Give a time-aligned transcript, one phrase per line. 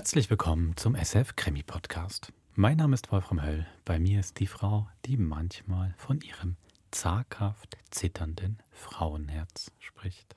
[0.00, 2.32] Herzlich willkommen zum SF Krimi Podcast.
[2.54, 3.66] Mein Name ist Wolfram Höll.
[3.84, 6.56] Bei mir ist die Frau, die manchmal von ihrem
[6.90, 10.36] zaghaft zitternden Frauenherz spricht.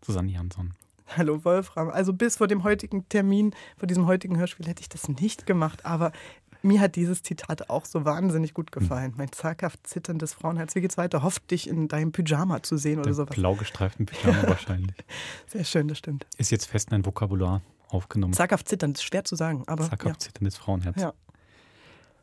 [0.00, 0.74] Susanne Jansson.
[1.08, 1.90] Hallo Wolfram.
[1.90, 5.84] Also bis vor dem heutigen Termin, vor diesem heutigen Hörspiel hätte ich das nicht gemacht,
[5.84, 6.12] aber
[6.62, 9.14] mir hat dieses Zitat auch so wahnsinnig gut gefallen.
[9.16, 10.76] Mein zaghaft zitterndes Frauenherz.
[10.76, 11.24] Wie geht's weiter?
[11.24, 13.34] Hofft dich in deinem Pyjama zu sehen oder Der sowas.
[13.34, 14.94] blau gestreiften Pyjama wahrscheinlich.
[15.48, 16.28] Sehr schön, das stimmt.
[16.38, 18.32] Ist jetzt fest in ein Vokabular aufgenommen.
[18.32, 21.00] Zaghaft zittern, das ist schwer zu sagen, aber Zaghaft zitterndes Frauenherz.
[21.00, 21.12] ja.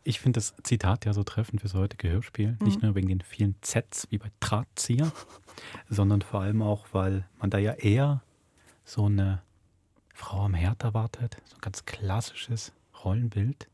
[0.04, 2.56] Ich finde das Zitat ja so treffend fürs heutige Hörspiel.
[2.64, 5.12] Nicht nur wegen den vielen Zs wie bei Drahtzieher,
[5.90, 8.24] sondern vor allem auch, weil man da ja eher
[8.86, 9.42] so eine
[10.14, 11.36] Frau am Herd erwartet.
[11.44, 12.72] So ein ganz klassisches
[13.04, 13.68] Rollenbild.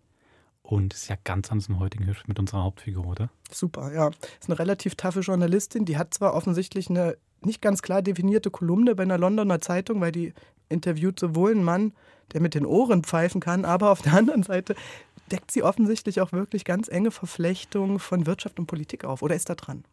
[0.64, 3.30] Und ist ja ganz anders im heutigen Hörspiel mit unserer Hauptfigur, oder?
[3.52, 4.08] Super, ja.
[4.08, 5.86] Ist eine relativ taffe Journalistin.
[5.86, 10.12] Die hat zwar offensichtlich eine nicht ganz klar definierte Kolumne bei einer Londoner Zeitung, weil
[10.12, 10.34] die
[10.74, 11.94] interviewt sowohl einen Mann,
[12.34, 14.76] der mit den Ohren pfeifen kann, aber auf der anderen Seite
[15.32, 19.22] deckt sie offensichtlich auch wirklich ganz enge Verflechtungen von Wirtschaft und Politik auf.
[19.22, 19.84] Oder ist da dran?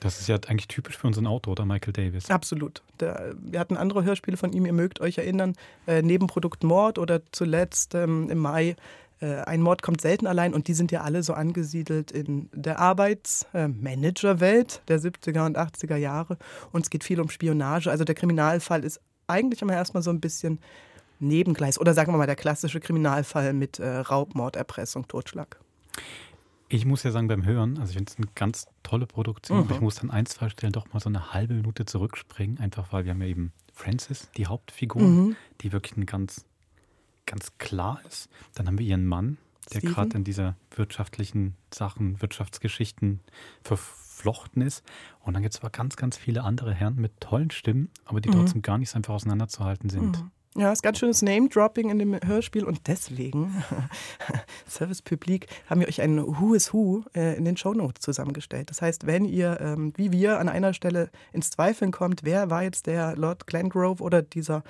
[0.00, 2.30] Das ist ja eigentlich typisch für unseren Autor, oder Michael Davis.
[2.30, 2.82] Absolut.
[3.00, 5.54] Der, wir hatten andere Hörspiele von ihm, ihr mögt euch erinnern,
[5.86, 8.76] äh, Nebenprodukt Mord oder zuletzt ähm, im Mai
[9.20, 12.78] äh, Ein Mord kommt selten allein und die sind ja alle so angesiedelt in der
[12.78, 16.36] Arbeitsmanagerwelt der 70er und 80er Jahre
[16.72, 17.90] und es geht viel um Spionage.
[17.90, 20.58] Also der Kriminalfall ist eigentlich immer erstmal so ein bisschen
[21.18, 25.58] Nebengleis oder sagen wir mal der klassische Kriminalfall mit äh, Raubmord, Erpressung, Totschlag.
[26.68, 29.76] Ich muss ja sagen, beim Hören, also ich finde es eine ganz tolle Produktion, aber
[29.76, 33.04] ich muss an ein, zwei Stellen doch mal so eine halbe Minute zurückspringen, einfach weil
[33.04, 36.44] wir haben ja eben Frances, die Hauptfigur, die wirklich ein ganz,
[37.24, 38.28] ganz klar ist.
[38.54, 39.38] Dann haben wir ihren Mann,
[39.72, 43.20] der gerade in dieser wirtschaftlichen Sachen, Wirtschaftsgeschichten
[44.16, 44.82] verflochten ist.
[45.20, 48.30] Und dann gibt es aber ganz, ganz viele andere Herren mit tollen Stimmen, aber die
[48.30, 50.24] trotzdem gar nicht so einfach auseinanderzuhalten sind.
[50.56, 53.62] Ja, ist ganz schönes Name-Dropping in dem Hörspiel und deswegen,
[54.66, 58.70] Service Public, haben wir euch ein Who is Who äh, in den Shownotes zusammengestellt.
[58.70, 62.62] Das heißt, wenn ihr, ähm, wie wir, an einer Stelle ins Zweifeln kommt, wer war
[62.62, 64.62] jetzt der Lord Glengrove oder dieser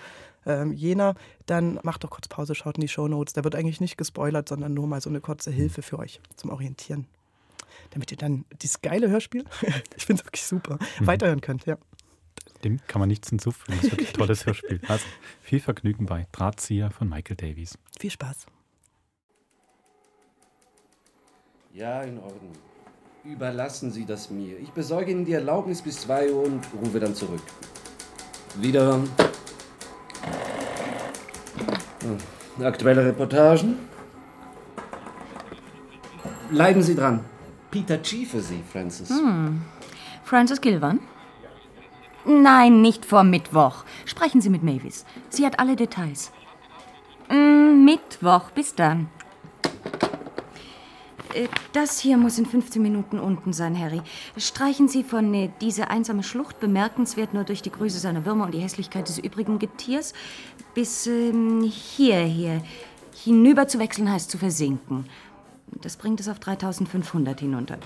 [0.45, 1.15] ähm, jener,
[1.47, 3.35] dann macht doch kurz Pause, schaut in die Shownotes.
[3.35, 6.51] Da wird eigentlich nicht gespoilert, sondern nur mal so eine kurze Hilfe für euch zum
[6.51, 7.07] Orientieren.
[7.91, 9.45] Damit ihr dann dieses geile Hörspiel,
[9.97, 11.79] ich finde es wirklich super, weiterhören könnt, ja.
[12.65, 13.77] Dem kann man nichts hinzufügen.
[13.77, 14.81] Das ist wirklich ein tolles Hörspiel.
[14.89, 15.05] Also
[15.41, 17.79] viel Vergnügen bei Drahtzieher von Michael Davies.
[17.99, 18.47] Viel Spaß.
[21.73, 22.53] Ja, in Ordnung.
[23.23, 24.59] Überlassen Sie das mir.
[24.59, 27.43] Ich besorge Ihnen die Erlaubnis bis 2 Uhr und rufe dann zurück.
[28.57, 29.09] Wiederhören.
[32.01, 32.65] Hm.
[32.65, 33.79] Aktuelle Reportagen?
[36.51, 37.25] Bleiben Sie dran.
[37.77, 38.25] Peter G.
[38.25, 39.13] für Sie, Francis.
[40.25, 40.99] Frances Gilvan?
[42.25, 43.85] Nein, nicht vor Mittwoch.
[44.07, 45.05] Sprechen Sie mit Mavis.
[45.29, 46.33] Sie hat alle Details.
[47.29, 49.11] Mm, Mittwoch, bis dann.
[51.35, 54.01] Äh, Das hier muss in 15 Minuten unten sein, Harry.
[54.39, 58.55] Streichen Sie von äh, diese einsame Schlucht, bemerkenswert nur durch die Größe seiner Würmer und
[58.55, 60.15] die Hässlichkeit des übrigen Getiers,
[60.73, 62.63] bis ähm, hierher.
[63.23, 65.07] Hinüber zu wechseln heißt zu versinken.
[65.83, 67.79] Das bringt es auf 3500 hinunter.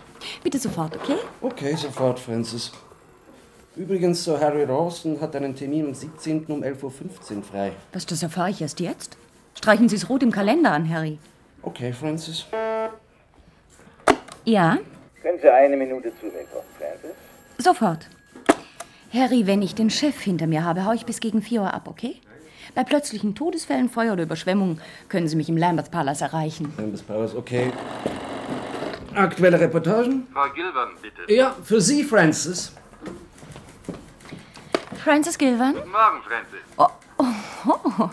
[0.43, 1.17] Bitte sofort, okay?
[1.41, 2.73] Okay, sofort, Francis.
[3.77, 6.45] Übrigens, Sir Harry Rawson hat einen Termin am 17.
[6.47, 7.73] um 11.15 Uhr frei.
[7.93, 9.17] Was, das erfahre ich erst jetzt?
[9.57, 11.19] Streichen Sie es rot im Kalender an, Harry.
[11.63, 12.47] Okay, Francis.
[14.45, 14.79] Ja,
[15.23, 17.11] Können Sie eine Minute zu mir kommen, Francis?
[17.59, 18.09] sofort.
[19.13, 21.89] Harry, wenn ich den Chef hinter mir habe, hau ich bis gegen 4 Uhr ab,
[21.89, 22.17] okay?
[22.75, 26.73] Bei plötzlichen Todesfällen, Feuer oder Überschwemmungen können Sie mich im Lambeth Palace erreichen.
[26.91, 27.73] Bis Powers, okay.
[29.15, 30.27] Aktuelle Reportagen?
[30.33, 31.33] Frau Gilbern, bitte.
[31.33, 32.73] Ja, für Sie, Francis.
[35.03, 35.75] Francis Gilvan?
[35.75, 36.61] Guten Morgen, Francis.
[36.77, 36.89] Oh,
[37.65, 38.11] oh,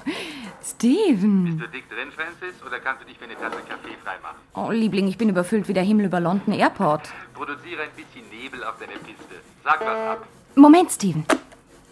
[0.64, 1.46] Steven.
[1.46, 4.38] Bist du dick drin, Francis, oder kannst du dich für eine Tasse Kaffee freimachen?
[4.56, 7.10] Oh, Liebling, ich bin überfüllt wie der Himmel über London Airport.
[7.34, 9.36] Produziere ein bisschen Nebel auf deiner Piste.
[9.64, 10.28] Sag was ab.
[10.56, 11.26] Moment, Steven.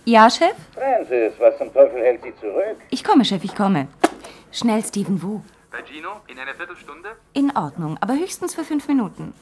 [0.07, 0.53] Ja, Chef?
[0.75, 2.77] Francis, was zum Teufel hält Sie zurück?
[2.91, 3.87] Ich komme, Chef, ich komme.
[4.51, 5.41] Schnell, Steven, wo?
[5.71, 7.09] Bei Gino, in einer Viertelstunde?
[7.33, 9.33] In Ordnung, aber höchstens für fünf Minuten.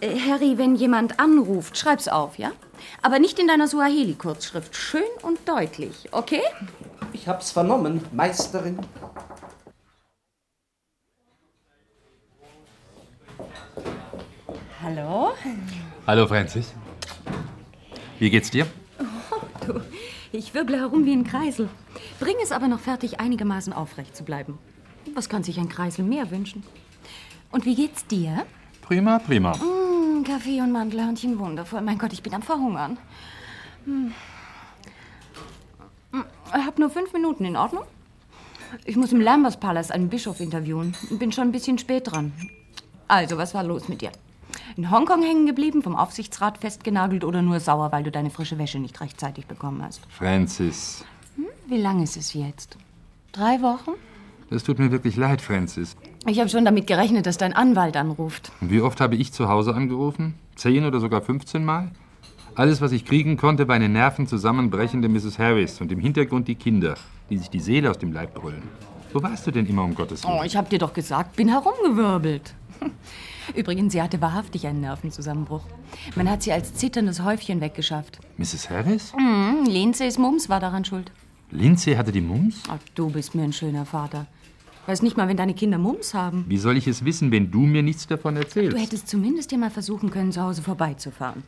[0.00, 2.52] Äh, Harry, wenn jemand anruft, schreib's auf, ja?
[3.02, 4.74] Aber nicht in deiner Suaheli-Kurzschrift.
[4.74, 6.42] Schön und deutlich, okay?
[7.12, 8.78] Ich hab's vernommen, Meisterin.
[14.82, 15.34] Hallo?
[16.06, 16.72] Hallo Francis.
[18.18, 18.66] Wie geht's dir?
[19.66, 19.80] Du,
[20.32, 21.68] ich wirble herum wie ein Kreisel.
[22.20, 24.58] Bring es aber noch fertig, einigermaßen aufrecht zu bleiben.
[25.14, 26.62] Was kann sich ein Kreisel mehr wünschen?
[27.50, 28.46] Und wie geht's dir?
[28.82, 29.58] Prima, prima.
[29.58, 31.80] Hm, Kaffee und Mandelhörnchen, wundervoll.
[31.80, 32.98] Mein Gott, ich bin am Verhungern.
[33.84, 34.12] Hm.
[36.12, 37.84] Hm, Hab nur fünf Minuten, in Ordnung?
[38.84, 40.94] Ich muss im Lambers Palace einen Bischof interviewen.
[41.10, 42.32] Bin schon ein bisschen spät dran.
[43.08, 44.10] Also, was war los mit dir?
[44.76, 48.78] In Hongkong hängen geblieben, vom Aufsichtsrat festgenagelt oder nur sauer, weil du deine frische Wäsche
[48.78, 50.02] nicht rechtzeitig bekommen hast?
[50.10, 51.02] Francis,
[51.66, 52.76] Wie lange ist es jetzt?
[53.32, 53.92] Drei Wochen?
[54.50, 55.96] das tut mir wirklich leid, Francis.
[56.26, 58.52] Ich habe schon damit gerechnet, dass dein Anwalt anruft.
[58.60, 60.34] Und wie oft habe ich zu Hause angerufen?
[60.56, 61.90] Zehn oder sogar 15 Mal?
[62.54, 65.38] Alles, was ich kriegen konnte, war eine nervenzusammenbrechende Mrs.
[65.38, 66.96] Harris und im Hintergrund die Kinder,
[67.30, 68.62] die sich die Seele aus dem Leib brüllen.
[69.12, 70.38] Wo warst du denn immer, um Gottes Willen?
[70.38, 72.54] Oh, ich habe dir doch gesagt, bin herumgewirbelt.
[73.54, 75.62] Übrigens, sie hatte wahrhaftig einen Nervenzusammenbruch.
[76.14, 78.18] Man hat sie als zitterndes Häufchen weggeschafft.
[78.38, 78.70] Mrs.
[78.70, 79.12] Harris?
[79.14, 81.12] Hm, Lindsay's Mums war daran schuld.
[81.50, 82.62] Lindsay hatte die Mums?
[82.68, 84.26] Ach, du bist mir ein schöner Vater.
[84.86, 86.44] Weiß nicht mal, wenn deine Kinder Mums haben.
[86.48, 88.76] Wie soll ich es wissen, wenn du mir nichts davon erzählst?
[88.76, 91.42] Du hättest zumindest ja mal versuchen können, zu Hause vorbeizufahren.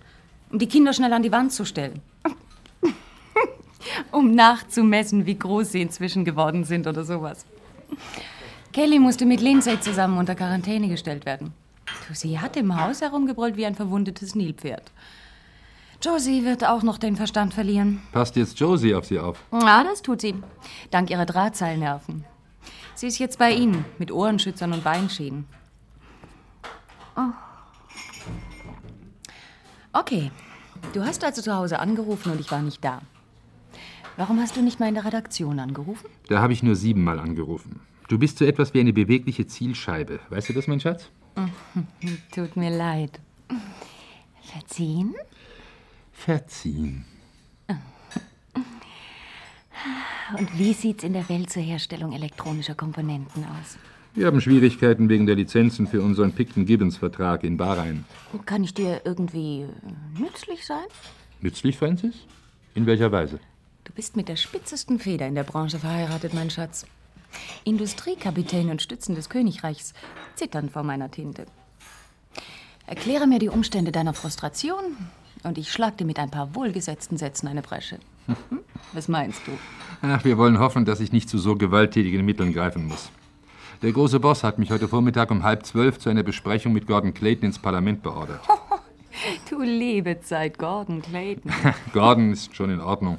[0.51, 2.01] Um die Kinder schnell an die Wand zu stellen.
[4.11, 7.45] um nachzumessen, wie groß sie inzwischen geworden sind oder sowas.
[8.73, 11.53] Kelly musste mit Lindsay zusammen unter Quarantäne gestellt werden.
[12.13, 14.91] Sie hat im Haus herumgebrüllt wie ein verwundetes Nilpferd.
[16.03, 18.03] Josie wird auch noch den Verstand verlieren.
[18.13, 19.43] Passt jetzt Josie auf sie auf?
[19.53, 20.35] Ja, das tut sie.
[20.91, 22.25] Dank ihrer Drahtseilnerven.
[22.95, 25.47] Sie ist jetzt bei Ihnen mit Ohrenschützern und Beinschäden.
[27.17, 27.33] Oh.
[29.93, 30.31] Okay.
[30.93, 33.01] Du hast also zu Hause angerufen und ich war nicht da.
[34.17, 36.09] Warum hast du nicht mal in der Redaktion angerufen?
[36.29, 37.81] Da habe ich nur siebenmal angerufen.
[38.09, 40.21] Du bist so etwas wie eine bewegliche Zielscheibe.
[40.31, 41.11] Weißt du das, mein Schatz?
[42.35, 43.21] Tut mir leid.
[44.43, 45.15] Verziehen?
[46.13, 47.05] Verziehen.
[50.39, 53.79] Und wie sieht's in der Welt zur Herstellung elektronischer Komponenten aus?
[54.15, 58.05] Wir haben Schwierigkeiten wegen der Lizenzen für unseren Picton-Gibbons-Vertrag in Bahrain.
[58.47, 60.87] Kann ich dir irgendwie äh, nützlich sein?
[61.41, 62.15] Nützlich, Francis?
[62.75, 63.39] In welcher Weise?
[63.85, 66.87] Du bist mit der spitzesten Feder in der Branche verheiratet, mein Schatz.
[67.65, 69.95] Industriekapitän und Stützen des Königreichs
[70.35, 71.47] zittern vor meiner Tinte.
[72.87, 74.83] Erkläre mir die Umstände deiner Frustration
[75.43, 77.99] und ich schlag dir mit ein paar wohlgesetzten Sätzen eine Bresche.
[78.27, 78.61] Hm?
[78.93, 79.53] Was meinst du?
[80.03, 83.11] Ach, wir wollen hoffen, dass ich nicht zu so gewalttätigen Mitteln greifen muss.
[83.83, 87.15] Der große Boss hat mich heute Vormittag um halb zwölf zu einer Besprechung mit Gordon
[87.15, 88.41] Clayton ins Parlament beordert.
[89.51, 91.53] Du liebe Zeit, Gordon Clayton.
[91.93, 93.19] Gordon ist schon in Ordnung.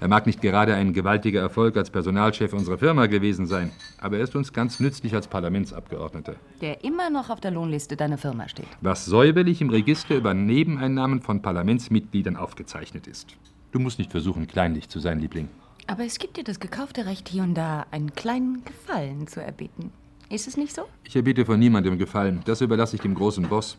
[0.00, 4.24] Er mag nicht gerade ein gewaltiger Erfolg als Personalchef unserer Firma gewesen sein, aber er
[4.24, 6.36] ist uns ganz nützlich als Parlamentsabgeordneter.
[6.60, 8.68] Der immer noch auf der Lohnliste deiner Firma steht.
[8.80, 13.36] Was säuberlich im Register über Nebeneinnahmen von Parlamentsmitgliedern aufgezeichnet ist.
[13.72, 15.48] Du musst nicht versuchen, kleinlich zu sein, Liebling.
[15.88, 19.90] Aber es gibt dir das gekaufte Recht, hier und da einen kleinen Gefallen zu erbitten.
[20.30, 20.82] Ist es nicht so?
[21.04, 22.42] Ich erbiete von niemandem Gefallen.
[22.44, 23.78] Das überlasse ich dem großen Boss.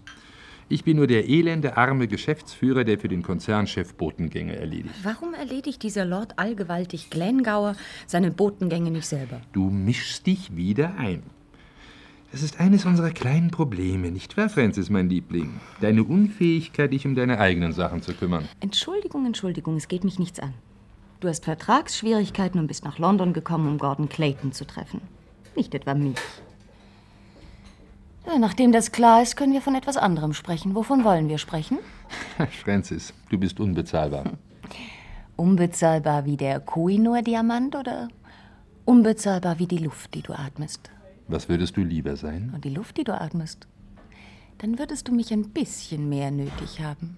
[0.71, 4.94] Ich bin nur der elende, arme Geschäftsführer, der für den Konzernchef Botengänge erledigt.
[5.01, 7.75] Warum erledigt dieser Lord allgewaltig Glengauer
[8.06, 9.42] seine Botengänge nicht selber?
[9.51, 11.24] Du mischst dich wieder ein.
[12.31, 15.60] Das ist eines unserer kleinen Probleme, nicht wahr, Francis, mein Liebling?
[15.81, 18.48] Deine Unfähigkeit, dich um deine eigenen Sachen zu kümmern.
[18.60, 20.54] Entschuldigung, Entschuldigung, es geht mich nichts an.
[21.19, 25.01] Du hast Vertragsschwierigkeiten und bist nach London gekommen, um Gordon Clayton zu treffen.
[25.56, 26.15] Nicht etwa mich.
[28.38, 30.76] Nachdem das klar ist, können wir von etwas anderem sprechen.
[30.76, 31.80] Wovon wollen wir sprechen?
[32.63, 34.25] Francis, du bist unbezahlbar.
[35.36, 38.10] Unbezahlbar wie der Kohinoor-Diamant oder
[38.86, 40.92] unbezahlbar wie die Luft, die du atmest?
[41.27, 42.51] Was würdest du lieber sein?
[42.53, 43.68] Und die Luft, die du atmest?
[44.60, 47.18] Dann würdest du mich ein bisschen mehr nötig haben.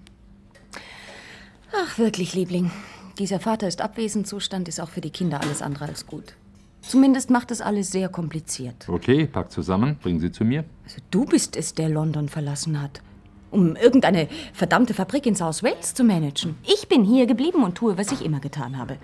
[1.74, 2.72] Ach, wirklich, Liebling.
[3.18, 6.36] Dieser Vater ist abwesend Zustand ist auch für die Kinder alles andere als gut.
[6.82, 8.90] Zumindest macht es alles sehr kompliziert.
[8.90, 10.66] Okay, pack zusammen, bring sie zu mir.
[10.84, 13.02] Also du bist es, der London verlassen hat,
[13.52, 16.56] um irgendeine verdammte Fabrik in South Wales zu managen.
[16.64, 18.98] Ich bin hier geblieben und tue, was ich immer getan habe.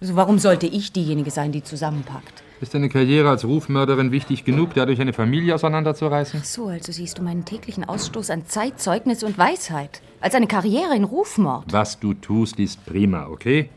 [0.00, 2.42] Also warum sollte ich diejenige sein, die zusammenpackt?
[2.60, 6.42] Ist deine Karriere als Rufmörderin wichtig genug, dadurch eine Familie auseinanderzureißen?
[6.44, 10.94] So, also siehst du meinen täglichen Ausstoß an Zeit, Zeugnis und Weisheit als eine Karriere
[10.94, 11.72] in Rufmord.
[11.72, 13.68] Was du tust, ist prima, okay?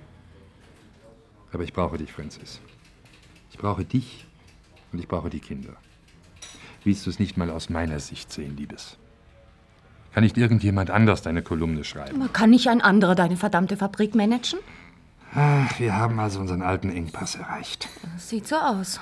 [1.51, 2.59] Aber ich brauche dich, Francis.
[3.55, 4.25] Ich brauche dich
[4.91, 5.77] und ich brauche die Kinder.
[6.83, 8.97] Willst du es nicht mal aus meiner Sicht sehen, Liebes?
[10.13, 12.33] Kann nicht irgendjemand anders deine Kolumne schreiben?
[12.33, 14.59] Kann nicht ein anderer deine verdammte Fabrik managen?
[15.33, 17.87] Ach, wir haben also unseren alten Engpass erreicht.
[18.17, 18.99] Sieht so aus.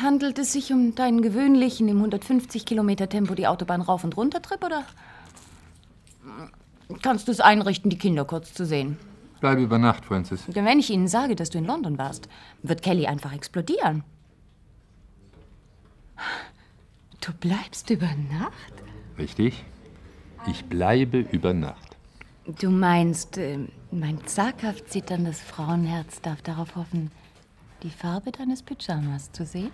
[0.00, 4.40] Handelt es sich um deinen gewöhnlichen im 150 Kilometer Tempo die Autobahn rauf und runter
[4.40, 4.86] Trip oder
[7.02, 8.96] kannst du es einrichten, die Kinder kurz zu sehen?
[9.42, 10.44] Bleib über Nacht, Francis.
[10.46, 12.28] Denn wenn ich ihnen sage, dass du in London warst,
[12.62, 14.04] wird Kelly einfach explodieren.
[17.20, 18.72] Du bleibst über Nacht?
[19.18, 19.64] Richtig?
[20.46, 21.96] Ich bleibe über Nacht.
[22.60, 23.58] Du meinst, äh,
[23.90, 27.10] Mein zaghaft zitterndes Frauenherz darf darauf hoffen,
[27.82, 29.72] die Farbe deines Pyjamas zu sehen.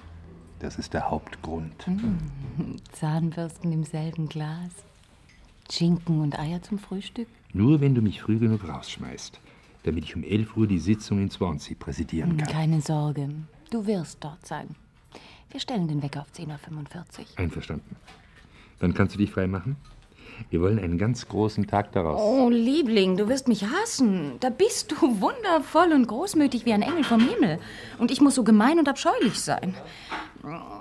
[0.60, 1.86] Das ist der Hauptgrund.
[2.92, 4.72] Zahnbürsten im selben Glas.
[5.70, 7.28] Schinken und Eier zum Frühstück.
[7.52, 9.38] Nur wenn du mich früh genug rausschmeißt,
[9.84, 12.48] damit ich um 11 Uhr die Sitzung in Swansea präsidieren kann.
[12.48, 13.28] Keine Sorge,
[13.70, 14.68] du wirst dort sein.
[15.50, 17.26] Wir stellen den Wecker auf 10.45 Uhr.
[17.36, 17.96] Einverstanden.
[18.80, 19.76] Wann kannst du dich frei machen?
[20.50, 22.20] Wir wollen einen ganz großen Tag daraus.
[22.20, 24.34] Oh, Liebling, du wirst mich hassen.
[24.40, 27.58] Da bist du wundervoll und großmütig wie ein Engel vom Himmel.
[27.98, 29.74] Und ich muss so gemein und abscheulich sein.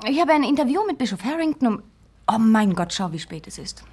[0.08, 1.84] Ich habe ein Interview mit Bischof Harrington um...
[2.30, 3.84] Oh mein Gott, schau, wie spät es ist.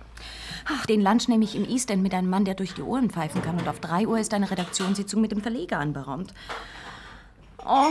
[0.67, 3.11] Ach, den Lunch nehme ich im East End mit einem Mann, der durch die Ohren
[3.11, 3.59] pfeifen kann.
[3.59, 6.33] Und auf drei Uhr ist eine Redaktionssitzung mit dem Verleger anberaumt.
[7.67, 7.89] Oh,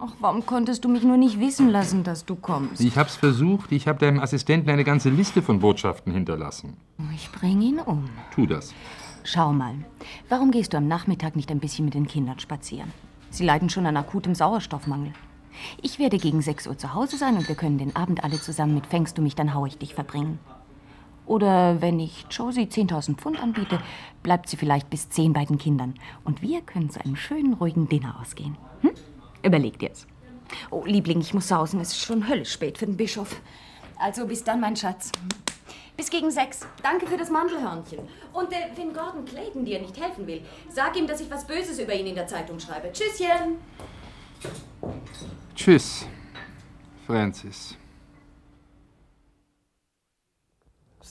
[0.00, 2.80] ach, warum konntest du mich nur nicht wissen lassen, dass du kommst?
[2.80, 3.72] Ich hab's versucht.
[3.72, 6.76] Ich habe deinem Assistenten eine ganze Liste von Botschaften hinterlassen.
[7.14, 8.08] Ich bringe ihn um.
[8.32, 8.72] Tu das.
[9.24, 9.74] Schau mal,
[10.28, 12.92] warum gehst du am Nachmittag nicht ein bisschen mit den Kindern spazieren?
[13.30, 15.12] Sie leiden schon an akutem Sauerstoffmangel.
[15.82, 18.74] Ich werde gegen 6 Uhr zu Hause sein und wir können den Abend alle zusammen
[18.74, 20.38] mit Fängst du mich, dann hau ich dich verbringen.
[21.26, 23.80] Oder wenn ich Josie 10.000 Pfund anbiete,
[24.22, 25.94] bleibt sie vielleicht bis 10 bei den Kindern.
[26.24, 28.56] Und wir können zu einem schönen, ruhigen Dinner ausgehen.
[28.82, 28.92] Hm?
[29.42, 30.06] Überleg dir's.
[30.70, 31.80] Oh, Liebling, ich muss sausen.
[31.80, 33.40] Es ist schon höllisch spät für den Bischof.
[33.98, 35.10] Also bis dann, mein Schatz.
[35.96, 36.60] Bis gegen sechs.
[36.82, 38.00] Danke für das Mandelhörnchen.
[38.32, 41.78] Und äh, wenn Gordon Clayton dir nicht helfen will, sag ihm, dass ich was Böses
[41.78, 42.90] über ihn in der Zeitung schreibe.
[42.92, 43.58] Tschüsschen.
[45.54, 46.06] Tschüss,
[47.06, 47.76] Francis.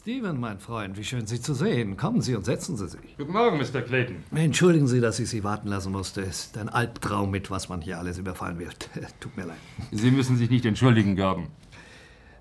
[0.04, 1.96] Steven, mein Freund, wie schön Sie zu sehen.
[1.96, 3.16] Kommen Sie und setzen Sie sich.
[3.18, 3.82] Guten Morgen, Mr.
[3.82, 4.18] Clayton.
[4.36, 6.20] Entschuldigen Sie, dass ich Sie warten lassen musste.
[6.20, 8.90] Es ist ein Albtraum, mit was man hier alles überfallen wird.
[9.22, 9.60] Tut mir leid.
[9.94, 11.48] Sie müssen sich nicht entschuldigen, Gordon.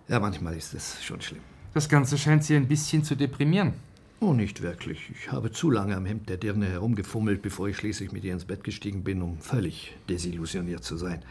[0.09, 1.42] Ja, manchmal ist es schon schlimm.
[1.73, 3.75] Das Ganze scheint Sie ein bisschen zu deprimieren.
[4.19, 5.12] Oh, nicht wirklich.
[5.14, 8.45] Ich habe zu lange am Hemd der Dirne herumgefummelt, bevor ich schließlich mit ihr ins
[8.45, 11.23] Bett gestiegen bin, um völlig desillusioniert zu sein.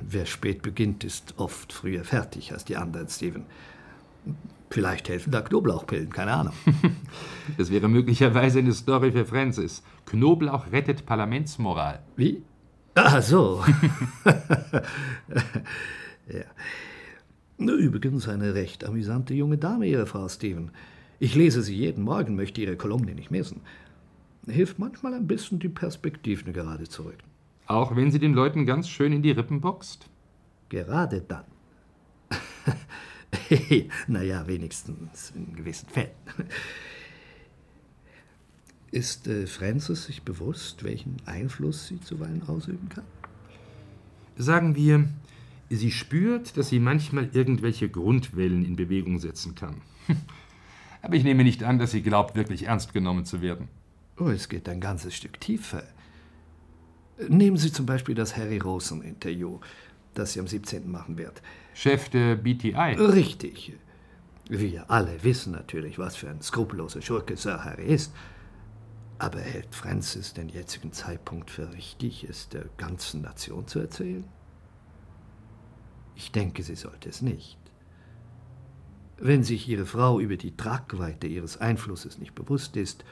[0.00, 3.44] Wer spät beginnt, ist oft früher fertig als die anderen, Steven.
[4.70, 6.54] Vielleicht helfen da Knoblauchpillen, keine Ahnung.
[7.58, 9.84] Das wäre möglicherweise eine Story für Francis.
[10.04, 12.00] Knoblauch rettet Parlamentsmoral.
[12.16, 12.42] Wie?
[12.96, 13.62] Ach so.
[16.28, 16.44] ja.
[17.58, 20.72] Übrigens eine recht amüsante junge Dame, Ihre Frau Steven.
[21.20, 23.60] Ich lese sie jeden Morgen, möchte Ihre Kolumne nicht missen.
[24.46, 27.30] Hilft manchmal ein bisschen, die Perspektiven gerade zu rücken.
[27.66, 30.08] Auch wenn sie den Leuten ganz schön in die Rippen boxt?
[30.68, 31.44] Gerade dann.
[34.06, 36.10] naja, wenigstens in gewissen Fällen.
[38.90, 43.04] Ist äh, Francis sich bewusst, welchen Einfluss sie zuweilen ausüben kann?
[44.36, 45.08] Sagen wir,
[45.70, 49.82] sie spürt, dass sie manchmal irgendwelche Grundwellen in Bewegung setzen kann.
[51.02, 53.68] Aber ich nehme nicht an, dass sie glaubt, wirklich ernst genommen zu werden.
[54.18, 55.82] Oh, es geht ein ganzes Stück tiefer.
[57.28, 59.60] Nehmen Sie zum Beispiel das Harry Rosen-Interview,
[60.18, 60.90] das sie am 17.
[60.90, 61.42] machen wird.
[61.74, 62.96] Chef der BTI.
[62.98, 63.74] Richtig.
[64.48, 68.12] Wir alle wissen natürlich, was für ein skrupelloser Schurke Sir Harry ist.
[69.18, 74.24] Aber hält Francis den jetzigen Zeitpunkt für richtig, es der ganzen Nation zu erzählen?
[76.14, 77.58] Ich denke, sie sollte es nicht.
[79.18, 83.04] Wenn sich Ihre Frau über die Tragweite Ihres Einflusses nicht bewusst ist,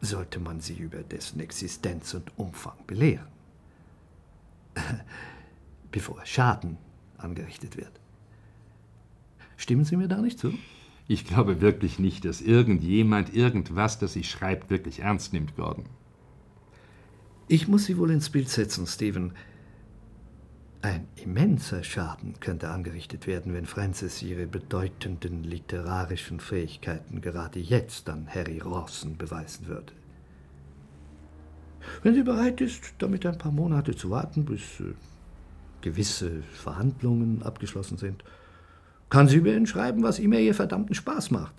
[0.00, 3.28] sollte man sie über dessen Existenz und Umfang belehren.
[5.92, 6.78] Bevor Schaden
[7.16, 8.00] angerichtet wird.
[9.56, 10.52] Stimmen Sie mir da nicht zu?
[11.06, 15.84] Ich glaube wirklich nicht, dass irgendjemand irgendwas, das sie schreibt, wirklich ernst nimmt, Gordon.
[17.48, 19.32] Ich muss Sie wohl ins Bild setzen, Stephen.
[20.80, 28.26] Ein immenser Schaden könnte angerichtet werden, wenn Frances ihre bedeutenden literarischen Fähigkeiten gerade jetzt an
[28.28, 29.92] Harry Rawson beweisen würde.
[32.02, 34.94] Wenn sie bereit ist, damit ein paar Monate zu warten, bis äh,
[35.82, 38.24] gewisse Verhandlungen abgeschlossen sind,
[39.10, 41.54] kann sie über ihn schreiben, was immer ihr verdammten Spaß macht.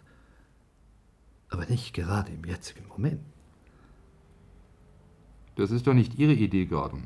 [1.50, 3.22] Aber nicht gerade im jetzigen Moment.
[5.56, 7.03] Das ist doch nicht Ihre Idee, Gordon.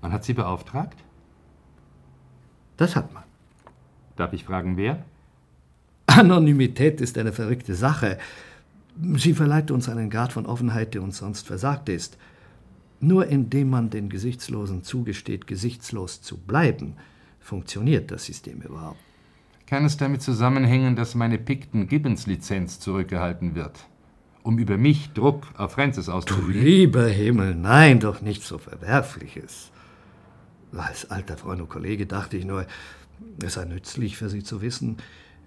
[0.00, 0.98] Man hat Sie beauftragt?
[2.76, 3.22] Das hat man.
[4.16, 5.04] Darf ich fragen, wer?
[6.06, 8.18] Anonymität ist eine verrückte Sache.
[9.14, 12.18] Sie verleiht uns einen Grad von Offenheit, der uns sonst versagt ist.
[13.04, 16.94] Nur indem man den Gesichtslosen zugesteht, gesichtslos zu bleiben,
[17.40, 19.00] funktioniert das System überhaupt.
[19.66, 23.76] Kann es damit zusammenhängen, dass meine Picton-Gibbons-Lizenz zurückgehalten wird?
[24.44, 26.62] Um über mich Druck auf Francis Du auszuüben?
[26.62, 29.72] lieber Himmel, nein, doch nicht so Verwerfliches.
[30.72, 32.68] Als alter Freund und Kollege dachte ich nur,
[33.44, 34.98] es sei nützlich für Sie zu wissen,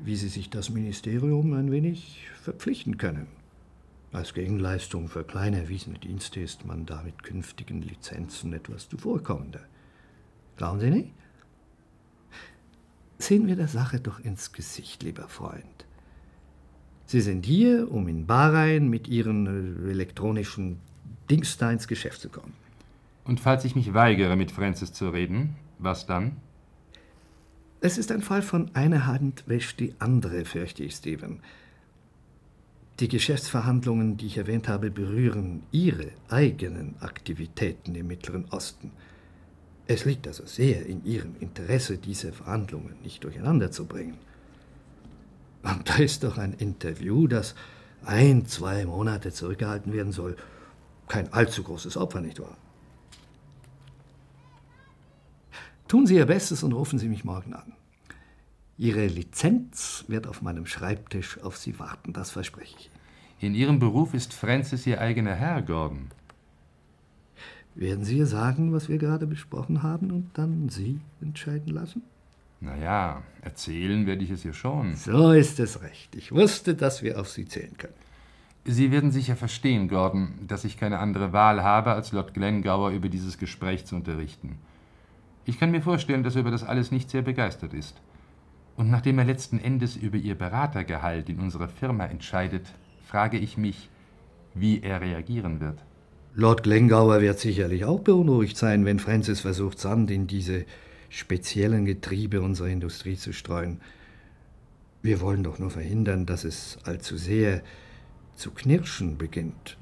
[0.03, 3.27] wie Sie sich das Ministerium ein wenig verpflichten können.
[4.15, 9.59] Als Gegenleistung für kleine erwiesene Dienste ist man da mit künftigen Lizenzen etwas zuvorkommender.
[10.55, 11.11] Glauben Sie nicht?
[13.17, 15.85] Sehen wir der Sache doch ins Gesicht, lieber Freund.
[17.07, 20.79] Sie sind hier, um in Bahrain mit Ihren äh, elektronischen
[21.29, 22.53] Dings da ins Geschäft zu kommen.
[23.25, 26.37] Und falls ich mich weigere, mit Francis zu reden, was dann?
[27.81, 31.41] Es ist ein Fall von einer Hand wäscht die andere, fürchte ich, Stephen.
[32.99, 38.91] Die Geschäftsverhandlungen, die ich erwähnt habe, berühren Ihre eigenen Aktivitäten im Mittleren Osten.
[39.85, 44.17] Es liegt also sehr in Ihrem Interesse, diese Verhandlungen nicht durcheinander zu bringen.
[45.63, 47.53] Und da ist doch ein Interview, das
[48.05, 50.37] ein, zwei Monate zurückgehalten werden soll,
[51.07, 52.57] kein allzu großes Opfer, nicht wahr?
[55.87, 57.73] Tun Sie Ihr Bestes und rufen Sie mich morgen an.
[58.77, 62.89] Ihre Lizenz wird auf meinem Schreibtisch auf Sie warten, das verspreche ich.
[63.39, 66.09] In Ihrem Beruf ist Francis Ihr eigener Herr, Gordon.
[67.73, 72.03] Werden Sie ihr sagen, was wir gerade besprochen haben und dann Sie entscheiden lassen?
[72.61, 74.95] Na ja, erzählen werde ich es ihr schon.
[74.95, 76.15] So ist es recht.
[76.15, 77.93] Ich wusste, dass wir auf Sie zählen können.
[78.65, 83.09] Sie werden sicher verstehen, Gordon, dass ich keine andere Wahl habe, als Lord Glengower über
[83.09, 84.57] dieses Gespräch zu unterrichten.
[85.45, 87.95] Ich kann mir vorstellen, dass er über das alles nicht sehr begeistert ist.
[88.77, 92.67] Und nachdem er letzten Endes über Ihr Beratergehalt in unserer Firma entscheidet,
[93.05, 93.89] frage ich mich,
[94.53, 95.83] wie er reagieren wird.
[96.33, 100.65] Lord Glengower wird sicherlich auch beunruhigt sein, wenn Francis versucht, Sand in diese
[101.07, 103.79] speziellen Getriebe unserer Industrie zu streuen.
[105.01, 107.61] Wir wollen doch nur verhindern, dass es allzu sehr
[108.35, 109.77] zu knirschen beginnt.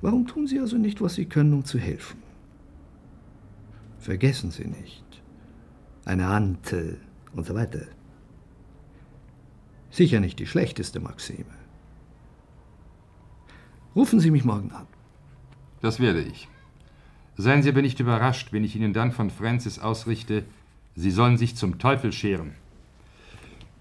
[0.00, 2.22] Warum tun Sie also nicht, was Sie können, um zu helfen?
[3.98, 5.04] Vergessen Sie nicht.
[6.04, 6.94] Eine äh,
[7.34, 7.86] und so weiter.
[9.90, 11.56] Sicher nicht die schlechteste Maxime.
[13.96, 14.86] Rufen Sie mich morgen an.
[15.80, 16.48] Das werde ich.
[17.36, 20.44] Seien Sie aber nicht überrascht, wenn ich Ihnen dann von Francis ausrichte,
[20.94, 22.54] Sie sollen sich zum Teufel scheren.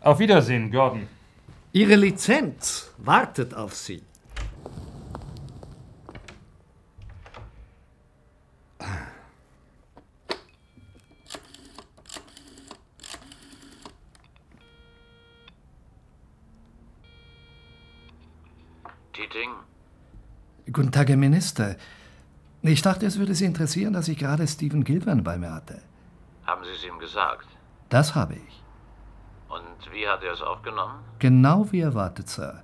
[0.02, 1.08] Auf Wiedersehen, Gordon.
[1.74, 4.02] Ihre Lizenz wartet auf Sie.
[19.18, 19.50] Tieting?
[20.72, 21.76] Guten Tag, Herr Minister.
[22.62, 25.82] Ich dachte, es würde Sie interessieren, dass ich gerade Stephen Gilvan bei mir hatte.
[26.46, 27.48] Haben Sie es ihm gesagt?
[27.90, 28.64] Das habe ich.
[29.50, 31.00] Und wie hat er es aufgenommen?
[31.18, 32.62] Genau wie erwartet, Sir.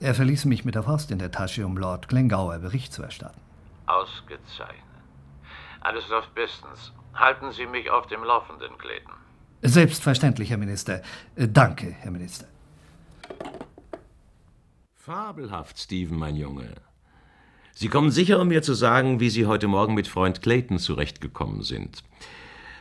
[0.00, 3.40] Er verließ mich mit der Faust in der Tasche, um Lord Glengower Bericht zu erstatten.
[3.84, 4.82] Ausgezeichnet.
[5.82, 6.92] Alles läuft bestens.
[7.12, 9.12] Halten Sie mich auf dem Laufenden, Clayton.
[9.60, 11.02] Selbstverständlich, Herr Minister.
[11.36, 12.46] Äh, Danke, Herr Minister.
[15.04, 16.74] Fabelhaft, Stephen, mein Junge.
[17.74, 21.64] Sie kommen sicher, um mir zu sagen, wie Sie heute Morgen mit Freund Clayton zurechtgekommen
[21.64, 22.04] sind.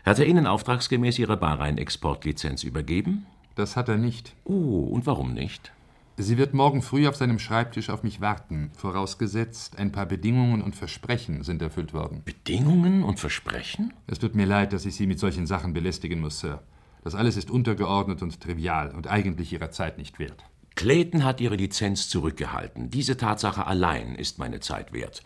[0.06, 3.26] Hat er Ihnen auftragsgemäß Ihre Bahrain-Exportlizenz übergeben?
[3.56, 4.36] Das hat er nicht.
[4.44, 5.72] Oh, und warum nicht?
[6.16, 10.76] Sie wird morgen früh auf seinem Schreibtisch auf mich warten, vorausgesetzt, ein paar Bedingungen und
[10.76, 12.22] Versprechen sind erfüllt worden.
[12.24, 13.94] Bedingungen und Versprechen?
[14.06, 16.62] Es tut mir leid, dass ich Sie mit solchen Sachen belästigen muss, Sir.
[17.04, 20.46] Das alles ist untergeordnet und trivial und eigentlich Ihrer Zeit nicht wert.
[20.76, 22.90] Clayton hat Ihre Lizenz zurückgehalten.
[22.90, 25.22] Diese Tatsache allein ist meine Zeit wert.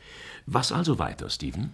[0.45, 1.71] Was also weiter, Stephen?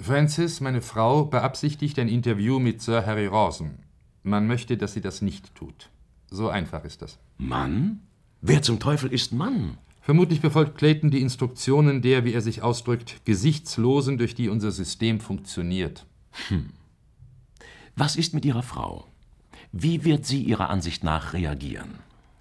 [0.00, 3.80] Francis, meine Frau, beabsichtigt ein Interview mit Sir Harry Rawson.
[4.22, 5.90] Man möchte, dass sie das nicht tut.
[6.30, 7.18] So einfach ist das.
[7.36, 8.00] Mann?
[8.40, 9.76] Wer zum Teufel ist Mann?
[10.00, 15.20] Vermutlich befolgt Clayton die Instruktionen der, wie er sich ausdrückt, Gesichtslosen, durch die unser System
[15.20, 16.06] funktioniert.
[16.48, 16.70] Hm.
[17.96, 19.06] Was ist mit Ihrer Frau?
[19.72, 21.98] Wie wird sie Ihrer Ansicht nach reagieren?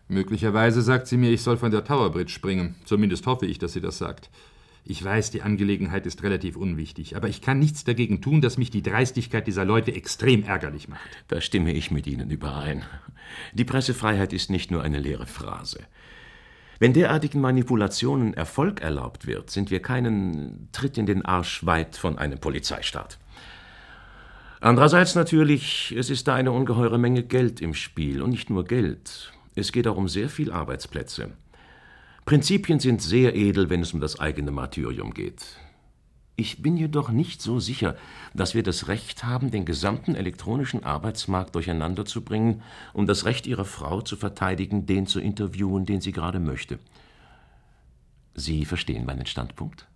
[0.10, 2.74] Möglicherweise sagt sie mir, ich soll von der Tower Bridge springen.
[2.84, 4.32] Zumindest hoffe ich, dass sie das sagt.
[4.84, 8.72] Ich weiß, die Angelegenheit ist relativ unwichtig, aber ich kann nichts dagegen tun, dass mich
[8.72, 11.08] die Dreistigkeit dieser Leute extrem ärgerlich macht.
[11.28, 12.84] Da stimme ich mit Ihnen überein.
[13.54, 15.82] Die Pressefreiheit ist nicht nur eine leere Phrase.
[16.80, 22.18] Wenn derartigen Manipulationen Erfolg erlaubt wird, sind wir keinen Tritt in den Arsch weit von
[22.18, 23.20] einem Polizeistaat.
[24.60, 29.34] Andererseits natürlich, es ist da eine ungeheure Menge Geld im Spiel und nicht nur Geld.
[29.56, 31.32] Es geht auch um sehr viel Arbeitsplätze.
[32.26, 35.58] Prinzipien sind sehr edel, wenn es um das eigene Martyrium geht.
[36.36, 37.98] Ich bin jedoch nicht so sicher,
[38.34, 42.62] dass wir das Recht haben, den gesamten elektronischen Arbeitsmarkt durcheinander zu bringen,
[42.94, 46.80] um das Recht Ihrer Frau zu verteidigen, den zu interviewen, den sie gerade möchte.
[48.36, 49.88] Sie verstehen meinen Standpunkt?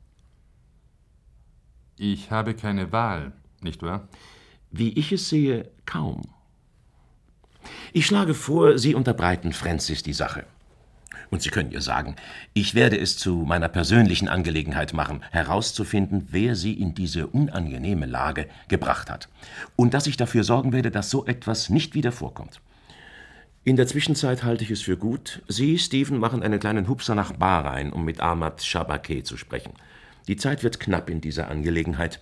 [1.98, 4.10] Ich habe keine Wahl, nicht wahr?
[4.70, 6.24] Wie ich es sehe, kaum.
[7.94, 10.46] Ich schlage vor, Sie unterbreiten Francis die Sache.
[11.30, 12.16] Und Sie können ihr sagen,
[12.54, 18.48] ich werde es zu meiner persönlichen Angelegenheit machen, herauszufinden, wer sie in diese unangenehme Lage
[18.68, 19.30] gebracht hat.
[19.76, 22.62] Und dass ich dafür sorgen werde, dass so etwas nicht wieder vorkommt.
[23.66, 27.32] In der Zwischenzeit halte ich es für gut, Sie, Stephen, machen einen kleinen Hupser nach
[27.32, 29.74] Bahrain, um mit Ahmad Shabake zu sprechen.
[30.28, 32.20] Die Zeit wird knapp in dieser Angelegenheit.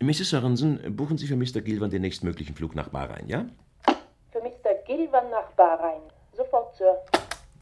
[0.00, 0.30] Mrs.
[0.30, 1.60] Sorensen, buchen Sie für Mr.
[1.60, 3.44] Gilvan den nächstmöglichen Flug nach Bahrain, ja?
[5.20, 6.00] Gilvan nach Bahrain.
[6.36, 6.96] Sofort, Sir.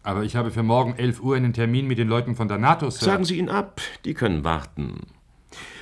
[0.03, 2.91] Aber ich habe für morgen 11 Uhr einen Termin mit den Leuten von der NATO,
[2.91, 3.05] Sir.
[3.05, 5.07] Sagen Sie ihn ab, die können warten.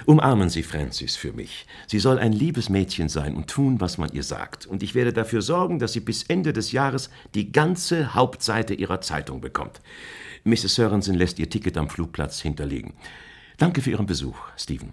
[0.06, 1.66] Umarmen Sie Francis für mich.
[1.86, 4.64] Sie soll ein liebes Mädchen sein und tun, was man ihr sagt.
[4.66, 9.00] Und ich werde dafür sorgen, dass sie bis Ende des Jahres die ganze Hauptseite ihrer
[9.00, 9.80] Zeitung bekommt.
[10.44, 10.76] Mrs.
[10.76, 12.94] Sörensen lässt ihr Ticket am Flugplatz hinterlegen.
[13.58, 14.92] Danke für Ihren Besuch, Stephen.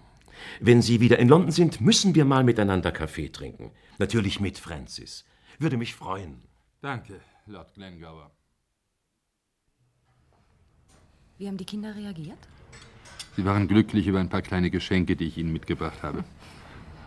[0.59, 3.71] Wenn Sie wieder in London sind, müssen wir mal miteinander Kaffee trinken.
[3.99, 5.25] Natürlich mit Francis.
[5.59, 6.41] Würde mich freuen.
[6.83, 8.29] Danke, Lord Glengower.
[11.37, 12.37] Wie haben die Kinder reagiert?
[13.37, 16.25] Sie waren glücklich über ein paar kleine Geschenke, die ich ihnen mitgebracht habe.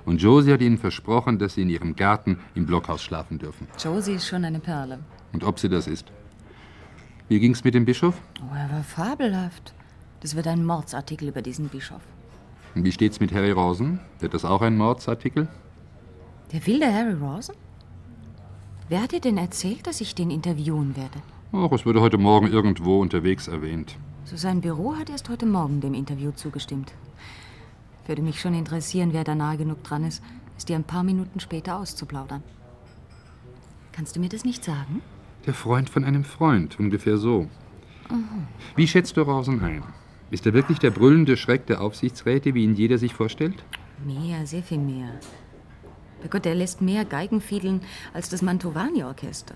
[0.07, 3.69] Und Josie hat ihnen versprochen, dass sie in ihrem Garten im Blockhaus schlafen dürfen.
[3.79, 5.01] Josie ist schon eine Perle.
[5.35, 6.07] Und ob sie das ist.
[7.29, 8.19] Wie ging's mit dem Bischof?
[8.41, 9.75] Oh, er war fabelhaft.
[10.21, 12.01] Das wird ein Mordsartikel über diesen Bischof.
[12.75, 14.01] Und wie steht's mit Harry Rosen?
[14.21, 15.49] Wird das auch ein Mordsartikel?
[16.51, 17.57] Der wilde Harry Rosen?
[18.89, 21.21] Wer hat dir denn erzählt, dass ich den interviewen werde?
[21.53, 23.97] Ach, es wurde heute Morgen irgendwo unterwegs erwähnt.
[24.25, 26.93] So sein Büro hat erst heute Morgen dem Interview zugestimmt.
[28.07, 30.23] Würde mich schon interessieren, wer da nahe genug dran ist,
[30.57, 32.45] es dir ein paar Minuten später auszuplaudern.
[33.91, 35.03] Kannst du mir das nicht sagen?
[35.47, 37.49] Der Freund von einem Freund, ungefähr so.
[38.09, 38.47] Mhm.
[38.77, 39.83] Wie schätzt du Rosen ein?
[40.31, 43.65] Ist er wirklich der brüllende Schreck der Aufsichtsräte, wie ihn jeder sich vorstellt?
[44.05, 45.09] Mehr, sehr viel mehr.
[46.23, 49.55] Bei Gott, er lässt mehr Geigen fiedeln als das Mantovani-Orchester.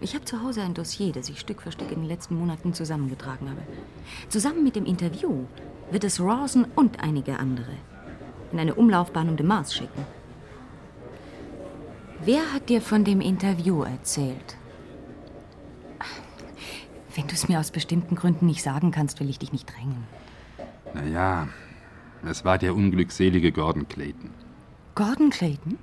[0.00, 2.74] Ich habe zu Hause ein Dossier, das ich Stück für Stück in den letzten Monaten
[2.74, 3.62] zusammengetragen habe.
[4.28, 5.44] Zusammen mit dem Interview
[5.90, 7.72] wird es Rawson und einige andere
[8.54, 10.06] in eine Umlaufbahn um den Mars schicken.
[12.24, 14.56] Wer hat dir von dem Interview erzählt?
[17.14, 20.04] Wenn du es mir aus bestimmten Gründen nicht sagen kannst, will ich dich nicht drängen.
[20.94, 21.48] Naja,
[22.24, 24.30] es war der unglückselige Gordon Clayton.
[24.94, 25.78] Gordon Clayton?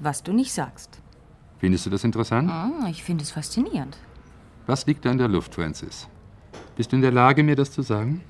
[0.00, 1.00] Was du nicht sagst.
[1.58, 2.50] Findest du das interessant?
[2.50, 3.96] Ah, ich finde es faszinierend.
[4.66, 6.08] Was liegt da in der Luft, Francis?
[6.76, 8.22] Bist du in der Lage, mir das zu sagen?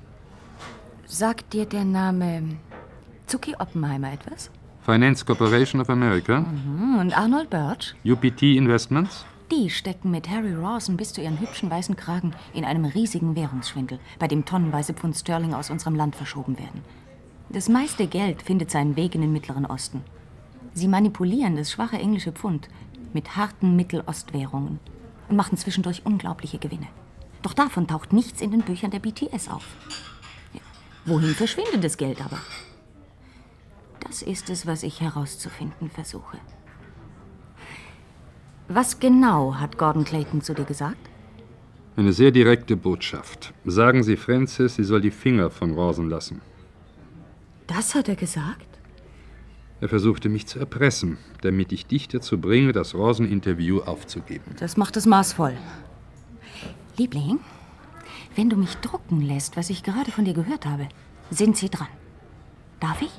[1.05, 2.43] Sagt dir der Name
[3.25, 4.51] Zucki Oppenheimer etwas?
[4.85, 6.41] Finance Corporation of America?
[6.41, 7.95] Mhm, Und Arnold Birch?
[8.05, 9.25] UPT Investments?
[9.51, 13.99] Die stecken mit Harry Rawson bis zu ihren hübschen weißen Kragen in einem riesigen Währungsschwindel,
[14.19, 16.81] bei dem tonnenweise Pfund Sterling aus unserem Land verschoben werden.
[17.49, 20.03] Das meiste Geld findet seinen Weg in den Mittleren Osten.
[20.73, 22.67] Sie manipulieren das schwache englische Pfund
[23.13, 24.79] mit harten Mittelostwährungen
[25.29, 26.87] und machen zwischendurch unglaubliche Gewinne.
[27.41, 29.65] Doch davon taucht nichts in den Büchern der BTS auf.
[31.05, 32.39] Wohin verschwindet das Geld aber?
[34.01, 36.37] Das ist es, was ich herauszufinden versuche.
[38.67, 41.09] Was genau hat Gordon Clayton zu dir gesagt?
[41.95, 43.53] Eine sehr direkte Botschaft.
[43.63, 46.41] Sagen Sie Francis, sie soll die Finger von Rosen lassen.
[47.67, 48.65] Das hat er gesagt?
[49.79, 54.55] Er versuchte mich zu erpressen, damit ich dich dazu bringe, das Rosen-Interview aufzugeben.
[54.59, 55.55] Das macht es maßvoll.
[56.97, 57.39] Liebling,
[58.35, 60.87] wenn du mich drucken lässt, was ich gerade von dir gehört habe,
[61.29, 61.87] sind sie dran.
[62.79, 63.11] Darf ich?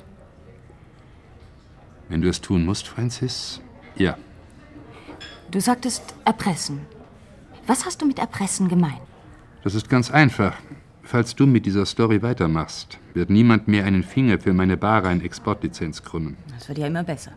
[2.09, 3.61] Wenn du es tun musst, Francis,
[3.95, 4.17] ja.
[5.51, 6.81] Du sagtest erpressen.
[7.67, 9.01] Was hast du mit erpressen gemeint?
[9.63, 10.55] Das ist ganz einfach.
[11.11, 16.37] Falls du mit dieser Story weitermachst, wird niemand mehr einen Finger für meine Bahrain-Exportlizenz krümmen.
[16.53, 17.31] Das wird ja immer besser.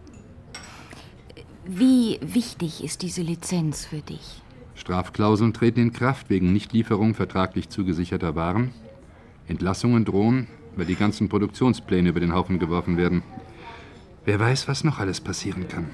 [1.64, 4.42] Wie wichtig ist diese Lizenz für dich?
[4.74, 8.74] Strafklauseln treten in Kraft wegen Nichtlieferung vertraglich zugesicherter Waren.
[9.48, 13.22] Entlassungen drohen, weil die ganzen Produktionspläne über den Haufen geworfen werden.
[14.26, 15.88] Wer weiß, was noch alles passieren kann.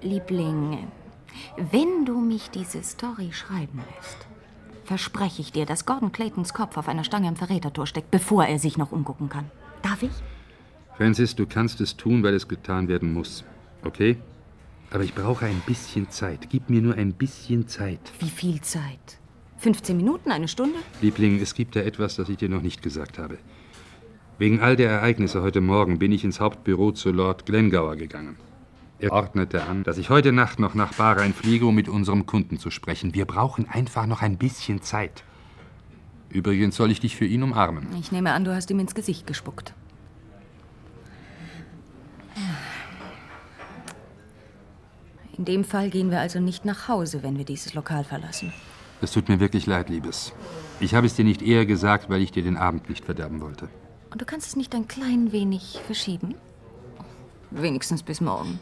[0.00, 0.78] Liebling,
[1.72, 4.28] wenn du mich diese Story schreiben lässt,
[4.84, 8.58] verspreche ich dir, dass Gordon Claytons Kopf auf einer Stange im Verrätertor steckt, bevor er
[8.58, 9.50] sich noch umgucken kann.
[9.82, 10.10] Darf ich?
[10.96, 13.44] Francis, du kannst es tun, weil es getan werden muss.
[13.84, 14.16] Okay?
[14.90, 16.50] Aber ich brauche ein bisschen Zeit.
[16.50, 18.00] Gib mir nur ein bisschen Zeit.
[18.18, 19.18] Wie viel Zeit?
[19.58, 20.78] 15 Minuten, eine Stunde?
[21.00, 23.38] Liebling, es gibt da etwas, das ich dir noch nicht gesagt habe.
[24.38, 28.36] Wegen all der Ereignisse heute Morgen bin ich ins Hauptbüro zu Lord Glengower gegangen.
[29.02, 32.56] Er ordnete an, dass ich heute Nacht noch nach Bahrain fliege, um mit unserem Kunden
[32.56, 33.14] zu sprechen.
[33.14, 35.24] Wir brauchen einfach noch ein bisschen Zeit.
[36.28, 37.88] Übrigens soll ich dich für ihn umarmen.
[37.98, 39.74] Ich nehme an, du hast ihm ins Gesicht gespuckt.
[45.36, 48.52] In dem Fall gehen wir also nicht nach Hause, wenn wir dieses Lokal verlassen.
[49.00, 50.32] Es tut mir wirklich leid, Liebes.
[50.78, 53.68] Ich habe es dir nicht eher gesagt, weil ich dir den Abend nicht verderben wollte.
[54.12, 56.36] Und du kannst es nicht ein klein wenig verschieben?
[57.50, 58.60] Wenigstens bis morgen.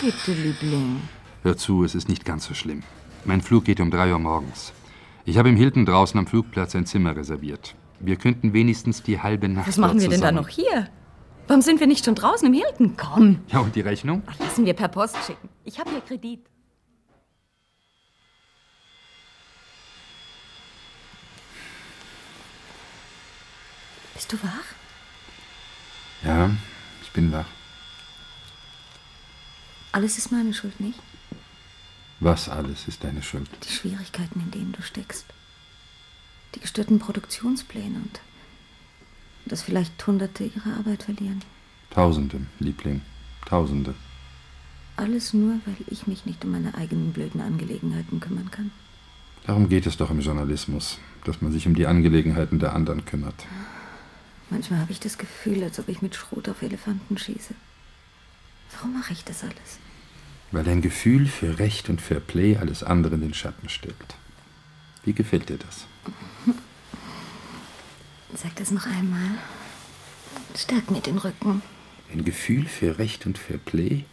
[0.00, 1.02] Bitte, Liebling.
[1.42, 2.82] Hör zu, es ist nicht ganz so schlimm.
[3.24, 4.72] Mein Flug geht um drei Uhr morgens.
[5.24, 7.74] Ich habe im Hilton draußen am Flugplatz ein Zimmer reserviert.
[8.00, 10.88] Wir könnten wenigstens die halbe Nacht Was machen wir denn da noch hier?
[11.48, 12.96] Warum sind wir nicht schon draußen im Hilton?
[12.96, 14.22] Komm, Ja, und die Rechnung?
[14.38, 15.48] lassen wir per Post schicken.
[15.64, 16.40] Ich habe hier Kredit.
[24.14, 24.64] Bist du wach?
[26.24, 26.50] Ja,
[27.02, 27.46] ich bin wach.
[29.92, 30.98] Alles ist meine Schuld, nicht?
[32.20, 33.48] Was alles ist deine Schuld?
[33.64, 35.24] Die Schwierigkeiten, in denen du steckst.
[36.54, 38.20] Die gestörten Produktionspläne und
[39.46, 41.42] dass vielleicht Hunderte ihre Arbeit verlieren.
[41.90, 43.00] Tausende, Liebling.
[43.46, 43.94] Tausende.
[44.96, 48.72] Alles nur, weil ich mich nicht um meine eigenen blöden Angelegenheiten kümmern kann.
[49.46, 53.46] Darum geht es doch im Journalismus, dass man sich um die Angelegenheiten der anderen kümmert.
[54.50, 57.54] Manchmal habe ich das Gefühl, als ob ich mit Schrot auf Elefanten schieße.
[58.72, 59.78] Warum mache ich das alles?
[60.50, 64.16] Weil dein Gefühl für Recht und Fair Play alles andere in den Schatten stellt.
[65.04, 65.86] Wie gefällt dir das?
[68.34, 69.38] Sag das noch einmal.
[70.56, 71.62] Stärk mir den Rücken.
[72.12, 74.04] Ein Gefühl für Recht und Fair Play?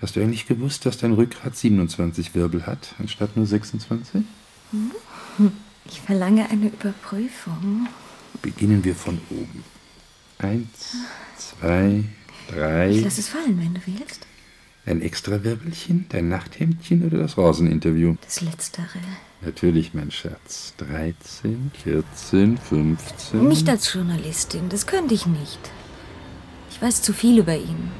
[0.00, 4.24] Hast du eigentlich gewusst, dass dein Rückgrat 27 Wirbel hat, anstatt nur 26?
[4.70, 5.52] Hm.
[5.86, 7.88] Ich verlange eine Überprüfung.
[8.42, 9.64] Beginnen wir von oben.
[10.38, 10.96] Eins,
[11.38, 12.04] zwei,
[12.48, 12.90] drei.
[12.90, 14.26] Ich lass es fallen, wenn du willst.
[14.86, 18.14] Ein Extrawirbelchen, dein Nachthemdchen oder das Roseninterview?
[18.22, 19.00] Das Letztere.
[19.40, 20.74] Natürlich, mein Schatz.
[20.78, 23.48] 13, 14, 15.
[23.48, 25.58] Nicht als Journalistin, das könnte ich nicht.
[26.70, 27.90] Ich weiß zu viel über ihn.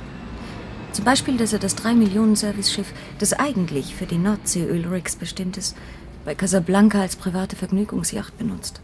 [0.92, 5.76] Zum Beispiel, dass er das 3-Millionen-Service-Schiff, das eigentlich für die Nordsee-Ölrigs bestimmt ist,
[6.24, 8.80] bei Casablanca als private Vergnügungsjacht benutzt.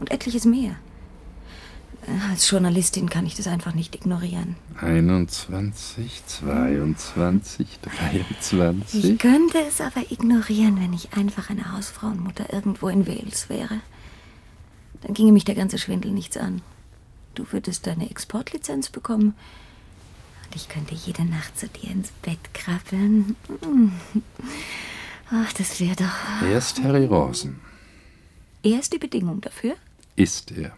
[0.00, 0.76] Und etliches mehr.
[2.30, 4.56] Als Journalistin kann ich das einfach nicht ignorieren.
[4.80, 9.04] 21, 22, 23.
[9.04, 13.80] Ich könnte es aber ignorieren, wenn ich einfach eine Hausfrauenmutter irgendwo in Wales wäre.
[15.02, 16.62] Dann ginge mich der ganze Schwindel nichts an.
[17.34, 19.34] Du würdest deine Exportlizenz bekommen.
[20.44, 23.36] Und ich könnte jede Nacht zu dir ins Bett krabbeln.
[25.30, 26.42] Ach, das wäre doch.
[26.48, 27.60] Erst Harry Rosen.
[28.62, 29.76] Er ist die Bedingung dafür?
[30.16, 30.72] Ist er.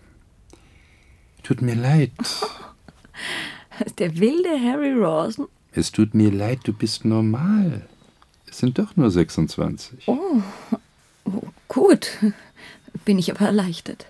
[1.43, 2.13] Tut mir leid.
[3.99, 5.49] Der wilde Harry Rawson?
[5.73, 7.87] Es tut mir leid, du bist normal.
[8.47, 10.09] Es sind doch nur 26.
[10.09, 10.43] Oh.
[11.25, 12.19] oh, gut.
[13.05, 14.07] Bin ich aber erleichtert.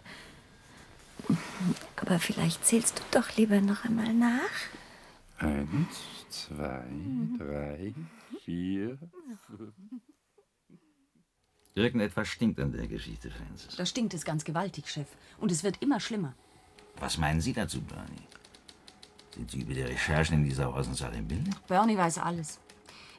[1.97, 4.41] Aber vielleicht zählst du doch lieber noch einmal nach.
[5.39, 5.99] Eins,
[6.31, 6.85] zwei,
[7.39, 7.95] drei,
[8.45, 8.99] vier,
[9.47, 9.73] fünf.
[11.75, 13.77] Irgendetwas stinkt an der Geschichte, Francis.
[13.77, 15.07] Da stinkt es ganz gewaltig, Chef.
[15.39, 16.35] Und es wird immer schlimmer.
[17.01, 18.29] Was meinen Sie dazu, Bernie?
[19.35, 21.51] Sind Sie über die Recherchen in dieser Rosensache im Bilde?
[21.67, 22.61] Bernie weiß alles.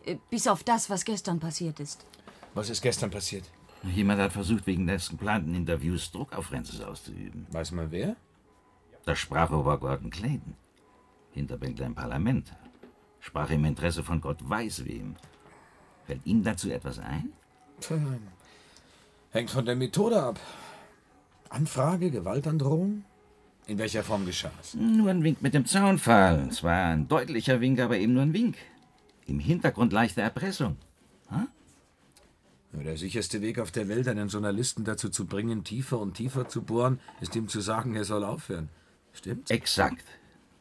[0.05, 2.05] Äh, Bis auf das, was gestern passiert ist.
[2.53, 3.45] Was ist gestern passiert?
[3.83, 7.47] Jemand hat versucht, wegen des geplanten Interviews Druck auf Francis auszuüben.
[7.49, 8.15] Weiß man wer?
[9.05, 10.55] Das Sprachober Gordon Clayton.
[11.31, 12.53] Hinterbänkler im Parlament.
[13.19, 15.15] Sprach im Interesse von Gott weiß wem.
[16.05, 17.33] Fällt Ihnen dazu etwas ein?
[17.79, 17.97] Tja,
[19.31, 20.39] Hängt von der Methode ab.
[21.49, 23.05] Anfrage, Gewaltandrohung?
[23.71, 24.73] In welcher Form geschah es?
[24.73, 26.51] Nur ein Wink mit dem Zaunfall.
[26.51, 28.57] Zwar ein deutlicher Wink, aber eben nur ein Wink.
[29.27, 30.75] Im Hintergrund leichte Erpressung.
[31.31, 31.47] Ja,
[32.73, 36.63] Der sicherste Weg auf der Welt, einen Journalisten dazu zu bringen, tiefer und tiefer zu
[36.63, 38.67] bohren, ist ihm zu sagen, er soll aufhören.
[39.13, 39.49] Stimmt's?
[39.51, 40.03] Exakt.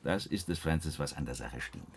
[0.04, 1.92] Das ist es, Francis, was an der Sache stimmt.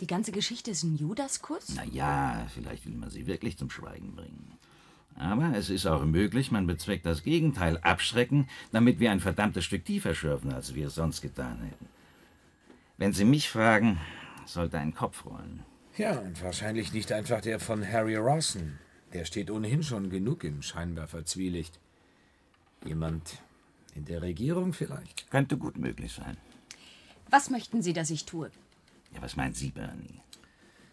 [0.00, 1.74] Die ganze Geschichte ist ein Judaskuss?
[1.76, 4.56] Na ja, vielleicht will man sie wirklich zum Schweigen bringen.
[5.16, 9.84] Aber es ist auch möglich, man bezweckt das Gegenteil, abschrecken, damit wir ein verdammtes Stück
[9.84, 11.86] tiefer schürfen, als wir es sonst getan hätten.
[12.96, 14.00] Wenn Sie mich fragen,
[14.46, 15.64] sollte ein Kopf rollen.
[15.96, 18.78] Ja, und wahrscheinlich nicht einfach der von Harry Rawson.
[19.12, 21.78] Der steht ohnehin schon genug im Scheinwerfer-Zwielicht.
[22.84, 23.42] Jemand
[23.94, 25.30] in der Regierung vielleicht?
[25.30, 26.36] Könnte gut möglich sein.
[27.30, 28.50] Was möchten Sie, dass ich tue?
[29.14, 30.20] Ja, was meint Sie, Bernie?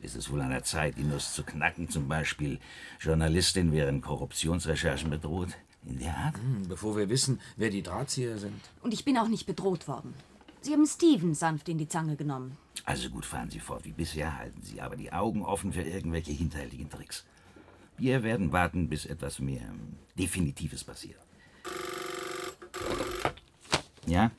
[0.01, 1.89] Ist es wohl an der Zeit, die Nuss zu knacken?
[1.89, 2.59] Zum Beispiel,
[2.99, 5.49] Journalistin wären Korruptionsrecherchen bedroht?
[5.85, 6.35] In der Art?
[6.37, 8.61] Hm, bevor wir wissen, wer die Drahtzieher sind.
[8.81, 10.13] Und ich bin auch nicht bedroht worden.
[10.61, 12.57] Sie haben Steven sanft in die Zange genommen.
[12.85, 13.85] Also gut, fahren Sie fort.
[13.85, 17.25] Wie bisher halten Sie aber die Augen offen für irgendwelche hinterhältigen Tricks.
[17.97, 21.19] Wir werden warten, bis etwas mehr ähm, Definitives passiert.
[24.05, 24.31] Ja?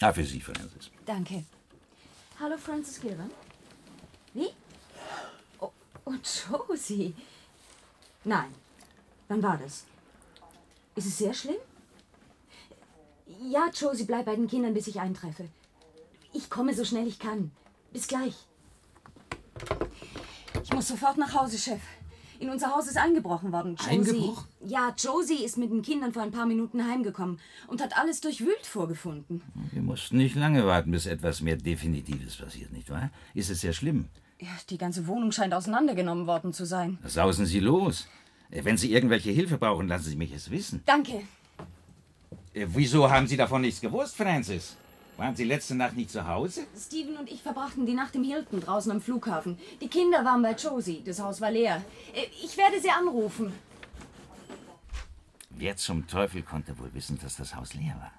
[0.00, 0.90] Ah, für Sie, Francis.
[1.06, 1.44] Danke.
[2.38, 3.30] Hallo, Francis Gilman.
[4.38, 4.50] Wie?
[5.60, 5.72] Oh,
[6.04, 6.22] und
[6.68, 7.14] Josie.
[8.24, 8.52] Nein,
[9.28, 9.84] Wann war das?
[10.96, 11.56] Ist es sehr schlimm?
[13.50, 15.48] Ja, Josie, bleib bei den Kindern, bis ich eintreffe.
[16.32, 17.52] Ich komme so schnell ich kann.
[17.92, 18.34] Bis gleich.
[20.62, 21.80] Ich muss sofort nach Hause, Chef.
[22.40, 23.76] In unser Haus ist eingebrochen worden.
[23.76, 24.48] Josie, Eingebrochen?
[24.60, 28.64] Ja, Josie ist mit den Kindern vor ein paar Minuten heimgekommen und hat alles durchwühlt
[28.64, 29.42] vorgefunden.
[29.72, 33.10] Wir mussten nicht lange warten, bis etwas mehr Definitives passiert, nicht wahr?
[33.34, 34.08] Ist es sehr schlimm?
[34.40, 36.98] Ja, die ganze Wohnung scheint auseinandergenommen worden zu sein.
[37.04, 38.06] Sausen Sie los.
[38.50, 40.82] Äh, Wenn Sie irgendwelche Hilfe brauchen, lassen Sie mich es wissen.
[40.86, 41.22] Danke.
[42.54, 44.76] Äh, Wieso haben Sie davon nichts gewusst, Francis?
[45.16, 46.64] Waren Sie letzte Nacht nicht zu Hause?
[46.78, 49.58] Steven und ich verbrachten die Nacht im Hilton draußen am Flughafen.
[49.80, 51.02] Die Kinder waren bei Josie.
[51.04, 51.82] Das Haus war leer.
[52.14, 53.52] Äh, Ich werde sie anrufen.
[55.50, 58.12] Wer zum Teufel konnte wohl wissen, dass das Haus leer war?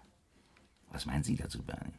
[0.91, 1.93] Was meinen Sie dazu, Bernie?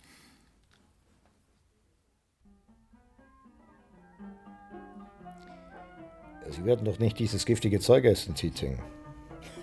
[6.50, 8.78] Sie werden doch nicht dieses giftige Zeug essen, Tieting.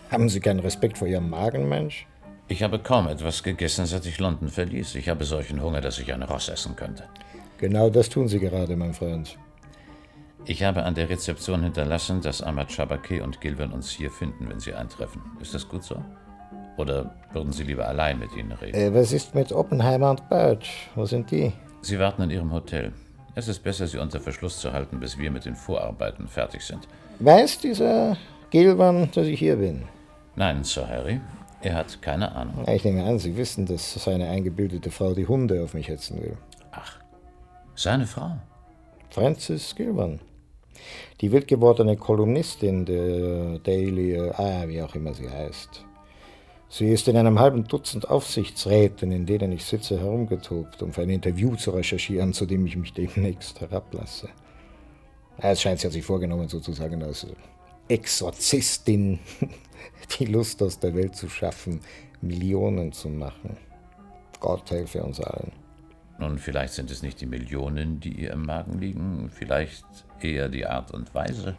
[0.10, 2.08] Haben Sie keinen Respekt vor Ihrem Magen, Mensch?
[2.47, 4.95] Ich habe kaum etwas gegessen, seit ich London verließ.
[4.95, 7.04] Ich habe solchen Hunger, dass ich ein Ross essen könnte.
[7.58, 9.38] Genau das tun Sie gerade, mein Freund.
[10.45, 14.62] Ich habe an der Rezeption hinterlassen, dass Ahmad Shabake und Gilvin uns hier finden, wenn
[14.62, 15.21] sie eintreffen.
[15.41, 16.02] Ist das gut so?
[16.78, 18.78] Oder würden Sie lieber allein mit ihnen reden?
[18.78, 20.89] Äh, was ist mit Oppenheimer und Birch?
[20.95, 21.52] Wo sind die?
[21.82, 22.93] Sie warten in Ihrem Hotel.
[23.38, 26.88] Es ist besser, Sie unter Verschluss zu halten, bis wir mit den Vorarbeiten fertig sind.
[27.19, 28.17] Weiß dieser
[28.50, 29.84] Gilvan, dass ich hier bin?
[30.36, 31.21] Nein, Sir Harry.
[31.62, 32.67] Er hat keine Ahnung.
[32.67, 36.36] Ich nehme an, Sie wissen, dass seine eingebildete Frau die Hunde auf mich hetzen will.
[37.76, 38.32] Seine Frau?
[39.12, 40.19] Frances Gilvan.
[41.21, 45.86] Die wild gewordene Kolumnistin der Daily, ah, wie auch immer sie heißt.
[46.69, 51.10] Sie ist in einem halben Dutzend Aufsichtsräten, in denen ich sitze, herumgetobt, um für ein
[51.10, 54.30] Interview zu recherchieren, zu dem ich mich demnächst herablasse.
[55.38, 57.25] Es scheint, sie hat sich vorgenommen, sozusagen als
[57.88, 59.19] Exorzistin
[60.19, 61.80] die Lust aus der Welt zu schaffen,
[62.21, 63.56] Millionen zu machen.
[64.39, 65.51] Gott helfe uns allen.
[66.19, 69.86] Nun, vielleicht sind es nicht die Millionen, die ihr im Magen liegen, vielleicht
[70.19, 71.56] eher die Art und Weise,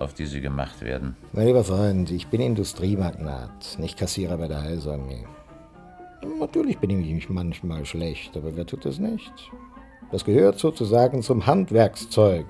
[0.00, 1.16] auf die sie gemacht werden.
[1.32, 5.24] Mein lieber Freund, ich bin Industriemagnat, nicht Kassierer bei der Heilsarmee.
[6.40, 9.32] Natürlich benehme ich mich manchmal schlecht, aber wer tut das nicht?
[10.10, 12.46] Das gehört sozusagen zum Handwerkszeug.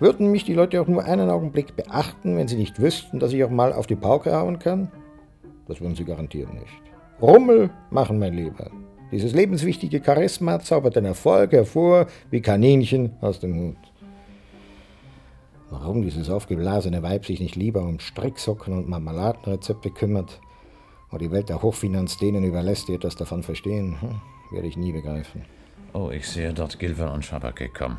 [0.00, 3.42] Würden mich die Leute auch nur einen Augenblick beachten, wenn sie nicht wüssten, dass ich
[3.44, 4.90] auch mal auf die Pauke hauen kann?
[5.66, 6.82] Das würden sie garantiert nicht.
[7.20, 8.70] Rummel machen, mein Lieber.
[9.10, 13.87] Dieses lebenswichtige Charisma zaubert den Erfolg hervor wie Kaninchen aus dem Hut.
[15.70, 20.40] Warum dieses aufgeblasene Weib sich nicht lieber um Stricksocken und Marmeladenrezepte kümmert
[21.10, 24.92] und die Welt der Hochfinanz denen überlässt, die etwas davon verstehen, hm, werde ich nie
[24.92, 25.44] begreifen.
[25.92, 27.98] Oh, ich sehe dort Gilvin und Shabake kommen.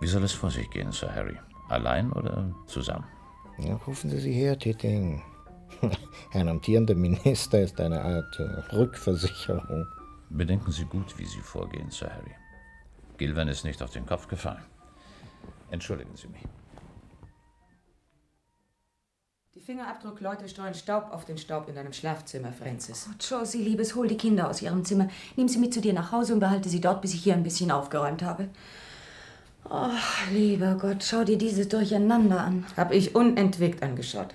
[0.00, 1.36] Wie soll es vor sich gehen, Sir Harry?
[1.68, 3.04] Allein oder zusammen?
[3.58, 5.22] Ja, rufen Sie sie her, Titting.
[6.32, 9.86] Ein amtierender Minister ist eine Art äh, Rückversicherung.
[10.30, 12.34] Bedenken Sie gut, wie Sie vorgehen, Sir Harry.
[13.16, 14.62] Gilvin ist nicht auf den Kopf gefallen.
[15.70, 16.42] Entschuldigen Sie mich.
[19.68, 23.06] Die Fingerabdruckleute streuen Staub auf den Staub in deinem Schlafzimmer, Francis.
[23.06, 25.08] Oh, Josie, Liebes, hol die Kinder aus ihrem Zimmer.
[25.36, 27.42] Nimm sie mit zu dir nach Hause und behalte sie dort, bis ich hier ein
[27.42, 28.48] bisschen aufgeräumt habe.
[29.68, 29.90] Oh,
[30.32, 32.64] lieber Gott, schau dir dieses Durcheinander an.
[32.78, 34.34] Hab ich unentwegt angeschaut.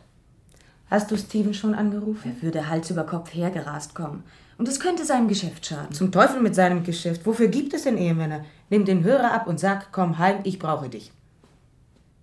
[0.91, 2.35] Hast du Steven schon angerufen?
[2.37, 4.23] Er würde Hals über Kopf hergerast kommen.
[4.59, 5.95] Und es könnte seinem Geschäft schaden.
[5.95, 7.25] Zum Teufel mit seinem Geschäft.
[7.25, 8.45] Wofür gibt es denn Ehemänner?
[8.69, 11.11] Nimm den Hörer ab und sag, komm heim, ich brauche dich.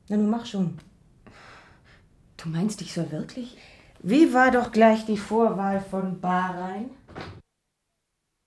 [0.09, 0.79] Na nun mach schon.
[2.43, 3.57] Du meinst, ich soll wirklich?
[4.03, 6.89] Wie war doch gleich die Vorwahl von Bahrain?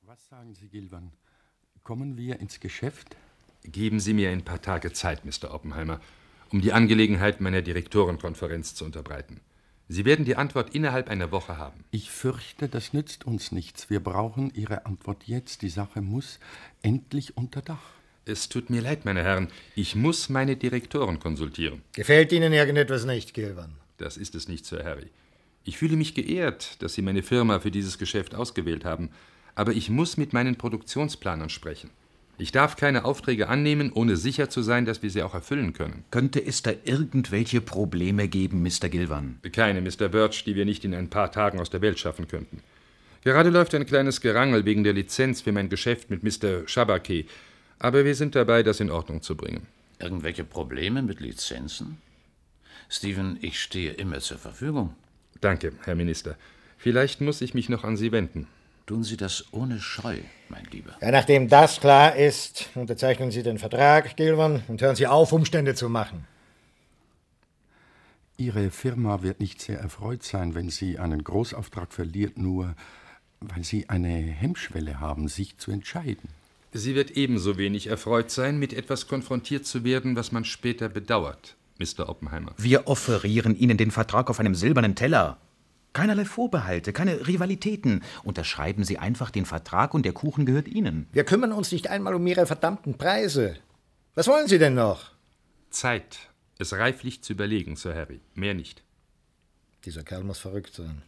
[0.01, 1.11] Was sagen Sie, Gilvan?
[1.83, 3.15] Kommen wir ins Geschäft?
[3.63, 5.53] Geben Sie mir ein paar Tage Zeit, Mr.
[5.53, 6.01] Oppenheimer,
[6.51, 9.41] um die Angelegenheit meiner Direktorenkonferenz zu unterbreiten.
[9.89, 11.83] Sie werden die Antwort innerhalb einer Woche haben.
[11.91, 13.91] Ich fürchte, das nützt uns nichts.
[13.91, 15.61] Wir brauchen Ihre Antwort jetzt.
[15.61, 16.39] Die Sache muss
[16.81, 17.91] endlich unter Dach.
[18.25, 21.83] Es tut mir leid, meine Herren, ich muss meine Direktoren konsultieren.
[21.91, 23.82] Gefällt Ihnen irgendetwas nicht, Gilvan?
[23.97, 25.09] Das ist es nicht, Sir Harry.
[25.63, 29.09] Ich fühle mich geehrt, dass Sie meine Firma für dieses Geschäft ausgewählt haben,
[29.55, 31.89] aber ich muss mit meinen Produktionsplanern sprechen.
[32.39, 36.03] Ich darf keine Aufträge annehmen, ohne sicher zu sein, dass wir sie auch erfüllen können.
[36.09, 38.89] Könnte es da irgendwelche Probleme geben, Mr.
[38.89, 39.39] Gilvan?
[39.51, 40.09] Keine, Mr.
[40.09, 42.61] Birch, die wir nicht in ein paar Tagen aus der Welt schaffen könnten.
[43.23, 46.67] Gerade läuft ein kleines Gerangel wegen der Lizenz für mein Geschäft mit Mr.
[46.67, 47.25] Shabake,
[47.77, 49.67] aber wir sind dabei, das in Ordnung zu bringen.
[49.99, 51.99] Irgendwelche Probleme mit Lizenzen?
[52.93, 54.95] Stephen, ich stehe immer zur Verfügung.
[55.41, 56.35] Danke, Herr Minister.
[56.77, 58.47] Vielleicht muss ich mich noch an Sie wenden.
[58.85, 60.17] Tun Sie das ohne Scheu,
[60.49, 60.95] mein Lieber.
[61.01, 65.73] Ja, nachdem das klar ist, unterzeichnen Sie den Vertrag, Gilvan, und hören Sie auf, Umstände
[65.73, 66.27] zu machen.
[68.37, 72.75] Ihre Firma wird nicht sehr erfreut sein, wenn sie einen Großauftrag verliert, nur
[73.39, 76.29] weil Sie eine Hemmschwelle haben, sich zu entscheiden.
[76.73, 81.55] Sie wird ebenso wenig erfreut sein, mit etwas konfrontiert zu werden, was man später bedauert,
[81.79, 82.09] Mr.
[82.09, 82.53] Oppenheimer.
[82.57, 85.37] Wir offerieren Ihnen den Vertrag auf einem silbernen Teller.
[85.93, 88.03] Keinerlei Vorbehalte, keine Rivalitäten.
[88.23, 91.07] Unterschreiben Sie einfach den Vertrag und der Kuchen gehört Ihnen.
[91.11, 93.57] Wir kümmern uns nicht einmal um Ihre verdammten Preise.
[94.15, 95.11] Was wollen Sie denn noch?
[95.69, 96.17] Zeit,
[96.59, 98.21] es reiflich zu überlegen, Sir Harry.
[98.33, 98.83] Mehr nicht.
[99.85, 101.03] Dieser Kerl muss verrückt sein.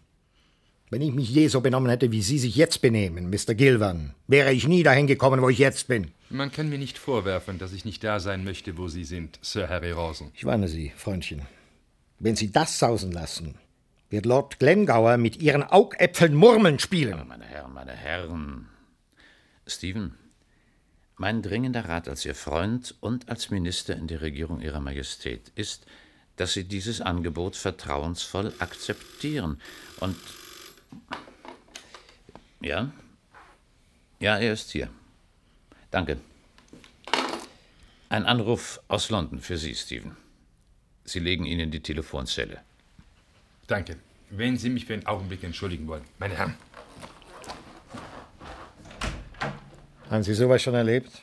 [0.95, 3.53] Wenn ich mich je so benommen hätte, wie Sie sich jetzt benehmen, Mr.
[3.53, 6.11] Gilvan, wäre ich nie dahin gekommen, wo ich jetzt bin.
[6.29, 9.67] Man kann mir nicht vorwerfen, dass ich nicht da sein möchte, wo Sie sind, Sir
[9.67, 10.31] Harry Rawson.
[10.35, 11.41] Ich warne Sie, Freundchen.
[12.19, 13.55] Wenn Sie das sausen lassen,
[14.09, 17.27] wird Lord Glengauer mit Ihren Augäpfeln Murmeln spielen.
[17.27, 18.69] Meine Herren, meine Herren.
[19.67, 20.13] Stephen,
[21.17, 25.87] mein dringender Rat als Ihr Freund und als Minister in der Regierung Ihrer Majestät ist,
[26.37, 29.59] dass Sie dieses Angebot vertrauensvoll akzeptieren
[29.99, 30.15] und
[32.61, 32.91] ja?
[34.19, 34.89] Ja, er ist hier.
[35.91, 36.17] Danke.
[38.09, 40.15] Ein Anruf aus London für Sie, Stephen.
[41.03, 42.61] Sie legen ihn in die Telefonzelle.
[43.67, 43.97] Danke.
[44.29, 46.55] Wenn Sie mich für einen Augenblick entschuldigen wollen, meine Herren.
[50.09, 51.21] Haben Sie sowas schon erlebt?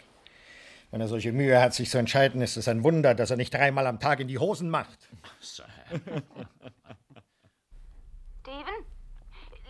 [0.91, 3.55] Wenn er solche Mühe hat, sich zu entscheiden, ist es ein Wunder, dass er nicht
[3.55, 5.09] dreimal am Tag in die Hosen macht.
[5.41, 6.13] Steven?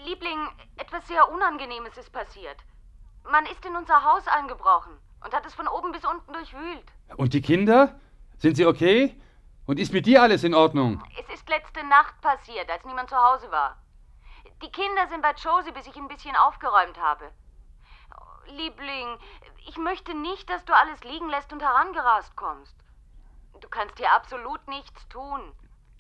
[0.05, 2.57] Liebling, etwas sehr Unangenehmes ist passiert.
[3.31, 4.93] Man ist in unser Haus eingebrochen
[5.25, 6.85] und hat es von oben bis unten durchwühlt.
[7.17, 7.99] Und die Kinder?
[8.39, 9.17] Sind sie okay?
[9.67, 11.03] Und ist mit dir alles in Ordnung?
[11.19, 13.77] Es ist letzte Nacht passiert, als niemand zu Hause war.
[14.63, 17.31] Die Kinder sind bei Josie, bis ich ein bisschen aufgeräumt habe.
[18.47, 19.19] Liebling,
[19.69, 22.75] ich möchte nicht, dass du alles liegen lässt und herangerast kommst.
[23.61, 25.53] Du kannst hier absolut nichts tun.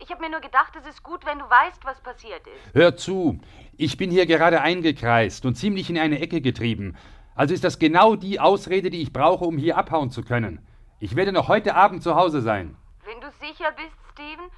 [0.03, 2.74] Ich habe mir nur gedacht, es ist gut, wenn du weißt, was passiert ist.
[2.74, 3.38] Hör zu,
[3.76, 6.96] ich bin hier gerade eingekreist und ziemlich in eine Ecke getrieben.
[7.36, 10.66] Also ist das genau die Ausrede, die ich brauche, um hier abhauen zu können.
[10.98, 12.76] Ich werde noch heute Abend zu Hause sein.
[13.05, 14.50] Wenn du sicher bist, Steven,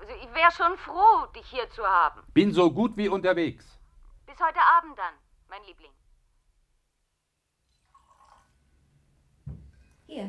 [0.00, 2.20] also ich wäre schon froh, dich hier zu haben.
[2.32, 3.64] Bin so gut wie unterwegs.
[4.24, 5.14] Bis heute Abend dann,
[5.48, 5.90] mein Liebling.
[10.06, 10.28] Hier.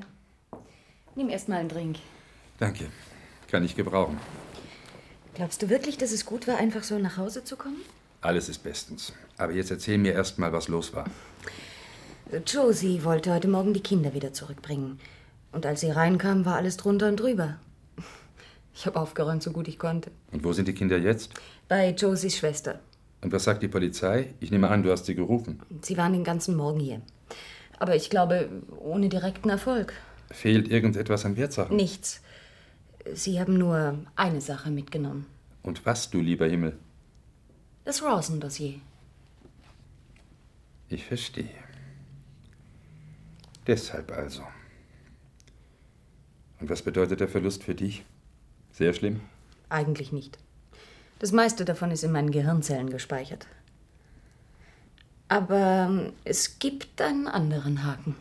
[1.13, 1.99] Nimm erst mal einen Drink.
[2.57, 2.89] Danke.
[3.51, 4.17] Kann ich gebrauchen.
[5.33, 7.81] Glaubst du wirklich, dass es gut war, einfach so nach Hause zu kommen?
[8.21, 9.11] Alles ist bestens.
[9.37, 11.05] Aber jetzt erzähl mir erst mal, was los war.
[12.47, 14.99] Josie wollte heute Morgen die Kinder wieder zurückbringen.
[15.51, 17.57] Und als sie reinkam, war alles drunter und drüber.
[18.73, 20.11] Ich habe aufgeräumt, so gut ich konnte.
[20.31, 21.33] Und wo sind die Kinder jetzt?
[21.67, 22.79] Bei Josies Schwester.
[23.19, 24.33] Und was sagt die Polizei?
[24.39, 25.61] Ich nehme an, du hast sie gerufen.
[25.81, 27.01] Sie waren den ganzen Morgen hier.
[27.79, 28.47] Aber ich glaube,
[28.79, 29.91] ohne direkten Erfolg.
[30.31, 31.75] Fehlt irgendetwas an Wertsachen?
[31.75, 32.21] Nichts.
[33.13, 35.25] Sie haben nur eine Sache mitgenommen.
[35.63, 36.77] Und was, du lieber Himmel?
[37.85, 38.79] Das Rawson-Dossier.
[40.89, 41.49] Ich verstehe.
[43.65, 44.43] Deshalb also.
[46.59, 48.03] Und was bedeutet der Verlust für dich?
[48.71, 49.21] Sehr schlimm?
[49.69, 50.37] Eigentlich nicht.
[51.19, 53.47] Das meiste davon ist in meinen Gehirnzellen gespeichert.
[55.27, 58.15] Aber ähm, es gibt einen anderen Haken.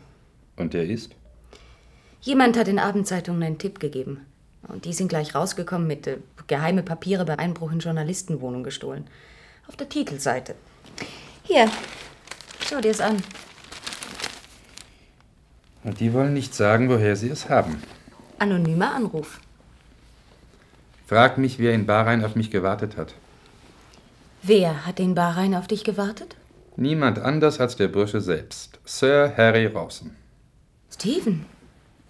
[0.55, 1.13] Und der ist?
[2.21, 4.25] Jemand hat in Abendzeitungen einen Tipp gegeben.
[4.67, 9.07] Und die sind gleich rausgekommen mit äh, geheime Papiere bei Einbruch in Journalistenwohnung gestohlen.
[9.67, 10.55] Auf der Titelseite.
[11.43, 11.69] Hier,
[12.65, 13.17] schau dir es an.
[15.83, 17.81] Und die wollen nicht sagen, woher sie es haben.
[18.37, 19.39] Anonymer Anruf.
[21.07, 23.15] Frag mich, wer in Bahrain auf mich gewartet hat.
[24.43, 26.35] Wer hat in Bahrain auf dich gewartet?
[26.77, 30.15] Niemand anders als der Bursche selbst, Sir Harry Rawson.
[30.89, 31.45] Steven,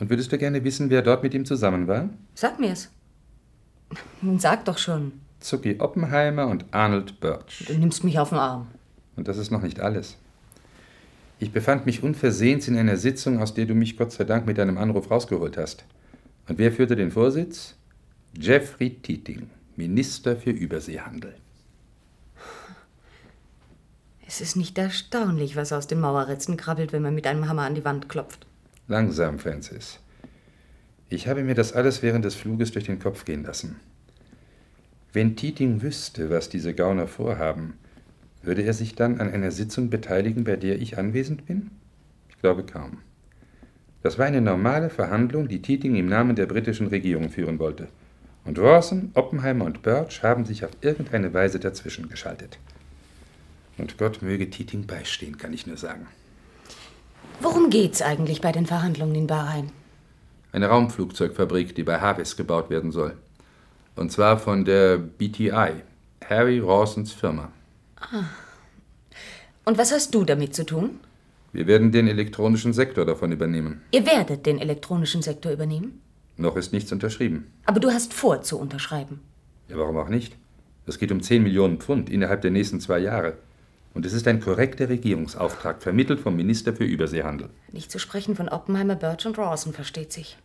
[0.02, 2.10] Und würdest du gerne wissen, wer dort mit ihm zusammen war?
[2.34, 2.89] sag mir's.
[4.24, 5.12] Nun sag doch schon.
[5.39, 7.66] Zucki Oppenheimer und Arnold Birch.
[7.68, 8.68] Du nimmst mich auf den Arm.
[9.16, 10.18] Und das ist noch nicht alles.
[11.38, 14.58] Ich befand mich unversehens in einer Sitzung, aus der du mich Gott sei Dank mit
[14.58, 15.86] deinem Anruf rausgeholt hast.
[16.47, 17.76] Und wer führte den Vorsitz?
[18.36, 21.36] Jeffrey Titing, Minister für Überseehandel.
[24.26, 27.76] Es ist nicht erstaunlich, was aus den Mauerritzen krabbelt, wenn man mit einem Hammer an
[27.76, 28.47] die Wand klopft.
[28.91, 29.99] Langsam, Francis.
[31.07, 33.77] Ich habe mir das alles während des Fluges durch den Kopf gehen lassen.
[35.13, 37.75] Wenn Titing wüsste, was diese Gauner vorhaben,
[38.43, 41.71] würde er sich dann an einer Sitzung beteiligen, bei der ich anwesend bin?
[42.27, 42.97] Ich glaube kaum.
[44.03, 47.87] Das war eine normale Verhandlung, die Titing im Namen der britischen Regierung führen wollte.
[48.43, 52.59] Und Rawson, Oppenheimer und Birch haben sich auf irgendeine Weise dazwischen geschaltet.
[53.77, 56.07] Und Gott möge Titing beistehen, kann ich nur sagen.
[57.39, 59.71] Worum geht's eigentlich bei den Verhandlungen in Bahrain?
[60.51, 63.17] Eine Raumflugzeugfabrik, die bei Havis gebaut werden soll.
[63.95, 65.82] Und zwar von der BTI,
[66.27, 67.51] Harry Rawsons Firma.
[67.99, 68.23] Ah.
[69.65, 70.99] Und was hast du damit zu tun?
[71.53, 73.82] Wir werden den elektronischen Sektor davon übernehmen.
[73.91, 76.01] Ihr werdet den elektronischen Sektor übernehmen?
[76.38, 77.51] Noch ist nichts unterschrieben.
[77.65, 79.19] Aber du hast vor zu unterschreiben.
[79.67, 80.36] Ja, warum auch nicht?
[80.88, 83.38] Es geht um 10 Millionen Pfund innerhalb der nächsten zwei Jahre.
[83.93, 87.49] Und es ist ein korrekter Regierungsauftrag, vermittelt vom Minister für Überseehandel.
[87.71, 90.37] Nicht zu sprechen von Oppenheimer, Birch und Rawson, versteht sich.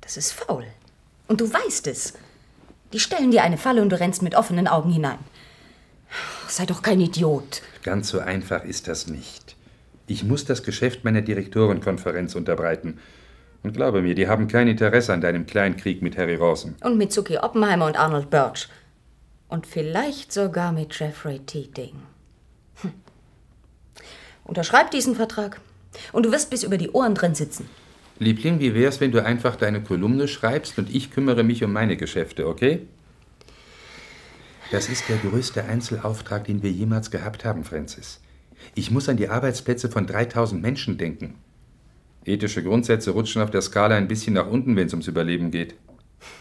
[0.00, 0.64] Das ist faul.
[1.26, 2.14] Und du weißt es.
[2.94, 5.18] Die stellen dir eine Falle und du rennst mit offenen Augen hinein.
[6.48, 7.60] Sei doch kein Idiot.
[7.82, 9.56] Ganz so einfach ist das nicht.
[10.06, 12.98] Ich muss das Geschäft meiner Direktorenkonferenz unterbreiten.
[13.62, 16.76] Und glaube mir, die haben kein Interesse an deinem Kleinkrieg mit Harry Rawson.
[16.82, 18.68] Und mit Zuki Oppenheimer und Arnold Birch.
[19.48, 21.94] Und vielleicht sogar mit Jeffrey Teeting.
[22.82, 22.92] Hm.
[24.44, 25.60] Unterschreib diesen Vertrag.
[26.12, 27.68] Und du wirst bis über die Ohren drin sitzen.
[28.18, 31.96] Liebling, wie wär's, wenn du einfach deine Kolumne schreibst und ich kümmere mich um meine
[31.96, 32.86] Geschäfte, okay?
[34.70, 38.20] Das ist der größte Einzelauftrag, den wir jemals gehabt haben, Francis.
[38.74, 41.36] Ich muss an die Arbeitsplätze von 3000 Menschen denken.
[42.24, 45.74] Ethische Grundsätze rutschen auf der Skala ein bisschen nach unten, wenn es ums Überleben geht.